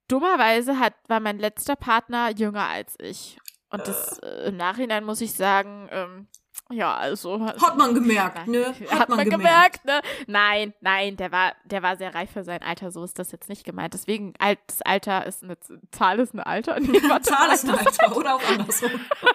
Dummerweise 0.08 0.80
hat, 0.80 0.94
war 1.08 1.20
mein 1.20 1.40
letzter 1.40 1.76
Partner 1.76 2.32
jünger 2.32 2.68
als 2.68 2.96
ich. 3.00 3.38
Und 3.70 3.88
das 3.88 4.20
äh, 4.20 4.48
im 4.48 4.58
Nachhinein 4.58 5.04
muss 5.04 5.20
ich 5.22 5.34
sagen, 5.34 5.90
ähm, 5.92 6.28
Ja, 6.70 6.96
also. 6.96 7.46
Hat 7.46 7.78
man 7.78 7.94
gemerkt, 7.94 8.48
ne? 8.48 8.68
Hat, 8.90 9.00
hat 9.00 9.10
man, 9.10 9.18
man 9.18 9.30
gemerkt. 9.30 9.84
ne? 9.86 10.02
Nein, 10.28 10.74
nein, 10.80 11.18
der 11.18 11.32
war, 11.32 11.54
der 11.66 11.84
war 11.84 11.98
sehr 11.98 12.16
reif 12.16 12.32
für 12.32 12.44
sein 12.44 12.64
Alter, 12.64 12.92
so 12.92 13.04
ist 13.04 13.20
das 13.20 13.32
jetzt 13.32 13.50
nicht 13.50 13.66
gemeint. 13.66 13.94
Deswegen, 13.94 14.34
das 14.68 14.82
Alter 14.84 15.26
ist 15.26 15.44
eine 15.44 15.58
Zahl 15.92 16.20
ist 16.20 16.34
ein 16.34 16.40
Alter. 16.40 16.80
Nee, 16.80 17.00
Zahl 17.22 17.52
ist 17.54 17.66
ein 17.66 17.76
Alter, 17.78 18.16
oder 18.16 18.36
auch 18.36 18.44
andersrum. 18.50 18.92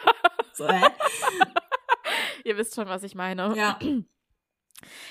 so, 0.54 0.68
hä? 0.68 0.86
Ihr 2.44 2.56
wisst 2.56 2.74
schon, 2.74 2.88
was 2.88 3.02
ich 3.02 3.14
meine. 3.14 3.54
Ja. 3.56 3.78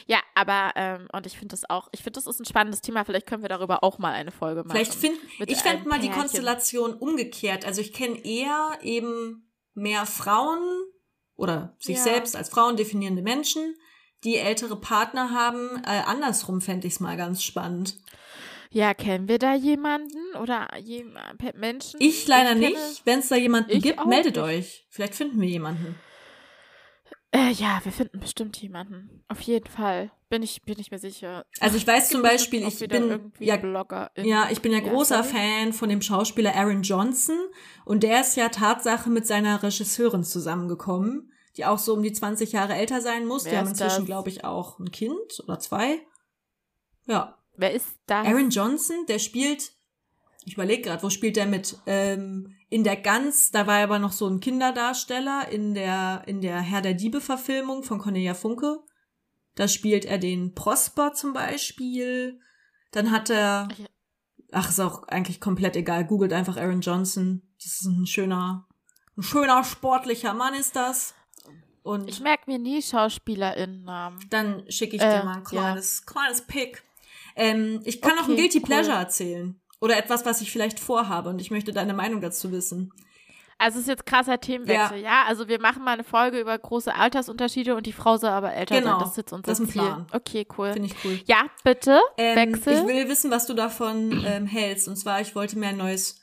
Ja, 0.08 0.20
aber 0.36 0.72
ähm, 0.76 1.08
und 1.12 1.26
ich 1.26 1.38
finde 1.38 1.54
das 1.54 1.70
auch, 1.70 1.90
ich 1.92 2.02
finde 2.02 2.20
das 2.20 2.28
ist 2.28 2.40
ein 2.40 2.46
spannendes 2.46 2.82
Thema. 2.82 3.06
Vielleicht 3.06 3.28
können 3.28 3.42
wir 3.42 3.50
darüber 3.50 3.84
auch 3.84 4.00
mal 4.00 4.14
eine 4.14 4.32
Folge 4.32 4.64
machen. 4.64 4.72
Vielleicht 4.72 4.96
finde 4.96 5.20
ich 5.48 5.58
fände 5.58 5.88
mal 5.88 6.00
die 6.00 6.10
Konstellation 6.10 6.94
umgekehrt. 6.94 7.66
Also 7.66 7.82
ich 7.82 7.94
kenne 7.94 8.24
eher 8.24 8.78
eben 8.82 9.52
mehr 9.74 10.06
Frauen 10.06 10.62
oder 11.36 11.76
sich 11.80 11.98
ja. 11.98 12.04
selbst 12.04 12.36
als 12.36 12.50
Frauen 12.50 12.78
definierende 12.78 13.22
Menschen, 13.22 13.76
die 14.24 14.38
ältere 14.38 14.80
Partner 14.80 15.32
haben. 15.32 15.82
Äh, 15.86 16.04
andersrum 16.06 16.62
fände 16.62 16.88
ich 16.88 16.94
es 16.94 17.00
mal 17.00 17.18
ganz 17.18 17.44
spannend. 17.44 17.98
Ja, 18.74 18.94
kennen 18.94 19.28
wir 19.28 19.38
da 19.38 19.54
jemanden 19.54 20.36
oder 20.42 20.78
jemand, 20.80 21.42
Menschen? 21.56 22.00
Ich 22.00 22.26
leider 22.28 22.54
ich 22.54 22.70
nicht. 22.70 23.02
Wenn 23.04 23.20
es 23.20 23.28
da 23.28 23.36
jemanden 23.36 23.82
gibt, 23.82 24.06
meldet 24.06 24.38
nicht. 24.38 24.46
euch. 24.46 24.86
Vielleicht 24.90 25.16
finden 25.16 25.42
wir 25.42 25.50
jemanden. 25.50 25.96
Äh, 27.34 27.52
ja, 27.54 27.80
wir 27.84 27.94
finden 27.94 28.20
bestimmt 28.20 28.62
jemanden. 28.62 29.24
Auf 29.30 29.40
jeden 29.42 29.68
Fall. 29.68 30.12
Bin 30.30 30.44
ich, 30.44 30.62
bin 30.64 30.78
ich 30.80 30.92
mir 30.92 31.00
sicher. 31.00 31.46
Also 31.62 31.78
ich 31.78 31.88
weiß 31.88 32.10
zum 32.10 32.22
Beispiel, 32.22 32.68
ich 32.68 32.80
bin 32.80 33.32
ja, 33.40 33.58
ja, 34.18 34.50
ich 34.50 34.62
bin 34.62 34.72
ja 34.74 34.80
großer 34.80 35.18
ja, 35.18 35.24
Fan 35.24 35.74
von 35.74 35.88
dem 35.88 36.02
Schauspieler 36.02 36.56
Aaron 36.56 36.84
Johnson 36.84 37.38
und 37.86 38.04
der 38.04 38.22
ist 38.22 38.36
ja 38.36 38.50
Tatsache 38.50 39.10
mit 39.10 39.28
seiner 39.28 39.64
Regisseurin 39.64 40.24
zusammengekommen, 40.24 41.32
die 41.56 41.66
auch 41.66 41.80
so 41.80 41.94
um 41.94 42.04
die 42.04 42.12
20 42.12 42.52
Jahre 42.52 42.76
älter 42.76 43.02
sein 43.02 43.26
muss. 43.26 43.46
Wer 43.46 43.52
die 43.52 43.58
haben 43.58 43.68
inzwischen, 43.70 44.06
glaube 44.06 44.30
ich, 44.30 44.44
auch 44.44 44.80
ein 44.80 44.92
Kind 44.92 45.42
oder 45.44 45.60
zwei. 45.60 46.00
Ja. 47.08 47.38
Wer 47.56 47.74
ist 47.74 47.88
das? 48.08 48.28
Aaron 48.28 48.50
Johnson, 48.50 49.06
der 49.08 49.20
spielt, 49.20 49.72
ich 50.46 50.54
überlege 50.56 50.82
gerade, 50.82 51.04
wo 51.04 51.10
spielt 51.10 51.38
der 51.38 51.46
mit? 51.46 51.78
Ähm, 51.86 52.56
in 52.72 52.86
der 52.86 52.96
Ganz, 52.96 53.52
da 53.52 53.68
war 53.68 53.80
er 53.80 53.84
aber 53.84 54.00
noch 54.00 54.14
so 54.14 54.28
ein 54.28 54.40
Kinderdarsteller 54.40 55.50
in 55.50 55.74
der, 55.74 56.24
in 56.26 56.40
der 56.40 56.62
Herr 56.62 56.82
der 56.82 56.94
Diebe-Verfilmung 56.94 57.84
von 57.84 58.00
Cornelia 58.00 58.34
Funke. 58.34 58.80
Da 59.56 59.68
spielt 59.68 60.06
er 60.06 60.18
den 60.18 60.56
Prosper 60.56 61.14
zum 61.14 61.34
Beispiel. 61.34 62.40
Dann 62.92 63.12
hat 63.12 63.30
er, 63.30 63.68
ach, 64.54 64.70
ist 64.70 64.80
auch 64.80 65.04
eigentlich 65.10 65.42
komplett 65.42 65.76
egal. 65.76 66.06
Googelt 66.06 66.32
einfach 66.32 66.56
Aaron 66.56 66.80
Johnson. 66.80 67.42
Das 67.62 67.74
ist 67.74 67.84
ein 67.84 68.08
schöner, 68.08 68.70
ein 69.18 69.24
schöner 69.24 69.66
sportlicher 69.66 70.34
Mann 70.34 70.54
ist 70.54 70.78
das. 70.78 71.14
Und 71.84 72.08
ich 72.08 72.22
merke 72.22 72.50
mir 72.50 72.58
nie 72.58 72.82
SchauspielerInnen-Namen. 72.82 74.30
Dann 74.30 74.64
schicke 74.72 74.96
ich 74.96 75.02
äh, 75.02 75.20
dir 75.20 75.26
mal 75.26 75.40
ein 75.40 75.44
kleines, 75.44 76.04
ja. 76.08 76.14
kleines 76.14 76.42
Pick. 76.44 76.84
Ähm, 77.36 77.82
ich 77.84 78.00
kann 78.00 78.14
okay, 78.14 78.22
noch 78.22 78.30
ein 78.30 78.36
Guilty 78.38 78.60
cool. 78.60 78.66
Pleasure 78.66 78.96
erzählen. 78.96 79.61
Oder 79.82 79.98
etwas, 79.98 80.26
was 80.26 80.42
ich 80.42 80.52
vielleicht 80.52 80.80
vorhabe 80.80 81.30
und 81.30 81.42
ich 81.42 81.52
möchte 81.52 81.74
deine 81.74 81.94
Meinung 81.94 82.22
dazu 82.22 82.52
wissen. 82.52 82.94
Also 83.58 83.78
es 83.78 83.84
ist 83.84 83.90
jetzt 83.90 84.06
krasser 84.08 84.40
Themenwechsel, 84.40 84.98
ja. 84.98 85.04
ja? 85.04 85.24
Also 85.28 85.48
wir 85.48 85.60
machen 85.60 85.84
mal 85.84 85.92
eine 85.92 86.04
Folge 86.04 86.40
über 86.40 86.58
große 86.58 86.96
Altersunterschiede 86.96 87.76
und 87.76 87.86
die 87.86 87.94
Frau 87.94 88.18
soll 88.18 88.32
aber 88.32 88.54
älter 88.54 88.80
genau, 88.80 88.92
sein. 88.92 89.00
Das 89.00 89.10
ist 89.12 89.18
jetzt 89.18 89.34
unser 89.34 89.52
das 89.52 89.60
ist 89.60 89.66
ein 89.68 89.72
Ziel. 89.72 89.82
Plan. 89.82 90.08
Okay, 90.12 90.48
cool. 90.58 90.74
Finde 90.74 90.88
ich 90.88 90.96
cool. 91.06 91.20
Ja, 91.26 91.46
bitte, 91.64 92.00
ähm, 92.18 92.54
wechsel. 92.54 92.74
Ich 92.74 92.88
will 92.88 93.08
wissen, 93.08 93.30
was 93.30 93.46
du 93.46 93.54
davon 93.54 94.24
ähm, 94.26 94.48
hältst. 94.48 94.88
Und 94.88 94.96
zwar, 94.96 95.22
ich 95.22 95.36
wollte 95.36 95.60
mir 95.60 95.68
ein 95.68 95.78
neues, 95.78 96.22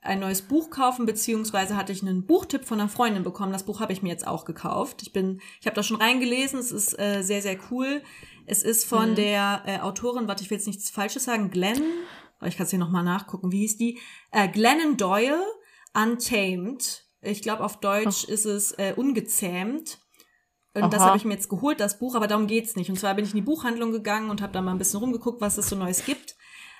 ein 0.00 0.20
neues 0.20 0.40
Buch 0.40 0.70
kaufen, 0.70 1.04
beziehungsweise 1.04 1.76
hatte 1.76 1.92
ich 1.92 2.00
einen 2.00 2.26
Buchtipp 2.26 2.64
von 2.64 2.80
einer 2.80 2.88
Freundin 2.88 3.22
bekommen. 3.22 3.52
Das 3.52 3.64
Buch 3.64 3.80
habe 3.80 3.92
ich 3.92 4.02
mir 4.02 4.08
jetzt 4.08 4.26
auch 4.26 4.46
gekauft. 4.46 5.02
Ich 5.02 5.12
bin, 5.12 5.42
ich 5.60 5.66
habe 5.66 5.76
da 5.76 5.82
schon 5.82 5.98
reingelesen. 5.98 6.58
Es 6.58 6.72
ist 6.72 6.98
äh, 6.98 7.20
sehr, 7.22 7.42
sehr 7.42 7.58
cool. 7.70 8.02
Es 8.46 8.62
ist 8.62 8.86
von 8.86 9.10
mhm. 9.10 9.14
der 9.14 9.62
äh, 9.66 9.78
Autorin, 9.80 10.26
warte, 10.26 10.42
ich 10.42 10.48
will 10.48 10.56
jetzt 10.56 10.66
nichts 10.66 10.88
Falsches 10.88 11.24
sagen, 11.24 11.50
Glenn 11.50 11.82
ich 12.46 12.56
kann 12.56 12.64
es 12.64 12.70
hier 12.70 12.78
nochmal 12.78 13.04
nachgucken, 13.04 13.52
wie 13.52 13.60
hieß 13.60 13.76
die? 13.76 13.98
Äh, 14.30 14.48
Glennon 14.48 14.96
Doyle, 14.96 15.42
Untamed. 15.94 17.04
Ich 17.20 17.42
glaube, 17.42 17.64
auf 17.64 17.80
Deutsch 17.80 18.26
oh. 18.28 18.32
ist 18.32 18.44
es 18.44 18.72
äh, 18.72 18.94
ungezähmt. 18.96 19.98
Und 20.74 20.84
Aha. 20.84 20.90
das 20.90 21.02
habe 21.02 21.16
ich 21.16 21.24
mir 21.24 21.34
jetzt 21.34 21.48
geholt, 21.48 21.80
das 21.80 21.98
Buch, 21.98 22.14
aber 22.14 22.28
darum 22.28 22.46
geht's 22.46 22.76
nicht. 22.76 22.90
Und 22.90 22.98
zwar 22.98 23.14
bin 23.14 23.24
ich 23.24 23.32
in 23.32 23.36
die 23.36 23.42
Buchhandlung 23.42 23.90
gegangen 23.90 24.30
und 24.30 24.40
habe 24.42 24.52
da 24.52 24.62
mal 24.62 24.72
ein 24.72 24.78
bisschen 24.78 25.00
rumgeguckt, 25.00 25.40
was 25.40 25.58
es 25.58 25.68
so 25.68 25.76
Neues 25.76 26.04
gibt. 26.04 26.36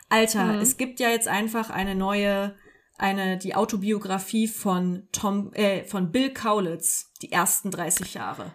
Alter, 0.09 0.45
mhm. 0.45 0.61
es 0.61 0.77
gibt 0.77 1.01
ja 1.01 1.11
jetzt 1.11 1.27
einfach 1.27 1.71
eine 1.71 1.95
neue, 1.95 2.55
eine, 2.97 3.39
die 3.39 3.55
Autobiografie 3.57 4.47
von 4.47 5.09
Tom, 5.11 5.53
äh, 5.55 5.85
von 5.85 6.13
Bill 6.13 6.33
Kaulitz, 6.33 7.13
die 7.21 7.33
ersten 7.33 7.71
30 7.71 8.15
Jahre. 8.15 8.55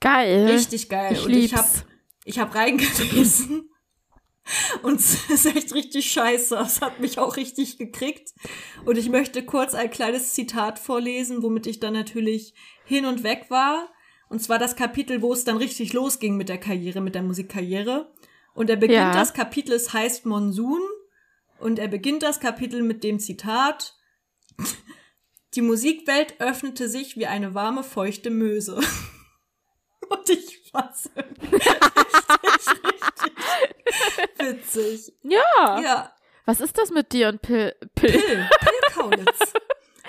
Geil. 0.00 0.46
Richtig 0.46 0.88
geil. 0.90 1.14
Ich 1.14 1.24
und 1.24 1.32
lieb's. 1.32 1.46
ich 1.46 1.56
habe 1.56 1.68
ich 2.24 2.38
hab 2.38 2.54
reingelesen 2.54 3.70
und 4.82 5.00
es 5.00 5.24
ist 5.30 5.46
echt 5.46 5.74
richtig 5.74 6.10
scheiße. 6.12 6.56
Es 6.56 6.80
hat 6.80 7.00
mich 7.00 7.18
auch 7.18 7.36
richtig 7.36 7.78
gekriegt. 7.78 8.32
Und 8.84 8.98
ich 8.98 9.08
möchte 9.08 9.44
kurz 9.44 9.74
ein 9.74 9.90
kleines 9.90 10.34
Zitat 10.34 10.78
vorlesen, 10.78 11.42
womit 11.42 11.66
ich 11.66 11.80
dann 11.80 11.94
natürlich 11.94 12.54
hin 12.84 13.06
und 13.06 13.22
weg 13.22 13.46
war. 13.48 13.88
Und 14.28 14.40
zwar 14.40 14.58
das 14.58 14.76
Kapitel, 14.76 15.22
wo 15.22 15.32
es 15.32 15.44
dann 15.44 15.56
richtig 15.56 15.92
losging 15.92 16.36
mit 16.36 16.48
der 16.48 16.58
Karriere, 16.58 17.00
mit 17.00 17.14
der 17.14 17.22
Musikkarriere. 17.22 18.12
Und 18.54 18.70
er 18.70 18.76
beginnt 18.76 18.98
ja. 18.98 19.12
das 19.12 19.34
Kapitel, 19.34 19.72
es 19.72 19.92
heißt 19.92 20.26
Monsun. 20.26 20.80
Und 21.58 21.78
er 21.78 21.88
beginnt 21.88 22.22
das 22.22 22.40
Kapitel 22.40 22.82
mit 22.82 23.04
dem 23.04 23.18
Zitat. 23.18 23.96
Die 25.54 25.62
Musikwelt 25.62 26.40
öffnete 26.40 26.88
sich 26.88 27.16
wie 27.16 27.26
eine 27.26 27.54
warme, 27.54 27.84
feuchte 27.84 28.30
Möse. 28.30 28.76
Und 30.08 30.28
ich 30.28 30.64
richtig, 30.74 31.12
richtig 32.42 32.93
witzig. 34.38 35.12
Ja. 35.22 35.80
Ja. 35.80 36.12
Was 36.46 36.60
ist 36.60 36.76
das 36.78 36.90
mit 36.90 37.12
dir 37.12 37.28
und 37.28 37.40
Pill? 37.42 37.74
Pill, 37.94 38.12
Pill, 38.12 38.48
Pill 38.60 38.80
Kaulitz. 38.92 39.52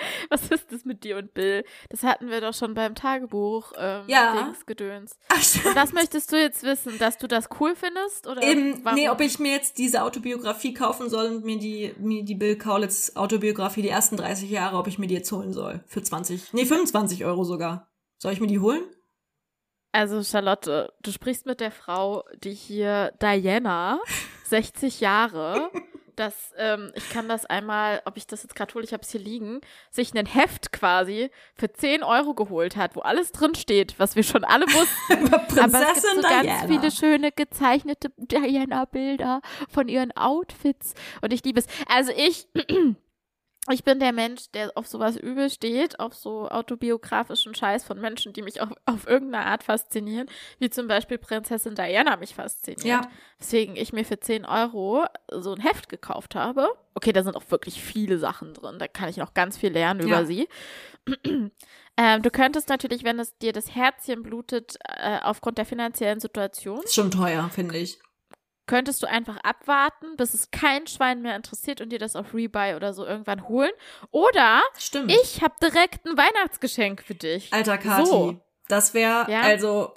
Was 0.30 0.48
ist 0.48 0.72
das 0.72 0.84
mit 0.84 1.04
dir 1.04 1.16
und 1.16 1.34
Bill? 1.34 1.64
Das 1.88 2.02
hatten 2.02 2.28
wir 2.28 2.40
doch 2.40 2.54
schon 2.54 2.74
beim 2.74 2.94
Tagebuch 2.94 3.72
ähm, 3.78 4.04
ja. 4.06 4.44
Dingsgedöns. 4.44 5.16
Ach, 5.28 5.66
und 5.66 5.74
was 5.74 5.92
möchtest 5.92 6.32
du 6.32 6.40
jetzt 6.40 6.62
wissen, 6.62 6.98
dass 6.98 7.18
du 7.18 7.26
das 7.26 7.48
cool 7.60 7.74
findest? 7.74 8.26
Oder 8.26 8.42
Eben, 8.42 8.82
nee, 8.94 9.08
ob 9.08 9.20
ich 9.20 9.38
mir 9.38 9.52
jetzt 9.52 9.78
diese 9.78 10.02
Autobiografie 10.02 10.74
kaufen 10.74 11.08
soll 11.08 11.26
und 11.26 11.44
mir 11.44 11.58
die, 11.58 11.94
mir 11.98 12.24
die 12.24 12.34
Bill 12.34 12.56
Kaulitz 12.56 13.12
Autobiografie, 13.14 13.82
die 13.82 13.88
ersten 13.88 14.16
30 14.16 14.50
Jahre, 14.50 14.76
ob 14.76 14.86
ich 14.86 14.98
mir 14.98 15.06
die 15.06 15.14
jetzt 15.14 15.32
holen 15.32 15.52
soll. 15.52 15.82
Für 15.86 16.02
20, 16.02 16.52
nee, 16.52 16.66
25 16.66 17.24
Euro 17.24 17.44
sogar. 17.44 17.88
Soll 18.18 18.32
ich 18.32 18.40
mir 18.40 18.46
die 18.46 18.60
holen? 18.60 18.82
Also 19.96 20.22
Charlotte, 20.22 20.92
du 21.00 21.10
sprichst 21.10 21.46
mit 21.46 21.58
der 21.58 21.70
Frau, 21.70 22.22
die 22.44 22.52
hier 22.52 23.14
Diana, 23.22 23.98
60 24.44 25.00
Jahre, 25.00 25.70
das, 26.16 26.52
ähm, 26.58 26.92
ich 26.94 27.08
kann 27.08 27.30
das 27.30 27.46
einmal, 27.46 28.02
ob 28.04 28.18
ich 28.18 28.26
das 28.26 28.42
jetzt 28.42 28.54
gerade 28.54 28.74
hole, 28.74 28.84
ich 28.84 28.92
habe 28.92 29.02
es 29.02 29.10
hier 29.10 29.22
liegen, 29.22 29.62
sich 29.90 30.12
ein 30.12 30.26
Heft 30.26 30.70
quasi 30.70 31.30
für 31.54 31.72
10 31.72 32.02
Euro 32.02 32.34
geholt 32.34 32.76
hat, 32.76 32.94
wo 32.94 33.00
alles 33.00 33.32
drin 33.32 33.54
steht, 33.54 33.98
was 33.98 34.16
wir 34.16 34.22
schon 34.22 34.44
alle 34.44 34.66
wussten. 34.66 35.32
Aber 35.60 35.80
es 35.80 36.02
gibt 36.02 36.14
so 36.14 36.20
Diana. 36.20 36.42
ganz 36.42 36.66
viele 36.66 36.90
schöne 36.90 37.32
gezeichnete 37.32 38.10
Diana-Bilder 38.18 39.40
von 39.70 39.88
ihren 39.88 40.14
Outfits 40.14 40.92
und 41.22 41.32
ich 41.32 41.42
liebe 41.42 41.60
es. 41.60 41.66
Also 41.88 42.12
ich 42.14 42.48
ich 43.72 43.84
bin 43.84 43.98
der 43.98 44.12
Mensch, 44.12 44.50
der 44.52 44.72
auf 44.76 44.86
sowas 44.86 45.16
übel 45.16 45.50
steht, 45.50 45.98
auf 45.98 46.14
so 46.14 46.48
autobiografischen 46.48 47.54
Scheiß 47.54 47.84
von 47.84 48.00
Menschen, 48.00 48.32
die 48.32 48.42
mich 48.42 48.60
auch 48.60 48.70
auf 48.84 49.06
irgendeine 49.06 49.46
Art 49.46 49.64
faszinieren, 49.64 50.28
wie 50.58 50.70
zum 50.70 50.86
Beispiel 50.86 51.18
Prinzessin 51.18 51.74
Diana 51.74 52.16
mich 52.16 52.34
fasziniert. 52.34 52.84
Ja. 52.84 53.02
Deswegen 53.40 53.76
ich 53.76 53.92
mir 53.92 54.04
für 54.04 54.20
10 54.20 54.44
Euro 54.44 55.04
so 55.32 55.54
ein 55.54 55.60
Heft 55.60 55.88
gekauft 55.88 56.34
habe. 56.34 56.68
Okay, 56.94 57.12
da 57.12 57.22
sind 57.22 57.36
auch 57.36 57.50
wirklich 57.50 57.82
viele 57.82 58.18
Sachen 58.18 58.54
drin. 58.54 58.78
Da 58.78 58.88
kann 58.88 59.08
ich 59.08 59.16
noch 59.16 59.34
ganz 59.34 59.56
viel 59.56 59.72
lernen 59.72 60.00
über 60.00 60.20
ja. 60.20 60.24
sie. 60.24 60.48
ähm, 61.96 62.22
du 62.22 62.30
könntest 62.30 62.68
natürlich, 62.68 63.04
wenn 63.04 63.18
es 63.18 63.36
dir 63.38 63.52
das 63.52 63.74
Herzchen 63.74 64.22
blutet, 64.22 64.76
äh, 64.84 65.18
aufgrund 65.22 65.58
der 65.58 65.66
finanziellen 65.66 66.20
Situation. 66.20 66.82
Ist 66.82 66.94
schon 66.94 67.10
teuer, 67.10 67.50
finde 67.52 67.76
ich 67.78 67.98
könntest 68.66 69.02
du 69.02 69.06
einfach 69.06 69.36
abwarten, 69.38 70.16
bis 70.16 70.34
es 70.34 70.50
kein 70.50 70.86
Schwein 70.86 71.22
mehr 71.22 71.36
interessiert 71.36 71.80
und 71.80 71.90
dir 71.90 71.98
das 71.98 72.16
auf 72.16 72.34
Rebuy 72.34 72.74
oder 72.74 72.92
so 72.92 73.06
irgendwann 73.06 73.48
holen. 73.48 73.70
Oder 74.10 74.62
Stimmt. 74.78 75.12
ich 75.12 75.42
habe 75.42 75.54
direkt 75.62 76.06
ein 76.06 76.16
Weihnachtsgeschenk 76.16 77.02
für 77.02 77.14
dich. 77.14 77.52
Alter 77.52 77.78
Kati, 77.78 78.06
so. 78.06 78.40
das 78.68 78.94
wäre 78.94 79.30
ja? 79.30 79.40
also 79.42 79.94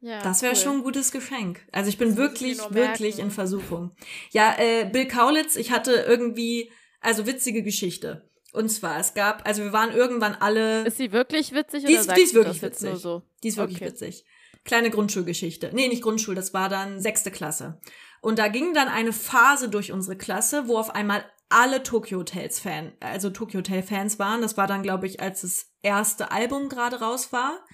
ja, 0.00 0.20
das 0.22 0.42
wäre 0.42 0.52
cool. 0.54 0.60
schon 0.60 0.76
ein 0.76 0.82
gutes 0.82 1.10
Geschenk. 1.10 1.66
Also 1.72 1.88
ich 1.88 1.98
bin 1.98 2.10
das 2.10 2.16
wirklich, 2.16 2.58
wirklich 2.70 3.18
in 3.18 3.30
Versuchung. 3.30 3.96
Ja, 4.30 4.54
äh, 4.58 4.84
Bill 4.84 5.08
Kaulitz, 5.08 5.56
ich 5.56 5.72
hatte 5.72 5.92
irgendwie, 5.92 6.70
also 7.00 7.26
witzige 7.26 7.62
Geschichte. 7.62 8.30
Und 8.52 8.68
zwar, 8.68 9.00
es 9.00 9.14
gab, 9.14 9.46
also 9.46 9.64
wir 9.64 9.72
waren 9.72 9.92
irgendwann 9.92 10.34
alle. 10.34 10.86
Ist 10.86 10.98
sie 10.98 11.12
wirklich 11.12 11.52
witzig 11.52 11.84
die 11.84 11.94
ist, 11.94 12.06
oder 12.06 12.14
die 12.14 12.22
ist 12.22 12.34
wirklich 12.34 12.62
witzig. 12.62 12.96
So? 12.96 13.22
Die 13.42 13.48
ist 13.48 13.56
wirklich 13.56 13.78
okay. 13.78 13.90
witzig 13.90 14.24
kleine 14.66 14.90
Grundschulgeschichte. 14.90 15.70
Nee, 15.72 15.88
nicht 15.88 16.02
Grundschul, 16.02 16.34
das 16.34 16.52
war 16.52 16.68
dann 16.68 17.00
sechste 17.00 17.30
Klasse. 17.30 17.80
Und 18.20 18.38
da 18.38 18.48
ging 18.48 18.74
dann 18.74 18.88
eine 18.88 19.12
Phase 19.12 19.68
durch 19.68 19.92
unsere 19.92 20.16
Klasse, 20.16 20.68
wo 20.68 20.76
auf 20.78 20.94
einmal 20.94 21.24
alle 21.48 21.82
Tokyo 21.82 22.18
Hotels 22.18 22.58
Fan, 22.58 22.92
also 23.00 23.30
Tokyo 23.30 23.58
Hotel 23.58 23.82
Fans 23.82 24.18
waren. 24.18 24.42
Das 24.42 24.56
war 24.56 24.66
dann, 24.66 24.82
glaube 24.82 25.06
ich, 25.06 25.20
als 25.20 25.42
das 25.42 25.66
erste 25.82 26.32
Album 26.32 26.68
gerade 26.68 27.00
raus 27.00 27.32
war. 27.32 27.64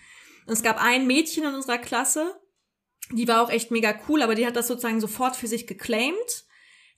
Und 0.46 0.52
es 0.52 0.62
gab 0.62 0.82
ein 0.82 1.06
Mädchen 1.06 1.44
in 1.44 1.54
unserer 1.54 1.78
Klasse, 1.78 2.36
die 3.10 3.28
war 3.28 3.42
auch 3.42 3.50
echt 3.50 3.70
mega 3.70 3.94
cool, 4.08 4.22
aber 4.22 4.34
die 4.34 4.46
hat 4.46 4.56
das 4.56 4.68
sozusagen 4.68 5.00
sofort 5.00 5.36
für 5.36 5.46
sich 5.46 5.66
geclaimed, 5.66 6.46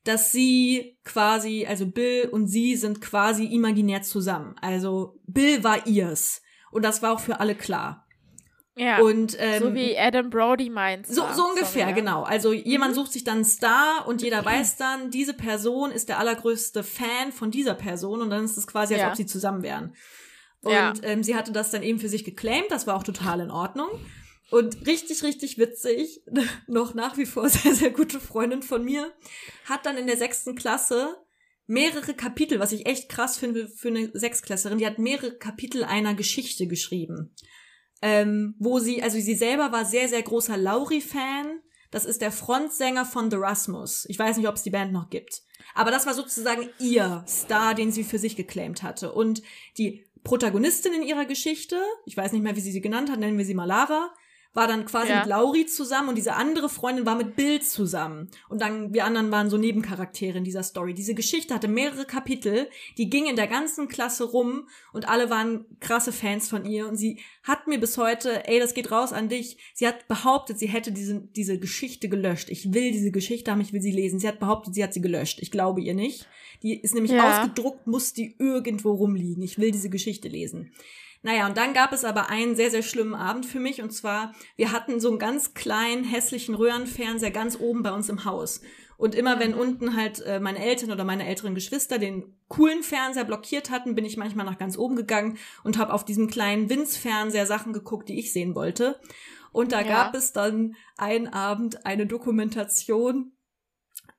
dass 0.05 0.33
sie 0.33 0.99
quasi, 1.05 1.66
also 1.66 1.87
Bill 1.87 2.29
und 2.31 2.47
sie 2.47 2.77
sind 2.77 3.01
quasi 3.01 3.47
imaginär 3.47 4.03
zusammen. 4.03 4.55
Also 4.61 5.18
Bill 5.27 5.64
war 5.64 5.87
ihrs. 5.87 6.43
Und 6.71 6.83
das 6.83 7.03
war 7.03 7.12
auch 7.12 7.21
für 7.21 7.41
alle 7.41 7.55
klar. 7.55 8.04
Ja. 8.77 9.01
Und, 9.01 9.37
ähm, 9.39 9.62
so 9.62 9.75
wie 9.75 9.97
Adam 9.97 10.31
Brody 10.31 10.68
meint. 10.68 11.07
so, 11.07 11.22
so 11.35 11.49
ungefähr, 11.51 11.93
genau. 11.93 12.25
Also 12.25 12.53
jemand 12.53 12.95
sucht 12.97 13.12
sich 13.12 13.22
dann 13.22 13.37
einen 13.37 13.45
Star 13.45 14.07
und 14.09 14.20
jeder 14.20 14.45
weiß 14.45 14.77
dann, 14.77 15.11
diese 15.11 15.33
Person 15.35 15.93
ist 15.93 16.09
der 16.09 16.18
allergrößte 16.18 16.83
Fan 16.83 17.31
von 17.31 17.51
dieser 17.53 17.75
Person 17.75 18.20
und 18.20 18.31
dann 18.31 18.45
ist 18.45 18.57
es 18.57 18.66
quasi, 18.66 18.95
als 18.95 19.03
Ja. 19.03 19.09
ob 19.11 19.16
sie 19.16 19.27
zusammen 19.27 19.62
wären. 19.62 19.95
Und 20.62 20.72
Ja. 20.72 20.93
ähm, 21.03 21.22
sie 21.22 21.37
hatte 21.37 21.53
das 21.53 21.70
dann 21.70 21.83
eben 21.85 22.01
für 22.01 22.09
sich 22.09 22.25
geclaimed, 22.25 22.70
das 22.70 22.87
war 22.87 22.97
auch 22.97 23.05
total 23.05 23.41
in 23.41 23.51
Ordnung. 23.51 23.89
Und 24.51 24.87
richtig, 24.87 25.22
richtig 25.22 25.57
witzig, 25.57 26.22
noch 26.66 26.95
nach 26.95 27.16
wie 27.16 27.27
vor 27.27 27.49
sehr, 27.49 27.75
sehr 27.75 27.91
gute 27.91 28.18
Freundin 28.18 28.62
von 28.62 28.85
mir, 28.85 29.12
hat 29.66 29.87
dann 29.87 29.97
in 29.97 30.07
der 30.09 30.16
sechsten 30.16 30.57
Klasse 30.57 31.16
mehrere 31.66 32.12
Kapitel, 32.14 32.59
was 32.59 32.72
ich 32.72 32.87
echt 32.87 33.09
krass 33.09 33.39
finde 33.39 33.68
für 33.68 33.89
eine 33.89 34.11
Sechstklässlerin, 34.12 34.79
die 34.79 34.87
hat 34.87 34.99
mehrere 34.99 35.33
Kapitel 35.39 35.85
einer 35.85 36.14
Geschichte 36.14 36.66
geschrieben 36.66 37.35
ähm, 38.05 38.55
wo 38.59 38.81
sie, 38.81 39.03
also 39.03 39.19
sie 39.19 39.35
selber 39.35 39.73
war 39.73 39.87
sehr, 39.87 40.11
sehr 40.11 40.23
großer 40.23 40.59
Lauri-Fan. 40.59 41.61
Das 41.91 42.05
ist 42.05 42.21
der 42.21 42.33
Frontsänger 42.33 43.07
von 43.07 43.31
The 43.31 43.39
Rasmus. 43.39 44.05
Ich 44.11 44.19
weiß 44.19 44.37
nicht, 44.37 44.47
ob 44.47 44.57
es 44.57 44.63
die 44.63 44.71
Band 44.71 44.93
noch 44.93 45.09
gibt. 45.09 45.41
Aber 45.75 45.91
das 45.91 46.05
war 46.05 46.13
sozusagen 46.13 46.69
ihr 46.79 47.25
Star, 47.27 47.75
den 47.75 47.91
sie 47.93 48.05
für 48.05 48.19
sich 48.19 48.37
geclaimt 48.37 48.83
hatte. 48.83 49.13
Und 49.13 49.43
die 49.79 50.05
Protagonistin 50.23 50.93
in 50.93 51.03
ihrer 51.03 51.25
Geschichte, 51.25 51.81
ich 52.05 52.15
weiß 52.15 52.33
nicht 52.33 52.43
mehr, 52.43 52.57
wie 52.57 52.61
sie 52.61 52.73
sie 52.73 52.83
genannt 52.83 53.11
hat, 53.11 53.21
nennen 53.21 53.39
wir 53.39 53.47
sie 53.47 53.55
mal 53.55 53.65
Lara, 53.65 54.13
war 54.55 54.69
dann 54.69 54.85
quasi 54.87 55.11
Ja. 55.11 55.19
mit 55.21 55.27
Lauri 55.27 55.67
zusammen 55.67 56.09
und 56.11 56.15
diese 56.15 56.35
andere 56.35 56.69
Freundin 56.69 57.05
war 57.05 57.17
mit 57.17 57.37
Bill 57.37 57.61
zusammen. 57.61 58.31
Und 58.49 58.61
dann, 58.63 58.95
wir 58.95 59.05
anderen 59.05 59.31
waren 59.33 59.51
so 59.51 59.59
Nebencharaktere 59.59 60.39
in 60.39 60.45
dieser 60.45 60.63
Story. 60.63 60.95
Diese 60.95 61.15
Geschichte 61.15 61.53
hatte 61.53 61.69
mehrere 61.69 62.05
Kapitel, 62.07 62.69
die 62.97 63.11
ging 63.11 63.27
in 63.27 63.37
der 63.37 63.49
ganzen 63.49 63.89
Klasse 63.89 64.25
rum 64.25 64.69
und 64.93 65.09
alle 65.09 65.29
waren 65.29 65.67
krasse 65.81 66.13
Fans 66.13 66.49
von 66.49 66.65
ihr 66.65 66.89
und 66.89 66.97
sie 66.97 67.19
hat 67.43 67.67
mir 67.67 67.79
bis 67.79 67.99
heute, 67.99 68.47
ey, 68.49 68.61
das 68.61 68.75
geht 68.75 68.91
raus 68.91 69.13
an 69.13 69.29
dich. 69.29 69.59
Sie 69.75 69.87
hat 69.87 70.07
behauptet, 70.09 70.59
sie 70.59 70.69
hätte 70.69 70.93
diese, 70.93 71.21
diese 71.21 71.59
Geschichte 71.59 72.09
gelöscht. 72.09 72.49
Ich 72.49 72.73
will 72.73 72.93
diese 72.93 73.11
Geschichte 73.11 73.51
haben, 73.51 73.61
ich 73.61 73.73
will 73.73 73.83
sie 73.83 73.91
lesen. 73.91 74.19
Sie 74.21 74.29
hat 74.29 74.39
behauptet, 74.39 74.75
sie 74.75 74.85
hat 74.85 74.95
sie 74.95 75.01
gelöscht. 75.03 75.41
Ich 75.43 75.51
glaube 75.51 75.81
ihr 75.83 75.95
nicht. 75.95 76.29
Die 76.63 76.81
ist 76.81 76.95
nämlich 76.95 77.13
Ja. 77.13 77.41
ausgedruckt, 77.41 77.87
muss 77.89 78.13
die 78.13 78.37
irgendwo 78.39 78.93
rumliegen. 78.93 79.43
Ich 79.43 79.59
will 79.59 79.73
diese 79.73 79.91
Geschichte 79.91 80.29
lesen. 80.29 80.73
Naja, 81.25 81.47
und 81.47 81.57
dann 81.57 81.72
gab 81.72 81.95
es 81.95 82.05
aber 82.05 82.29
einen 82.29 82.55
sehr, 82.55 82.70
sehr 82.70 82.83
schlimmen 82.83 83.14
Abend 83.14 83.47
für 83.47 83.59
mich. 83.59 83.81
Und 83.81 83.91
zwar, 83.93 84.35
wir 84.57 84.72
hatten 84.72 85.01
so 85.01 85.09
einen 85.09 85.18
ganz 85.18 85.55
kleinen, 85.55 86.05
hässlichen 86.05 86.55
Röhrenfernseher 86.55 87.31
ganz 87.31 87.59
oben 87.59 87.83
bei 87.83 87.93
uns 87.93 88.11
im 88.11 88.27
Haus. 88.27 88.61
Und 88.99 89.14
immer 89.14 89.41
wenn 89.41 89.55
unten 89.55 89.97
halt 89.97 90.20
äh, 90.20 90.39
meine 90.39 90.59
Eltern 90.62 90.93
oder 90.93 91.03
meine 91.03 91.27
älteren 91.27 91.55
Geschwister 91.55 91.99
den 91.99 92.37
coolen 92.49 92.83
Fernseher 92.83 93.25
blockiert 93.25 93.70
hatten, 93.70 93.95
bin 93.95 94.05
ich 94.05 94.18
manchmal 94.18 94.45
nach 94.45 94.59
ganz 94.59 94.77
oben 94.77 94.97
gegangen 94.97 95.39
und 95.64 95.79
habe 95.79 95.95
auf 95.95 96.05
diesem 96.05 96.29
kleinen 96.29 96.68
Winz-Fernseher 96.68 97.47
Sachen 97.47 97.72
geguckt, 97.72 98.11
die 98.11 98.18
ich 98.18 98.35
sehen 98.35 98.55
wollte. 98.55 99.01
Und 99.51 99.72
da 99.72 99.81
Ja. 99.81 99.87
gab 99.89 100.14
es 100.14 100.33
dann 100.35 100.77
einen 100.99 101.29
Abend 101.29 101.87
eine 101.87 102.07
Dokumentation 102.07 103.33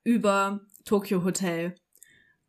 über 0.02 0.60
Tokyo 0.84 1.22
Hotel. 1.22 1.76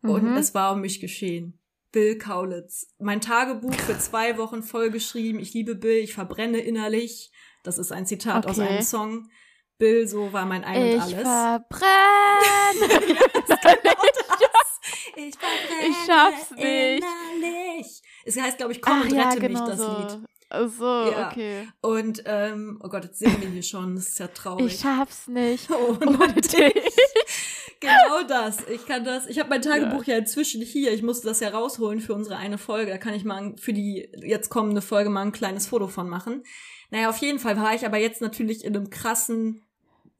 Und 0.02 0.24
Mhm. 0.32 0.38
es 0.38 0.56
war 0.56 0.74
um 0.74 0.82
mich 0.82 1.00
geschehen. 1.00 1.60
Bill 1.92 2.18
Kaulitz. 2.18 2.88
Mein 3.00 3.22
Tagebuch 3.22 3.74
für 3.74 3.98
zwei 3.98 4.38
Wochen 4.38 4.64
vollgeschrieben. 4.64 5.40
Ich 5.42 5.54
liebe 5.54 5.76
Bill, 5.76 5.98
ich 6.04 6.14
verbrenne 6.14 6.60
innerlich. 6.60 7.32
Das 7.64 7.78
ist 7.78 7.92
ein 7.92 8.06
Zitat 8.06 8.46
aus 8.46 8.60
Okay. 8.60 8.68
einem 8.68 8.82
Song. 8.82 9.30
Bill, 9.78 10.08
so 10.08 10.34
war 10.34 10.46
mein 10.46 10.64
Ein 10.64 10.82
und 10.82 10.88
Ich 10.96 11.02
Alles. 11.02 11.22
verbrenne. 11.22 13.16
Ich 15.20 15.36
verbrenne 15.36 15.90
Ich 15.90 15.96
schaff's 16.06 16.52
nicht. 16.52 16.64
innerlich. 16.64 18.02
Es 18.24 18.40
heißt, 18.40 18.58
glaube 18.58 18.72
ich, 18.74 18.82
komm 18.82 19.00
Ach 19.02 19.06
und 19.06 19.14
ja, 19.16 19.30
rette 19.30 19.40
genau 19.42 19.62
mich, 19.62 19.70
das 19.70 19.80
so. 19.80 19.98
Lied. 19.98 20.20
Ach 20.50 20.70
so, 20.70 21.12
Ja. 21.12 21.28
okay. 21.30 21.68
Und, 21.82 22.24
ähm, 22.26 22.80
oh 22.84 22.88
Gott, 22.88 23.04
jetzt 23.04 23.20
singen 23.20 23.42
wir 23.42 23.50
hier 23.50 23.64
schon. 23.64 23.96
Das 23.96 24.10
ist 24.10 24.20
ja 24.20 24.28
traurig. 24.28 24.68
Ich 24.76 24.80
schaff's 24.80 25.28
nicht. 25.28 25.70
Oh, 25.72 25.98
Ohne 26.00 26.34
dich. 26.34 26.74
Genau 28.18 28.28
das. 28.28 28.58
Ich 28.70 28.86
kann 28.86 29.04
das. 29.04 29.28
Ich 29.28 29.40
habe 29.40 29.50
mein 29.50 29.62
Tagebuch 29.62 30.04
ja. 30.06 30.18
inzwischen 30.18 30.62
hier. 30.62 30.92
Ich 30.94 31.04
musste 31.04 31.28
das 31.28 31.40
ja 31.40 31.50
rausholen 31.50 32.00
für 32.02 32.14
unsere 32.14 32.38
eine 32.38 32.58
Folge. 32.58 32.92
Da 32.92 32.98
kann 32.98 33.14
ich 33.14 33.24
mal 33.24 33.54
für 33.58 33.74
die 33.74 34.10
jetzt 34.22 34.50
kommende 34.50 34.82
Folge 34.82 35.10
mal 35.10 35.22
ein 35.22 35.32
kleines 35.32 35.68
Foto 35.68 35.88
von 35.88 36.10
machen. 36.10 36.44
Naja, 36.90 37.10
auf 37.10 37.18
jeden 37.18 37.40
Fall 37.40 37.58
war 37.58 37.74
ich 37.76 37.86
aber 37.86 37.98
jetzt 37.98 38.22
natürlich 38.22 38.64
in 38.64 38.76
einem 38.76 38.90
krassen 38.90 39.64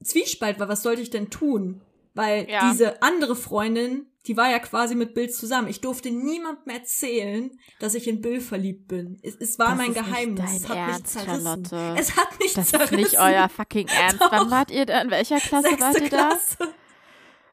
Zwiespalt, 0.04 0.60
weil 0.60 0.70
was 0.70 0.84
sollte 0.84 1.02
ich 1.02 1.10
denn 1.10 1.30
tun? 1.30 1.82
Weil 2.14 2.50
Ja. 2.50 2.72
diese 2.72 3.02
andere 3.02 3.36
Freundin, 3.36 4.08
die 4.26 4.36
war 4.36 4.50
ja 4.50 4.60
quasi 4.60 4.96
mit 4.96 5.14
Bill 5.14 5.30
zusammen. 5.30 5.68
Ich 5.70 5.82
durfte 5.82 6.10
niemandem 6.12 6.74
erzählen, 6.74 7.52
dass 7.80 7.94
ich 7.96 8.08
in 8.08 8.22
Bill 8.22 8.42
verliebt 8.42 8.88
bin. 8.88 9.20
Es, 9.24 9.36
es 9.36 9.58
war 9.60 9.70
Das 9.70 9.78
mein 9.78 9.92
ist 9.92 9.98
nicht 9.98 10.06
Geheimnis. 10.08 10.46
dein 10.46 10.56
es 10.58 10.70
hat 10.70 10.78
Ernst, 10.78 11.00
mich 11.00 11.08
zerrissen. 11.26 11.66
Charlotte. 11.66 12.00
Es 12.00 12.18
hat 12.18 12.40
mich 12.40 12.54
Das 12.54 12.70
zerrissen. 12.70 13.00
ist 13.00 13.12
nicht 13.14 13.20
euer 13.22 13.48
fucking 13.50 13.88
Ernst. 13.88 14.20
Wann 14.32 14.52
wart 14.52 14.72
ihr 14.72 14.86
da? 14.86 15.02
In 15.02 15.12
welcher 15.12 15.40
Klasse 15.40 15.70
wart 15.80 15.94
Sechste 15.94 16.04
ihr 16.04 16.10
da? 16.10 16.28
Klasse. 16.30 16.58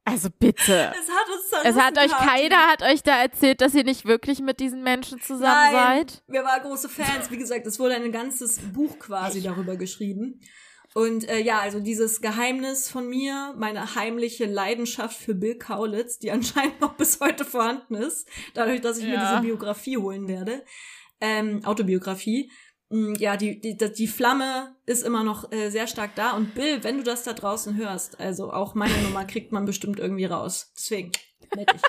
Also 0.07 0.28
bitte. 0.38 0.92
Es 0.92 1.09
hat 1.09 1.28
uns. 1.32 1.66
Es 1.66 1.76
hat 1.76 1.98
euch 1.98 2.11
keiner 2.11 2.66
hat 2.66 2.82
euch 2.82 3.02
da 3.02 3.22
erzählt, 3.22 3.61
dass 3.62 3.74
ihr 3.74 3.84
nicht 3.84 4.05
wirklich 4.05 4.40
mit 4.40 4.61
diesen 4.61 4.82
Menschen 4.82 5.20
zusammen 5.20 5.72
Nein, 5.72 5.72
seid. 6.09 6.22
wir 6.26 6.44
waren 6.44 6.62
große 6.62 6.88
Fans. 6.90 7.30
Wie 7.30 7.38
gesagt, 7.38 7.66
es 7.66 7.78
wurde 7.78 7.94
ein 7.94 8.12
ganzes 8.12 8.59
Buch 8.72 8.98
quasi 8.98 9.42
darüber 9.42 9.76
geschrieben. 9.76 10.40
Und 10.94 11.28
äh, 11.28 11.40
ja, 11.40 11.59
also 11.59 11.80
dieses 11.80 12.20
Geheimnis 12.20 12.88
von 12.88 13.09
mir, 13.09 13.55
meine 13.57 13.96
heimliche 13.96 14.44
Leidenschaft 14.44 15.16
für 15.16 15.34
Bill 15.34 15.57
Kaulitz, 15.59 16.18
die 16.18 16.30
anscheinend 16.30 16.80
noch 16.80 16.94
bis 16.94 17.18
heute 17.20 17.44
vorhanden 17.44 17.94
ist, 17.94 18.28
dadurch, 18.52 18.80
dass 18.80 18.98
ich 18.98 19.05
mir 19.05 19.14
Ja. 19.14 19.30
diese 19.30 19.42
Biografie 19.42 19.96
holen 19.96 20.28
werde, 20.28 20.64
ähm, 21.20 21.64
Autobiografie. 21.64 22.52
Mm, 22.95 23.14
Ja, 23.18 23.36
die, 23.36 23.61
die, 23.61 23.76
die 23.76 24.07
Flamme 24.07 24.76
ist 24.86 25.03
immer 25.05 25.24
noch 25.24 25.51
äh, 25.53 25.68
sehr 25.70 25.86
stark 25.86 26.14
da. 26.14 26.32
Und 26.32 26.55
Bill, 26.55 26.84
wenn 26.84 26.99
du 26.99 27.03
das 27.03 27.24
da 27.24 27.32
draußen 27.32 27.76
hörst, 27.76 28.20
also 28.20 28.53
auch 28.53 28.74
meine 28.74 28.97
Nummer 29.03 29.24
kriegt 29.32 29.51
man 29.53 29.64
bestimmt 29.64 29.99
irgendwie 29.99 30.26
raus. 30.26 30.72
Deswegen, 30.76 31.12
nett 31.57 31.72
ich. 31.74 31.82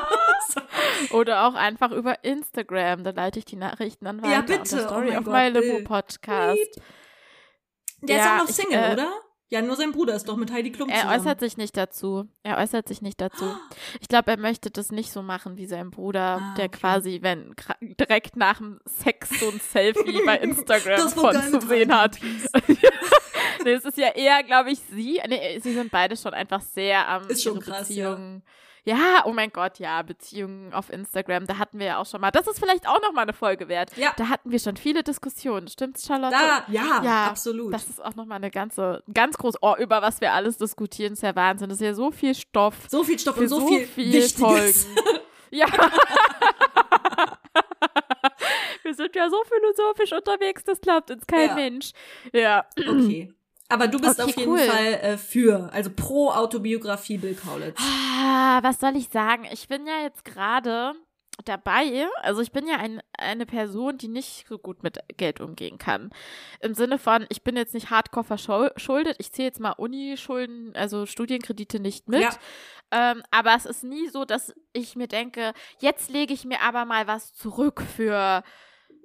Oder 1.12 1.46
auch 1.46 1.54
einfach 1.54 1.92
über 1.92 2.24
Instagram. 2.24 3.04
Da 3.04 3.10
leite 3.10 3.38
ich 3.38 3.44
die 3.44 3.56
Nachrichten 3.56 4.04
dann 4.06 4.20
weiter. 4.22 4.32
Ja, 4.32 4.40
unter 4.40 4.58
bitte. 4.58 4.76
Oh 4.76 4.86
Story 4.86 5.08
mein 5.08 5.18
auf 5.18 5.24
Gott, 5.24 5.34
My 5.34 5.48
Limo. 5.48 5.84
Podcast. 5.84 6.80
Der 8.02 8.16
Ja, 8.16 8.22
ist 8.24 8.28
auch 8.30 8.38
noch 8.44 8.48
ich, 8.50 8.56
Single, 8.56 8.78
äh, 8.90 8.92
oder? 8.92 9.12
Ja, 9.50 9.62
nur 9.62 9.76
sein 9.76 9.92
Bruder 9.92 10.14
ist 10.14 10.28
doch 10.28 10.36
mit 10.36 10.52
Heidi 10.52 10.70
Klum 10.70 10.90
Er 10.90 11.00
zusammen. 11.02 11.20
äußert 11.20 11.40
sich 11.40 11.56
nicht 11.56 11.74
dazu. 11.76 12.28
Er 12.42 12.58
äußert 12.58 12.86
sich 12.86 13.00
nicht 13.00 13.18
dazu. 13.20 13.44
Ich 14.00 14.08
glaube, 14.08 14.30
er 14.32 14.36
möchte 14.38 14.70
das 14.70 14.92
nicht 14.92 15.10
so 15.10 15.22
machen 15.22 15.56
wie 15.56 15.64
sein 15.66 15.90
Bruder, 15.90 16.38
Ah, 16.42 16.54
der 16.58 16.66
okay. 16.66 16.78
quasi, 16.78 17.18
wenn 17.22 17.54
direkt 17.80 18.36
nach 18.36 18.58
dem 18.58 18.78
Sex 18.84 19.30
so 19.40 19.48
ein 19.48 19.58
Selfie 19.60 20.20
bei 20.26 20.36
Instagram 20.40 20.96
Das 20.98 21.14
von 21.14 21.34
zu 21.34 21.60
sehen 21.66 21.96
hat. 21.96 22.18
nee, 23.64 23.72
es 23.72 23.84
ist 23.86 23.96
ja 23.96 24.08
eher, 24.08 24.42
glaube 24.42 24.70
ich, 24.70 24.80
sie. 24.80 25.20
Nee, 25.26 25.58
sie 25.60 25.72
sind 25.72 25.90
beide 25.90 26.16
schon 26.16 26.34
einfach 26.34 26.60
sehr 26.60 27.08
am 27.08 27.26
Ist 27.28 27.42
schon 27.42 27.58
krass, 27.60 27.88
Beziehungen. 27.88 28.42
Ja. 28.44 28.52
Oh 29.24 29.32
mein 29.32 29.50
Gott, 29.50 29.78
ja, 29.78 30.02
Beziehungen 30.02 30.72
auf 30.72 30.90
Instagram, 30.90 31.46
da 31.46 31.58
hatten 31.58 31.78
wir 31.78 31.86
ja 31.86 31.98
auch 31.98 32.06
schon 32.06 32.20
mal. 32.20 32.30
Das 32.30 32.46
ist 32.46 32.58
vielleicht 32.58 32.88
auch 32.88 33.00
noch 33.02 33.12
mal 33.12 33.22
eine 33.22 33.32
Folge 33.32 33.68
wert. 33.68 33.96
Ja. 33.96 34.12
Da 34.16 34.28
hatten 34.28 34.50
wir 34.50 34.58
schon 34.58 34.76
viele 34.76 35.02
Diskussionen. 35.02 35.68
Stimmt's, 35.68 36.06
Charlotte? 36.06 36.34
Da, 36.34 36.64
ja, 36.72 37.02
Ja, 37.02 37.26
absolut. 37.26 37.72
Das 37.74 37.88
ist 37.88 38.02
auch 38.02 38.14
noch 38.14 38.26
mal 38.26 38.36
eine 38.36 38.50
ganze, 38.50 39.02
ganz 39.12 39.36
groß, 39.36 39.56
oh, 39.62 39.74
über 39.78 40.02
was 40.02 40.20
wir 40.20 40.32
alles 40.32 40.56
diskutieren, 40.58 41.14
ist 41.14 41.22
ja 41.22 41.34
Wahnsinn. 41.34 41.68
Das 41.68 41.80
ist 41.80 41.84
ja 41.84 41.94
so 41.94 42.10
viel 42.10 42.34
Stoff 42.34 42.74
so 42.88 43.04
viel 43.04 43.18
Stoff 43.18 43.36
und 43.36 43.48
so, 43.48 43.66
viel, 43.66 43.88
Wichtiges. 43.96 44.32
Folgen. 44.32 44.74
Ja. 45.50 45.66
wir 48.82 48.94
sind 48.94 49.16
ja 49.16 49.30
so 49.30 49.42
philosophisch 49.44 50.12
unterwegs, 50.12 50.62
das 50.64 50.78
glaubt 50.78 51.10
uns 51.10 51.26
kein 51.26 51.48
Ja. 51.48 51.54
Mensch. 51.54 51.92
Ja. 52.34 52.66
Okay. 52.76 53.32
Aber 53.68 53.88
du 53.88 53.98
bist 53.98 54.18
Okay, 54.18 54.30
auf 54.30 54.36
jeden 54.36 54.50
cool. 54.52 54.58
Fall 54.58 54.94
äh, 54.94 55.18
für, 55.18 55.70
also 55.72 55.90
pro 55.94 56.30
Autobiografie 56.30 57.18
Bill 57.18 57.34
Kaulitz. 57.34 57.78
Ah, 57.80 58.60
was 58.62 58.80
soll 58.80 58.96
ich 58.96 59.08
sagen? 59.10 59.46
Ich 59.52 59.68
bin 59.68 59.86
ja 59.86 60.02
jetzt 60.02 60.24
gerade 60.24 60.94
dabei, 61.44 62.08
also 62.22 62.40
ich 62.40 62.50
bin 62.50 62.66
ja 62.66 62.76
ein, 62.76 63.00
eine 63.16 63.46
Person, 63.46 63.96
die 63.96 64.08
nicht 64.08 64.46
so 64.48 64.58
gut 64.58 64.82
mit 64.82 64.98
Geld 65.16 65.40
umgehen 65.40 65.78
kann. 65.78 66.10
Im 66.60 66.74
Sinne 66.74 66.98
von, 66.98 67.26
ich 67.28 67.42
bin 67.44 67.56
jetzt 67.56 67.74
nicht 67.74 67.90
hardcore 67.90 68.24
verschuldet, 68.24 69.16
ich 69.18 69.32
zähle 69.32 69.46
jetzt 69.48 69.60
mal 69.60 69.72
Uni-Schulden, 69.72 70.74
also 70.74 71.06
Studienkredite 71.06 71.78
nicht 71.78 72.08
mit. 72.08 72.22
Ja. 72.22 72.30
Ähm, 72.90 73.22
aber 73.30 73.54
es 73.54 73.66
ist 73.66 73.84
nie 73.84 74.08
so, 74.08 74.24
dass 74.24 74.52
ich 74.72 74.96
mir 74.96 75.06
denke, 75.06 75.52
jetzt 75.78 76.10
lege 76.10 76.34
ich 76.34 76.44
mir 76.44 76.60
aber 76.62 76.84
mal 76.84 77.06
was 77.06 77.32
zurück 77.34 77.82
für 77.96 78.42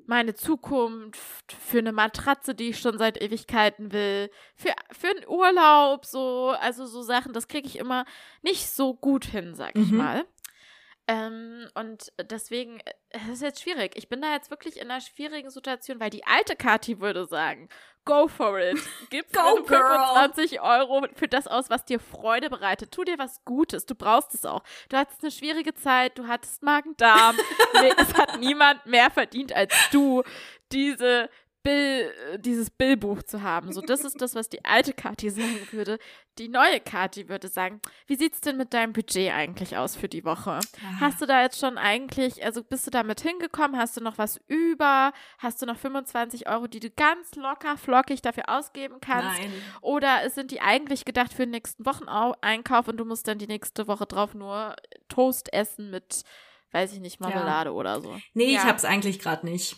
meine 0.08 0.34
Zukunft, 0.36 1.51
für 1.51 1.80
eine 1.80 1.91
Matratze, 1.91 2.56
die 2.56 2.70
ich 2.70 2.80
schon 2.80 2.97
seit 2.97 3.22
Ewigkeiten 3.22 3.91
will, 3.91 4.30
für, 4.56 4.74
für 4.91 5.08
einen 5.08 5.28
Urlaub, 5.28 6.06
so, 6.06 6.54
also 6.60 6.86
so 6.86 7.01
Sachen, 7.01 7.34
das 7.34 7.47
kriege 7.47 7.68
ich 7.68 7.78
immer 7.78 8.06
nicht 8.41 8.70
so 8.70 8.93
gut 8.93 9.26
hin, 9.26 9.56
sag 9.56 9.76
ich 9.78 9.91
Mhm. 9.91 9.97
mal. 9.97 10.26
Ähm, 11.08 11.68
und 11.74 12.14
deswegen, 12.18 12.80
es 13.10 13.28
ist 13.28 13.41
jetzt 13.41 13.62
schwierig. 13.62 13.93
Ich 13.95 14.08
bin 14.08 14.22
da 14.22 14.34
jetzt 14.34 14.49
wirklich 14.49 14.78
in 14.78 14.89
einer 14.89 15.01
schwierigen 15.01 15.49
Situation, 15.49 15.99
weil 15.99 16.10
die 16.10 16.26
alte 16.26 16.56
Kati 16.56 17.01
würde 17.01 17.26
sagen, 17.26 17.68
go 18.06 18.28
for 18.30 18.58
it. 18.58 18.78
Gib 19.10 19.32
Go, 19.34 19.64
25 19.66 20.62
Euro 20.62 21.06
für 21.16 21.28
das 21.28 21.47
aus, 21.47 21.70
was 21.70 21.84
dir 21.84 21.99
Freude 21.99 22.49
bereitet. 22.49 22.91
Tu 22.91 23.04
dir 23.04 23.18
was 23.18 23.43
Gutes. 23.43 23.86
Du 23.86 23.95
brauchst 23.95 24.34
es 24.34 24.45
auch. 24.45 24.64
Du 24.88 24.95
hattest 24.95 25.24
eine 25.24 25.32
schwierige 25.32 25.74
Zeit. 25.74 26.18
Du 26.18 26.28
hattest 26.28 26.64
Magen-Darm. 26.64 27.36
nee, 27.82 27.93
es 27.97 28.14
hat 28.14 28.39
niemand 28.39 28.86
mehr 28.86 29.12
verdient 29.12 29.54
als 29.54 29.74
du, 29.91 30.24
diese 30.72 31.30
Bill, 31.64 32.11
äh, 32.34 32.39
dieses 32.39 32.70
Billbuch 32.70 33.24
zu 33.24 33.41
haben. 33.41 33.72
So, 33.72 33.80
das 33.82 34.03
ist 34.03 34.22
das, 34.22 34.36
was 34.36 34.49
die 34.49 34.64
alte 34.66 34.93
Kati 34.93 35.30
sagen 35.30 35.68
würde. 35.72 35.97
Die 36.38 36.49
neue 36.49 36.80
Kati 36.82 37.30
würde 37.30 37.47
sagen, 37.47 37.80
wie 38.05 38.16
sieht's 38.16 38.41
denn 38.41 38.57
mit 38.57 38.74
deinem 38.74 38.91
Budget 38.91 39.32
eigentlich 39.32 39.78
aus 39.78 39.95
für 39.95 40.09
die 40.09 40.26
Woche? 40.26 40.51
Ah. 40.59 40.99
Hast 40.99 41.22
du 41.22 41.26
da 41.26 41.41
jetzt 41.41 41.59
schon 41.59 41.78
eigentlich, 41.78 42.43
also 42.43 42.64
bist 42.64 42.86
du 42.86 42.91
damit 42.91 43.22
hingekommen? 43.22 43.78
Hast 43.78 43.95
du 43.95 44.01
noch 44.01 44.18
was 44.18 44.41
über? 44.47 45.14
Hast 45.39 45.61
du 45.61 45.66
noch 45.66 45.78
25 45.78 46.49
Euro, 46.49 46.68
die 46.68 46.80
du 46.82 46.89
ganz 46.89 47.34
locker, 47.36 47.78
flockig 47.78 48.22
dafür 48.22 48.49
ausgeben 48.49 48.97
kannst? 48.99 49.39
Nein. 49.41 49.53
Oder 49.82 50.30
sind 50.30 50.51
die 50.51 50.59
eigentlich 50.61 51.05
gedacht 51.05 51.32
für 51.32 51.43
den 51.43 51.51
nächsten 51.51 51.86
Wocheneinkauf 51.86 52.88
und 52.89 52.97
du 52.97 53.05
musst 53.05 53.28
dann 53.28 53.38
die 53.38 53.47
nächste 53.47 53.88
Woche 53.88 54.05
drauf 54.05 54.34
nur 54.34 54.76
Toast 55.07 55.53
essen 55.53 55.91
mit, 55.91 56.24
weiß 56.72 56.91
ich 56.93 56.99
nicht, 56.99 57.22
Marmelade 57.22 57.72
oder 57.72 58.01
so? 58.01 58.18
Nee, 58.34 58.45
ich 58.47 58.53
Ja. 58.55 58.66
hab's 58.66 58.84
eigentlich 58.84 59.20
gerade 59.20 59.45
nicht. 59.45 59.78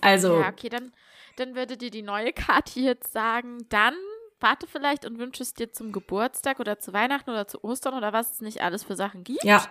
Also, 0.00 0.40
Ja, 0.40 0.48
okay, 0.50 0.68
dann, 0.68 0.92
dann 1.36 1.54
würde 1.54 1.76
dir 1.76 1.90
die 1.90 2.02
neue 2.02 2.32
Kati 2.32 2.84
jetzt 2.84 3.12
sagen, 3.12 3.58
dann 3.68 3.94
warte 4.40 4.66
vielleicht 4.66 5.06
und 5.06 5.18
wünsche 5.18 5.42
es 5.42 5.54
dir 5.54 5.72
zum 5.72 5.92
Geburtstag 5.92 6.60
oder 6.60 6.78
zu 6.78 6.92
Weihnachten 6.92 7.30
oder 7.30 7.46
zu 7.48 7.64
Ostern 7.64 7.94
oder 7.94 8.12
was 8.12 8.32
es 8.34 8.40
nicht 8.40 8.62
alles 8.62 8.84
für 8.84 8.96
Sachen 8.96 9.24
gibt. 9.24 9.44
ja. 9.44 9.64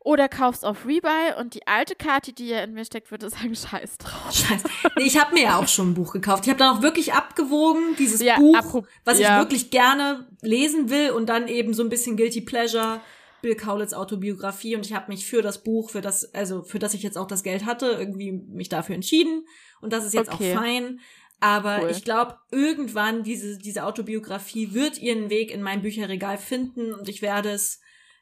Oder 0.00 0.28
kaufst 0.28 0.64
auf 0.64 0.86
Rebuy 0.86 1.34
und 1.40 1.54
die 1.54 1.66
alte 1.66 1.96
Kati, 1.96 2.32
die 2.32 2.46
ja 2.46 2.60
in 2.60 2.74
mir 2.74 2.84
steckt, 2.84 3.10
würde 3.10 3.28
sagen, 3.28 3.56
scheiß 3.56 3.98
drauf. 3.98 4.32
Scheiße. 4.32 4.68
Nee, 4.96 5.02
ich 5.02 5.18
habe 5.20 5.34
mir 5.34 5.42
ja 5.42 5.58
auch 5.58 5.66
schon 5.66 5.90
ein 5.90 5.94
Buch 5.94 6.12
gekauft. 6.12 6.44
Ich 6.44 6.48
habe 6.48 6.60
dann 6.60 6.76
auch 6.76 6.82
wirklich 6.82 7.12
abgewogen, 7.12 7.96
dieses 7.98 8.22
Ja, 8.22 8.36
Buch, 8.36 8.84
was 9.04 9.18
ja. 9.18 9.34
ich 9.34 9.42
wirklich 9.42 9.72
gerne 9.72 10.28
lesen 10.42 10.90
will 10.90 11.10
und 11.10 11.26
dann 11.26 11.48
eben 11.48 11.74
so 11.74 11.82
ein 11.82 11.88
bisschen 11.88 12.16
Guilty 12.16 12.42
Pleasure, 12.42 13.00
Bill 13.42 13.54
Kaulitz 13.54 13.92
Autobiografie 13.92 14.76
und 14.76 14.84
ich 14.86 14.92
habe 14.92 15.10
mich 15.12 15.26
für 15.26 15.42
das 15.42 15.62
Buch, 15.62 15.90
für 15.90 16.00
das, 16.00 16.32
also 16.34 16.62
für 16.62 16.78
das 16.78 16.94
ich 16.94 17.02
jetzt 17.02 17.18
auch 17.18 17.26
das 17.26 17.42
Geld 17.42 17.64
hatte, 17.64 17.86
irgendwie 17.86 18.32
mich 18.32 18.68
dafür 18.68 18.94
entschieden 18.94 19.46
und 19.80 19.92
das 19.92 20.04
ist 20.04 20.14
jetzt 20.14 20.32
Okay. 20.32 20.54
auch 20.54 20.60
fein. 20.62 21.00
Aber 21.38 21.80
Cool. 21.82 21.90
ich 21.90 22.02
glaube, 22.02 22.38
irgendwann 22.50 23.22
diese, 23.22 23.58
diese 23.58 23.84
Autobiografie 23.84 24.72
wird 24.72 24.98
ihren 24.98 25.28
Weg 25.28 25.50
in 25.50 25.62
mein 25.62 25.82
Bücherregal 25.82 26.38
finden 26.38 26.94
und 26.94 27.10
ich 27.10 27.20
werde 27.20 27.50
es, 27.50 27.80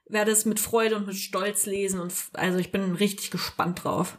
werde 0.08 0.32
es 0.32 0.44
mit 0.44 0.58
Freude 0.58 0.96
und 0.96 1.06
mit 1.06 1.16
Stolz 1.16 1.64
lesen 1.66 2.00
und 2.00 2.12
also 2.32 2.58
ich 2.58 2.72
bin 2.72 2.94
richtig 2.94 3.30
gespannt 3.30 3.84
drauf. 3.84 4.18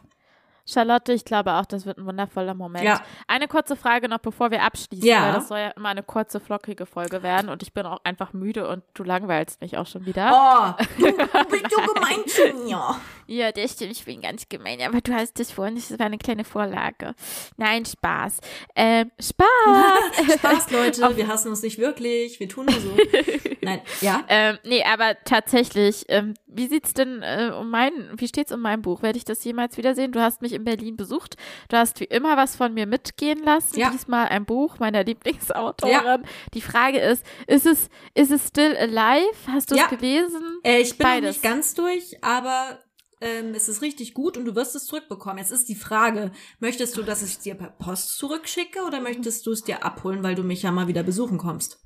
Charlotte, 0.68 1.12
ich 1.12 1.24
glaube 1.24 1.52
auch, 1.54 1.64
das 1.64 1.86
wird 1.86 1.98
ein 1.98 2.06
wundervoller 2.06 2.54
Moment. 2.54 2.84
Ja. 2.84 3.00
Eine 3.28 3.46
kurze 3.48 3.76
Frage 3.76 4.08
noch, 4.08 4.18
bevor 4.18 4.50
wir 4.50 4.62
abschließen, 4.62 5.06
Ja. 5.06 5.26
weil 5.26 5.32
das 5.34 5.48
soll 5.48 5.58
ja 5.58 5.68
immer 5.70 5.90
eine 5.90 6.02
kurze, 6.02 6.40
flockige 6.40 6.86
Folge 6.86 7.22
werden 7.22 7.48
und 7.48 7.62
ich 7.62 7.72
bin 7.72 7.86
auch 7.86 8.00
einfach 8.04 8.32
müde 8.32 8.68
und 8.68 8.82
du 8.94 9.04
langweilst 9.04 9.60
mich 9.60 9.76
auch 9.78 9.86
schon 9.86 10.06
wieder. 10.06 10.76
Oh, 10.78 10.84
du, 10.98 11.04
du 11.12 11.44
bist 11.50 11.66
so 11.70 11.92
gemein 11.94 12.26
zu 12.26 12.64
mir. 12.64 12.96
Ja, 13.28 13.52
das 13.52 13.72
stimmt, 13.72 13.92
ich 13.92 14.04
bin 14.04 14.20
ganz 14.20 14.48
gemein, 14.48 14.80
aber 14.82 15.00
du 15.00 15.14
hast 15.14 15.38
das 15.38 15.50
vorhin, 15.52 15.76
das 15.76 15.96
war 15.98 16.06
eine 16.06 16.18
kleine 16.18 16.44
Vorlage. 16.44 17.14
Nein, 17.56 17.84
Spaß. 17.84 18.38
Ähm, 18.74 19.10
Spaß! 19.20 20.34
Spaß, 20.38 20.70
Leute, 20.70 21.16
wir 21.16 21.28
hassen 21.28 21.48
uns 21.50 21.62
nicht 21.62 21.78
wirklich, 21.78 22.40
wir 22.40 22.48
tun 22.48 22.66
nur 22.66 22.80
so. 22.80 22.90
Nein, 23.66 23.80
ja. 24.00 24.24
ähm, 24.28 24.58
nee, 24.64 24.82
aber 24.84 25.16
tatsächlich, 25.24 26.06
ähm, 26.08 26.34
wie 26.46 26.66
sieht's 26.68 26.94
denn 26.94 27.22
äh, 27.22 27.50
um 27.58 27.70
mein, 27.70 27.92
wie 28.16 28.26
steht's 28.28 28.52
um 28.52 28.60
mein 28.60 28.80
Buch? 28.82 29.02
Werde 29.02 29.18
ich 29.18 29.24
das 29.24 29.44
jemals 29.44 29.76
wiedersehen? 29.76 30.12
Du 30.12 30.20
hast 30.20 30.40
mich 30.42 30.52
in 30.54 30.64
Berlin 30.64 30.96
besucht. 30.96 31.36
Du 31.68 31.76
hast 31.76 32.00
wie 32.00 32.04
immer 32.04 32.36
was 32.36 32.56
von 32.56 32.72
mir 32.72 32.86
mitgehen 32.86 33.42
lassen. 33.44 33.78
Ja. 33.78 33.90
Diesmal 33.90 34.28
ein 34.28 34.44
Buch 34.46 34.78
meiner 34.78 35.04
Lieblingsautorin. 35.04 36.24
Die 36.54 36.60
Frage 36.62 36.98
ist, 36.98 37.24
ist 37.46 37.66
es, 37.66 37.88
ist 38.14 38.30
es 38.32 38.48
still 38.48 38.76
alive? 38.76 39.26
Hast 39.48 39.70
du 39.70 39.74
es 39.74 39.80
Ja. 39.80 39.86
gelesen? 39.88 40.60
Äh, 40.62 40.80
ich 40.80 40.96
bin 40.96 41.06
noch 41.06 41.14
Beides. 41.14 41.36
nicht 41.36 41.42
ganz 41.42 41.74
durch, 41.74 42.22
aber 42.22 42.78
ähm, 43.20 43.54
es 43.54 43.68
ist 43.68 43.82
richtig 43.82 44.14
gut 44.14 44.36
und 44.36 44.44
du 44.44 44.54
wirst 44.54 44.76
es 44.76 44.84
zurückbekommen. 44.86 45.38
Jetzt 45.38 45.50
ist 45.52 45.68
die 45.68 45.74
Frage, 45.74 46.32
möchtest 46.58 46.96
du, 46.96 47.02
dass 47.02 47.22
ich 47.22 47.30
es 47.30 47.38
dir 47.38 47.54
per 47.54 47.70
Post 47.70 48.16
zurückschicke 48.18 48.82
oder 48.86 49.00
möchtest 49.00 49.46
du 49.46 49.52
es 49.52 49.62
dir 49.62 49.84
abholen, 49.84 50.22
weil 50.22 50.34
du 50.34 50.42
mich 50.42 50.62
ja 50.62 50.70
mal 50.72 50.86
wieder 50.88 51.02
besuchen 51.02 51.38
kommst? 51.38 51.78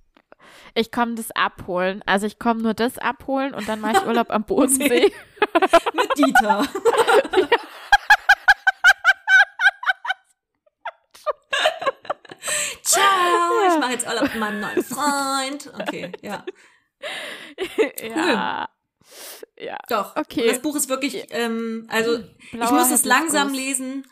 Ich 0.75 0.93
komme 0.93 1.15
das 1.15 1.31
abholen. 1.33 2.03
Also 2.07 2.27
ich 2.27 2.39
komme 2.39 2.63
nur 2.63 2.75
das 2.75 2.99
abholen 2.99 3.55
und 3.55 3.69
dann 3.69 3.81
mache 3.81 3.99
ich 3.99 4.07
Urlaub 4.07 4.31
am 4.31 4.45
Bodensee. 4.47 5.13
Mit 5.95 6.19
Dieter. 6.19 6.67
Ciao, 12.83 13.69
ich 13.69 13.79
mache 13.79 13.93
jetzt 13.93 14.07
Urlaub 14.07 14.23
mit 14.25 14.37
meinem 14.37 14.61
neuen 14.61 14.83
Freund. 14.83 15.73
Okay, 15.79 16.13
ja. 16.23 16.45
ja. 18.03 18.69
Ja. 19.59 19.77
Doch. 19.89 20.17
Okay. 20.17 20.49
Das 20.49 20.61
Buch 20.61 20.75
ist 20.75 20.89
wirklich, 20.89 21.27
ähm, 21.31 21.87
also 21.91 22.19
ich 22.19 22.51
Blauer 22.53 22.73
muss 22.73 22.91
es 22.91 23.05
langsam 23.05 23.53
lesen. 23.53 24.07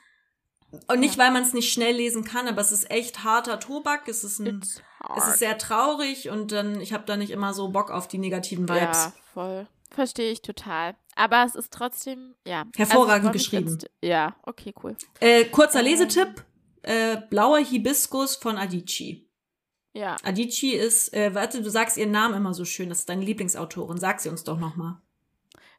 Und 0.87 1.01
nicht, 1.01 1.17
weil 1.17 1.31
man 1.31 1.43
es 1.43 1.55
nicht 1.55 1.73
schnell 1.73 1.97
lesen 1.97 2.25
kann, 2.25 2.47
aber 2.47 2.61
es 2.61 2.73
ist 2.73 2.91
echt 2.91 3.25
harter 3.25 3.59
Tobak. 3.59 4.07
Es 4.07 4.23
ist, 4.23 4.39
ein, 4.39 4.61
es 4.63 4.83
hard. 5.01 5.19
ist 5.29 5.39
sehr 5.39 5.59
traurig 5.59 6.31
und 6.31 6.53
dann, 6.53 6.81
ich 6.81 6.93
habe 6.93 7.05
da 7.07 7.17
nicht 7.17 7.31
immer 7.31 7.55
so 7.55 7.69
Bock 7.69 7.91
auf 7.91 8.09
die 8.09 8.19
negativen 8.19 8.69
Vibes. 8.69 9.05
Ja, 9.05 9.13
voll. 9.33 9.67
Verstehe 9.91 10.31
ich 10.31 10.43
total. 10.43 10.97
Aber 11.17 11.45
es 11.45 11.55
ist 11.55 11.73
trotzdem, 11.73 12.35
ja. 12.47 12.65
Hervorragend 12.77 13.11
Also 13.11 13.23
freu 13.23 13.33
mich 13.33 13.33
geschrieben. 13.33 13.71
Jetzt, 13.71 13.91
ja, 14.03 14.37
okay, 14.43 14.75
cool. 14.83 14.97
Äh, 15.21 15.45
kurzer 15.47 15.81
Ähm. 15.81 15.87
Lesetipp. 15.87 16.45
Äh, 16.83 17.19
Blauer 17.29 17.59
Hibiskus 17.59 18.37
von 18.37 18.57
Adichie. 18.57 19.29
Ja. 19.95 20.17
Adichie 20.23 20.75
ist, 20.75 21.13
äh, 21.13 21.35
warte, 21.35 21.61
du 21.61 21.71
sagst 21.71 21.97
ihren 21.97 22.13
Namen 22.13 22.35
immer 22.35 22.55
so 22.55 22.65
schön, 22.65 22.89
das 22.89 23.01
ist 23.01 23.09
deine 23.09 23.25
Lieblingsautorin. 23.25 23.99
Sag 23.99 24.21
sie 24.21 24.29
uns 24.29 24.45
doch 24.45 24.59
nochmal. 24.59 24.97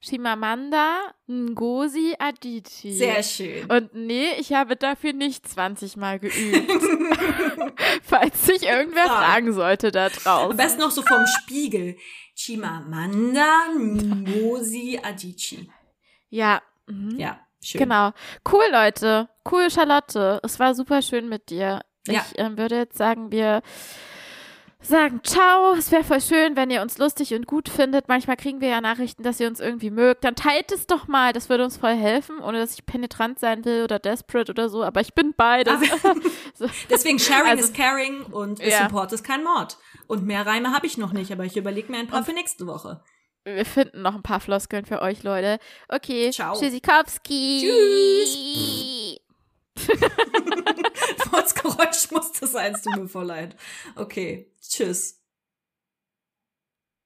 Shimamanda 0.02 1.14
Ngozi 1.28 2.16
Adichie. 2.20 2.94
Sehr 2.94 3.22
schön. 3.22 3.66
Und 3.70 3.94
nee, 3.94 4.34
ich 4.40 4.54
habe 4.54 4.76
dafür 4.76 5.14
nicht 5.14 5.48
20 5.48 5.98
Mal 5.98 6.20
geübt. 6.20 6.72
Falls 8.04 8.46
sich 8.46 8.64
irgendwer 8.64 9.06
Ja. 9.06 9.12
fragen 9.22 9.54
sollte 9.54 9.92
da 9.92 10.06
Am 10.08 10.12
draußen. 10.14 10.58
besten 10.58 10.80
noch 10.82 10.92
so 10.92 11.02
vom 11.02 11.26
Spiegel. 11.42 11.98
Chimamanda 12.36 13.66
Ngozi 13.76 15.00
Adichie. 15.04 15.70
Ja. 16.30 16.62
Mhm. 16.88 17.18
Ja, 17.20 17.40
schön. 17.62 17.80
Genau. 17.80 18.12
Cool, 18.50 18.66
Leute. 18.72 19.28
Cool, 19.50 19.70
Charlotte. 19.70 20.40
Es 20.44 20.60
war 20.60 20.74
super 20.76 21.02
schön 21.02 21.28
mit 21.28 21.50
dir. 21.50 21.82
Ja. 22.08 22.26
Ich 22.32 22.40
ähm, 22.40 22.58
würde 22.58 22.78
jetzt 22.78 22.98
sagen, 22.98 23.32
wir 23.32 23.62
sagen 24.82 25.22
ciao. 25.24 25.74
Es 25.74 25.92
wäre 25.92 26.04
voll 26.04 26.22
schön, 26.22 26.56
wenn 26.56 26.70
ihr 26.72 26.82
uns 26.82 26.98
lustig 26.98 27.34
und 27.34 27.46
gut 27.48 27.70
findet. 27.70 28.08
Manchmal 28.08 28.38
kriegen 28.38 28.62
wir 28.62 28.70
ja 28.70 28.82
Nachrichten, 28.82 29.24
dass 29.24 29.40
ihr 29.40 29.48
uns 29.48 29.60
irgendwie 29.60 29.90
mögt. 29.92 30.24
Dann 30.24 30.36
teilt 30.36 30.72
es 30.72 30.88
doch 30.88 31.08
mal. 31.08 31.34
Das 31.34 31.50
würde 31.50 31.64
uns 31.64 31.78
voll 31.78 31.96
helfen, 31.96 32.40
ohne 32.40 32.60
dass 32.60 32.74
ich 32.74 32.86
penetrant 32.86 33.40
sein 33.40 33.66
will 33.66 33.84
oder 33.84 34.00
desperate 34.00 34.52
oder 34.52 34.70
so. 34.70 34.84
Aber 34.84 35.02
ich 35.02 35.14
bin 35.14 35.34
beides. 35.36 35.80
so. 36.56 36.68
Deswegen 36.90 37.20
Sharing 37.20 37.52
Also- 37.52 37.66
is 37.66 37.74
caring 37.74 38.24
und 38.24 38.60
Ja. 38.60 38.84
Support 38.84 39.12
ist 39.14 39.24
kein 39.24 39.44
Mord. 39.44 39.78
Und 40.08 40.26
mehr 40.26 40.46
Reime 40.46 40.74
habe 40.74 40.88
ich 40.88 40.98
noch 40.98 41.12
nicht, 41.14 41.32
aber 41.32 41.46
ich 41.46 41.56
überlege 41.58 41.92
mir 41.92 42.00
ein 42.00 42.08
paar 42.08 42.24
für 42.24 42.34
nächste 42.34 42.66
Woche. 42.66 43.04
Wir 43.46 43.66
finden 43.66 44.02
noch 44.02 44.16
ein 44.16 44.22
paar 44.24 44.40
Floskeln 44.40 44.86
für 44.86 45.02
euch, 45.02 45.24
Leute. 45.24 45.60
Okay. 45.88 46.30
Ciao. 46.32 46.58
Tschüssikowski. 46.60 47.62
Tschüss. 47.64 49.18
Furzgeräusch 51.30 52.12
muss 52.12 52.32
das 52.34 52.52
sein, 52.52 52.74
es 52.74 52.82
tut 52.82 52.96
mir 52.96 53.08
voll 53.08 53.26
leid. 53.26 53.56
Okay, 53.96 54.52
tschüss. 54.62 55.19